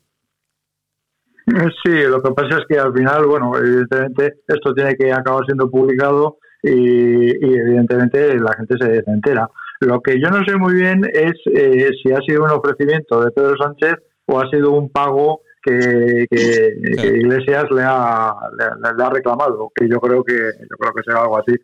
Sí, 1.84 2.04
lo 2.08 2.22
que 2.22 2.32
pasa 2.32 2.60
es 2.60 2.66
que 2.68 2.78
al 2.78 2.94
final, 2.94 3.26
bueno, 3.26 3.58
evidentemente 3.58 4.42
esto 4.48 4.74
tiene 4.74 4.96
que 4.96 5.12
acabar 5.12 5.46
siendo 5.46 5.70
publicado 5.70 6.38
y, 6.62 7.32
evidentemente 7.32 8.38
la 8.39 8.54
gente 8.54 8.76
se, 8.80 9.04
entera. 9.08 9.50
Lo 9.80 10.02
que 10.02 10.20
yo 10.22 10.30
no 10.30 10.44
sé 10.46 10.56
muy 10.58 10.76
bien 10.76 11.04
es 11.12 11.34
eh, 11.54 11.89
si 12.02 12.12
ha 12.12 12.20
sido 12.22 12.44
un 12.44 12.52
ofrecimiento 12.52 13.24
de 13.24 13.32
Pedro 13.32 13.56
Sánchez 13.58 13.96
o 14.28 14.39
ha 14.39 14.48
sido 14.50 14.72
un 14.72 14.92
pago 14.92 15.42
que, 15.64 16.28
Iglesias 16.30 17.66
le 17.72 17.84
ha, 17.84 18.34
le, 18.58 19.04
ha 19.04 19.10
reclamado, 19.10 19.72
que 19.76 19.88
yo 19.88 20.00
creo 20.00 20.24
que 20.24 20.34
yo 20.34 20.78
creo 20.78 20.94
que 20.94 21.04
será 21.04 21.22
algo 21.22 21.39
así 21.39 21.56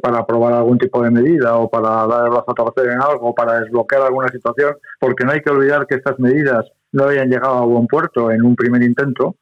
para 0.00 0.18
aprobar 0.18 0.54
algún 0.54 0.78
tipo 0.78 1.02
de 1.02 1.10
medida 1.10 1.56
o 1.56 1.68
para 1.68 2.06
dar 2.06 2.30
la 2.30 2.44
a 2.46 2.82
en 2.82 3.02
algo, 3.02 3.28
o 3.28 3.34
para 3.34 3.60
desbloquear 3.60 4.02
alguna 4.02 4.28
situación, 4.28 4.74
porque 4.98 5.24
no 5.24 5.32
hay 5.32 5.40
que 5.40 5.50
olvidar 5.50 5.86
que 5.86 5.96
estas 5.96 6.18
medidas 6.18 6.70
no 6.92 7.04
habían 7.04 7.28
llegado 7.28 7.58
a 7.58 7.66
buen 7.66 7.86
puerto 7.86 8.30
en 8.30 8.42
un 8.42 8.54
primer 8.54 8.82
intento, 8.82 9.36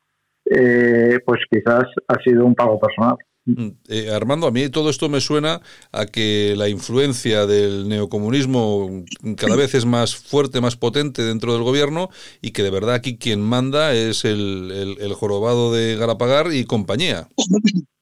eh, 0.44 1.18
pues 1.24 1.40
quizás 1.50 1.84
ha 2.08 2.22
sido 2.22 2.44
un 2.44 2.54
pago 2.54 2.78
personal. 2.78 3.16
Mm, 3.46 3.68
eh, 3.88 4.10
Armando, 4.10 4.46
a 4.46 4.50
mí 4.50 4.68
todo 4.68 4.90
esto 4.90 5.08
me 5.08 5.20
suena 5.20 5.60
a 5.92 6.06
que 6.06 6.54
la 6.56 6.68
influencia 6.68 7.46
del 7.46 7.88
neocomunismo 7.88 9.04
cada 9.36 9.56
vez 9.56 9.74
es 9.74 9.86
más 9.86 10.14
fuerte, 10.14 10.60
más 10.60 10.76
potente 10.76 11.22
dentro 11.22 11.54
del 11.54 11.62
gobierno 11.62 12.10
y 12.42 12.50
que 12.50 12.62
de 12.62 12.70
verdad 12.70 12.94
aquí 12.94 13.16
quien 13.16 13.40
manda 13.40 13.94
es 13.94 14.24
el, 14.24 14.96
el 15.00 15.14
jorobado 15.14 15.72
de 15.72 15.96
Galapagar 15.96 16.52
y 16.52 16.64
compañía. 16.64 17.28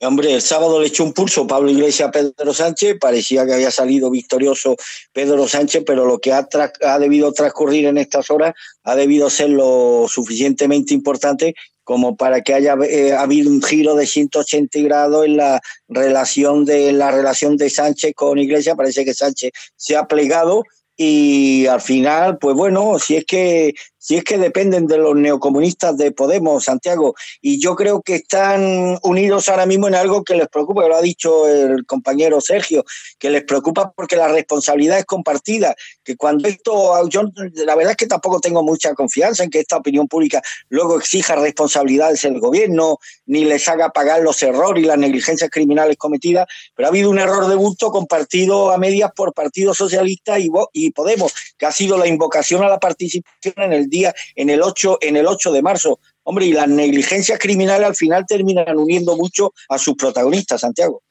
Hombre, 0.00 0.32
el 0.32 0.42
sábado 0.42 0.80
le 0.80 0.86
echó 0.86 1.02
un 1.02 1.12
pulso 1.12 1.46
Pablo 1.46 1.70
Iglesias 1.70 2.08
a 2.08 2.12
Pedro 2.12 2.54
Sánchez, 2.54 2.98
parecía 3.00 3.44
que 3.44 3.54
había 3.54 3.72
salido 3.72 4.10
victorioso 4.10 4.76
Pedro 5.12 5.48
Sánchez, 5.48 5.82
pero 5.84 6.06
lo 6.06 6.20
que 6.20 6.32
ha, 6.32 6.48
ha 6.82 6.98
debido 7.00 7.32
transcurrir 7.32 7.86
en 7.86 7.98
estas 7.98 8.30
horas 8.30 8.54
ha 8.84 8.94
debido 8.94 9.28
ser 9.28 9.50
lo 9.50 10.06
suficientemente 10.08 10.94
importante 10.94 11.54
como 11.82 12.16
para 12.16 12.42
que 12.42 12.54
haya 12.54 12.76
eh, 12.86 13.12
habido 13.12 13.50
un 13.50 13.62
giro 13.62 13.94
de 13.96 14.06
180 14.06 14.78
grados 14.80 15.24
en 15.24 15.38
la 15.38 15.60
relación 15.88 16.64
de 16.64 16.92
la 16.92 17.10
relación 17.10 17.56
de 17.56 17.70
Sánchez 17.70 18.12
con 18.14 18.38
Iglesias. 18.38 18.76
Parece 18.76 19.04
que 19.04 19.14
Sánchez 19.14 19.52
se 19.74 19.96
ha 19.96 20.06
plegado 20.06 20.64
y 21.00 21.66
al 21.66 21.80
final, 21.80 22.38
pues 22.38 22.54
bueno, 22.54 22.98
si 22.98 23.16
es 23.16 23.24
que 23.24 23.72
si 24.08 24.16
es 24.16 24.24
que 24.24 24.38
dependen 24.38 24.86
de 24.86 24.96
los 24.96 25.14
neocomunistas 25.14 25.94
de 25.98 26.12
Podemos, 26.12 26.64
Santiago, 26.64 27.14
y 27.42 27.60
yo 27.60 27.76
creo 27.76 28.00
que 28.00 28.14
están 28.14 28.98
unidos 29.02 29.50
ahora 29.50 29.66
mismo 29.66 29.86
en 29.86 29.94
algo 29.94 30.24
que 30.24 30.34
les 30.34 30.48
preocupa, 30.48 30.88
lo 30.88 30.96
ha 30.96 31.02
dicho 31.02 31.46
el 31.46 31.84
compañero 31.84 32.40
Sergio, 32.40 32.86
que 33.18 33.28
les 33.28 33.44
preocupa 33.44 33.92
porque 33.94 34.16
la 34.16 34.28
responsabilidad 34.28 34.98
es 34.98 35.04
compartida, 35.04 35.76
que 36.02 36.16
cuando 36.16 36.48
esto, 36.48 37.06
yo 37.10 37.24
la 37.52 37.74
verdad 37.74 37.90
es 37.90 37.96
que 37.98 38.06
tampoco 38.06 38.40
tengo 38.40 38.62
mucha 38.62 38.94
confianza 38.94 39.44
en 39.44 39.50
que 39.50 39.60
esta 39.60 39.76
opinión 39.76 40.08
pública 40.08 40.40
luego 40.70 40.96
exija 40.96 41.36
responsabilidades 41.36 42.24
en 42.24 42.36
el 42.36 42.40
gobierno, 42.40 42.96
ni 43.26 43.44
les 43.44 43.68
haga 43.68 43.90
pagar 43.90 44.22
los 44.22 44.42
errores 44.42 44.84
y 44.84 44.86
las 44.86 44.96
negligencias 44.96 45.50
criminales 45.50 45.98
cometidas, 45.98 46.46
pero 46.74 46.86
ha 46.86 46.90
habido 46.90 47.10
un 47.10 47.18
error 47.18 47.46
de 47.46 47.56
bulto 47.56 47.90
compartido 47.90 48.70
a 48.70 48.78
medias 48.78 49.12
por 49.14 49.34
Partido 49.34 49.74
Socialista 49.74 50.38
y, 50.38 50.48
y 50.72 50.92
Podemos, 50.92 51.34
que 51.58 51.66
ha 51.66 51.72
sido 51.72 51.98
la 51.98 52.06
invocación 52.06 52.64
a 52.64 52.68
la 52.68 52.78
participación 52.78 53.52
en 53.58 53.74
el 53.74 53.90
día 53.90 53.97
en 54.34 54.50
el 54.50 54.62
8, 54.62 54.98
en 55.00 55.16
el 55.16 55.26
8 55.26 55.52
de 55.52 55.62
marzo. 55.62 56.00
Hombre, 56.24 56.44
y 56.44 56.52
las 56.52 56.68
negligencias 56.68 57.38
criminales 57.38 57.86
al 57.86 57.96
final 57.96 58.26
terminan 58.28 58.76
uniendo 58.76 59.16
mucho 59.16 59.54
a 59.70 59.78
sus 59.78 59.94
protagonistas, 59.94 60.60
Santiago. 60.60 61.02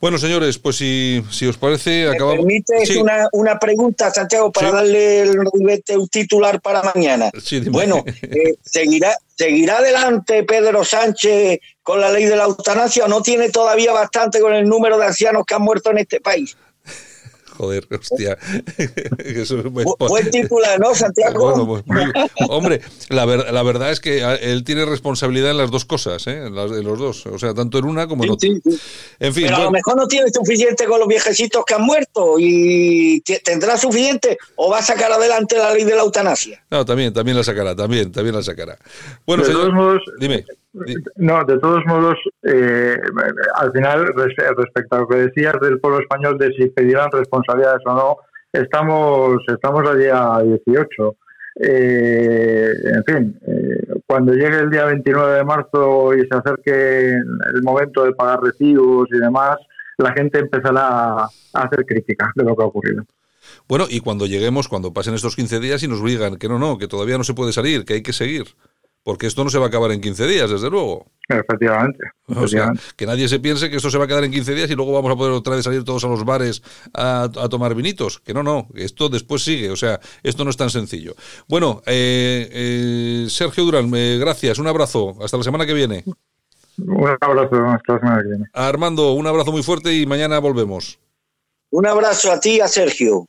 Bueno, 0.00 0.18
señores, 0.18 0.58
pues 0.58 0.74
si, 0.74 1.22
si 1.30 1.46
os 1.46 1.56
parece, 1.56 2.08
acabamos. 2.08 2.44
¿Me 2.44 2.64
una, 2.98 3.28
una, 3.32 3.58
pregunta, 3.60 4.10
Santiago, 4.10 4.50
para 4.50 4.72
darle 4.72 5.20
el, 5.20 5.38
un 5.38 6.08
titular 6.08 6.60
para 6.60 6.82
mañana? 6.82 7.30
bueno, 7.70 8.02
eh, 8.22 8.56
¿seguirá, 8.60 9.14
¿seguirá 9.36 9.78
adelante 9.78 10.42
Pedro 10.42 10.84
Sánchez 10.84 11.60
con 11.84 12.00
la 12.00 12.10
ley 12.10 12.24
de 12.24 12.34
la 12.34 12.44
eutanasia 12.44 13.04
o 13.04 13.08
no 13.08 13.22
tiene 13.22 13.50
todavía 13.50 13.92
bastante 13.92 14.40
con 14.40 14.52
el 14.52 14.68
número 14.68 14.98
de 14.98 15.06
ancianos 15.06 15.44
que 15.46 15.54
han 15.54 15.62
muerto 15.62 15.92
en 15.92 15.98
este 15.98 16.20
país? 16.20 16.56
Joder, 17.56 17.88
hostia. 17.90 18.36
buen, 19.98 20.30
titular, 20.30 20.78
¿no, 20.78 20.94
Santiago? 20.94 21.82
Pues, 21.84 21.84
hombre, 22.48 22.80
la, 23.08 23.24
la, 23.24 23.62
verdad 23.62 23.90
es 23.90 24.00
que 24.00 24.22
él 24.42 24.62
tiene 24.64 24.84
responsabilidad 24.84 25.52
en 25.52 25.56
las 25.56 25.70
dos 25.70 25.84
cosas, 25.84 26.26
¿eh? 26.26 26.46
en, 26.46 26.54
los 26.54 26.98
dos. 26.98 27.26
O 27.26 27.38
sea, 27.38 27.54
tanto 27.54 27.78
en 27.78 27.86
una 27.86 28.06
como 28.06 28.24
en 28.24 28.30
otra. 28.30 28.48
En 28.48 29.34
fin. 29.34 29.44
Pero 29.46 29.56
a 29.56 29.64
lo 29.64 29.70
mejor 29.70 29.96
no 29.96 30.06
tiene 30.06 30.30
suficiente 30.30 30.84
con 30.84 30.98
los 30.98 31.08
viejecitos 31.08 31.64
que 31.64 31.74
han 31.74 31.82
muerto 31.82 32.36
y 32.38 33.22
tendrá 33.42 33.78
suficiente 33.78 34.36
o 34.56 34.70
va 34.70 34.78
a 34.78 34.82
sacar 34.82 35.10
adelante 35.12 35.56
la 35.56 35.72
ley 35.72 35.84
de 35.84 35.94
la 35.94 36.02
eutanasia. 36.02 36.62
No, 36.70 36.84
también, 36.84 37.12
también 37.12 37.36
la 37.36 37.44
sacará, 37.44 37.74
también, 37.74 38.12
también 38.12 38.34
la 38.34 38.42
sacará. 38.42 38.76
Bueno, 39.24 39.44
dime. 40.18 40.44
No, 41.16 41.44
de 41.44 41.58
todos 41.58 41.84
modos, 41.86 42.18
eh, 42.42 42.98
al 43.54 43.72
final, 43.72 44.06
respecto 44.14 44.96
a 44.96 45.00
lo 45.00 45.08
que 45.08 45.16
decías 45.16 45.54
del 45.60 45.80
pueblo 45.80 46.00
español 46.00 46.36
de 46.38 46.52
si 46.52 46.68
pedirán 46.68 47.10
responsabilidades 47.10 47.82
o 47.86 47.94
no, 47.94 48.16
estamos, 48.52 49.38
estamos 49.48 49.88
al 49.88 49.98
día 49.98 50.38
18. 50.42 51.16
Eh, 51.58 52.70
en 52.84 53.04
fin, 53.04 53.40
eh, 53.46 54.00
cuando 54.06 54.34
llegue 54.34 54.58
el 54.58 54.70
día 54.70 54.84
29 54.84 55.36
de 55.36 55.44
marzo 55.44 56.14
y 56.14 56.26
se 56.26 56.36
acerque 56.36 57.12
el 57.12 57.62
momento 57.62 58.04
de 58.04 58.12
pagar 58.12 58.42
recibos 58.42 59.08
y 59.10 59.18
demás, 59.18 59.56
la 59.96 60.12
gente 60.12 60.40
empezará 60.40 61.22
a 61.22 61.28
hacer 61.54 61.86
crítica 61.86 62.30
de 62.34 62.44
lo 62.44 62.54
que 62.54 62.62
ha 62.62 62.66
ocurrido. 62.66 63.04
Bueno, 63.66 63.86
y 63.88 64.00
cuando 64.00 64.26
lleguemos, 64.26 64.68
cuando 64.68 64.92
pasen 64.92 65.14
estos 65.14 65.36
15 65.36 65.60
días 65.60 65.82
y 65.82 65.88
nos 65.88 66.04
digan 66.04 66.36
que 66.36 66.48
no, 66.48 66.58
no, 66.58 66.76
que 66.76 66.88
todavía 66.88 67.16
no 67.16 67.24
se 67.24 67.32
puede 67.32 67.52
salir, 67.52 67.86
que 67.86 67.94
hay 67.94 68.02
que 68.02 68.12
seguir 68.12 68.44
porque 69.06 69.28
esto 69.28 69.44
no 69.44 69.50
se 69.50 69.58
va 69.58 69.66
a 69.66 69.68
acabar 69.68 69.92
en 69.92 70.00
15 70.00 70.26
días, 70.26 70.50
desde 70.50 70.68
luego. 70.68 71.06
Efectivamente. 71.28 72.10
O 72.26 72.48
sea, 72.48 72.72
que 72.96 73.06
nadie 73.06 73.28
se 73.28 73.38
piense 73.38 73.70
que 73.70 73.76
esto 73.76 73.88
se 73.88 73.98
va 73.98 74.04
a 74.04 74.08
quedar 74.08 74.24
en 74.24 74.32
15 74.32 74.52
días 74.52 74.68
y 74.68 74.74
luego 74.74 74.92
vamos 74.92 75.12
a 75.12 75.14
poder 75.14 75.32
otra 75.32 75.54
vez 75.54 75.64
salir 75.64 75.84
todos 75.84 76.02
a 76.02 76.08
los 76.08 76.24
bares 76.24 76.60
a, 76.92 77.30
tomar 77.48 77.76
vinitos. 77.76 78.18
Que 78.18 78.34
no, 78.34 78.42
no, 78.42 78.66
esto 78.74 79.08
después 79.08 79.44
sigue. 79.44 79.70
O 79.70 79.76
sea, 79.76 80.00
esto 80.24 80.42
no 80.42 80.50
es 80.50 80.56
tan 80.56 80.70
sencillo. 80.70 81.14
Bueno, 81.46 81.82
eh, 81.86 82.48
eh, 82.50 83.26
Sergio 83.30 83.62
Durán, 83.62 83.92
eh, 83.94 84.18
gracias, 84.18 84.58
un 84.58 84.66
abrazo. 84.66 85.16
Hasta 85.22 85.36
la 85.36 85.44
semana 85.44 85.66
que 85.66 85.74
viene. 85.74 86.02
Un 86.76 87.16
abrazo, 87.20 87.64
hasta 87.64 87.92
la 87.92 88.00
semana 88.00 88.22
que 88.22 88.28
viene. 88.28 88.44
Armando, 88.54 89.12
un 89.12 89.28
abrazo 89.28 89.52
muy 89.52 89.62
fuerte 89.62 89.94
y 89.94 90.04
mañana 90.04 90.40
volvemos. 90.40 90.98
Un 91.70 91.86
abrazo 91.86 92.32
a 92.32 92.40
ti 92.40 92.56
y 92.56 92.60
a 92.60 92.66
Sergio. 92.66 93.28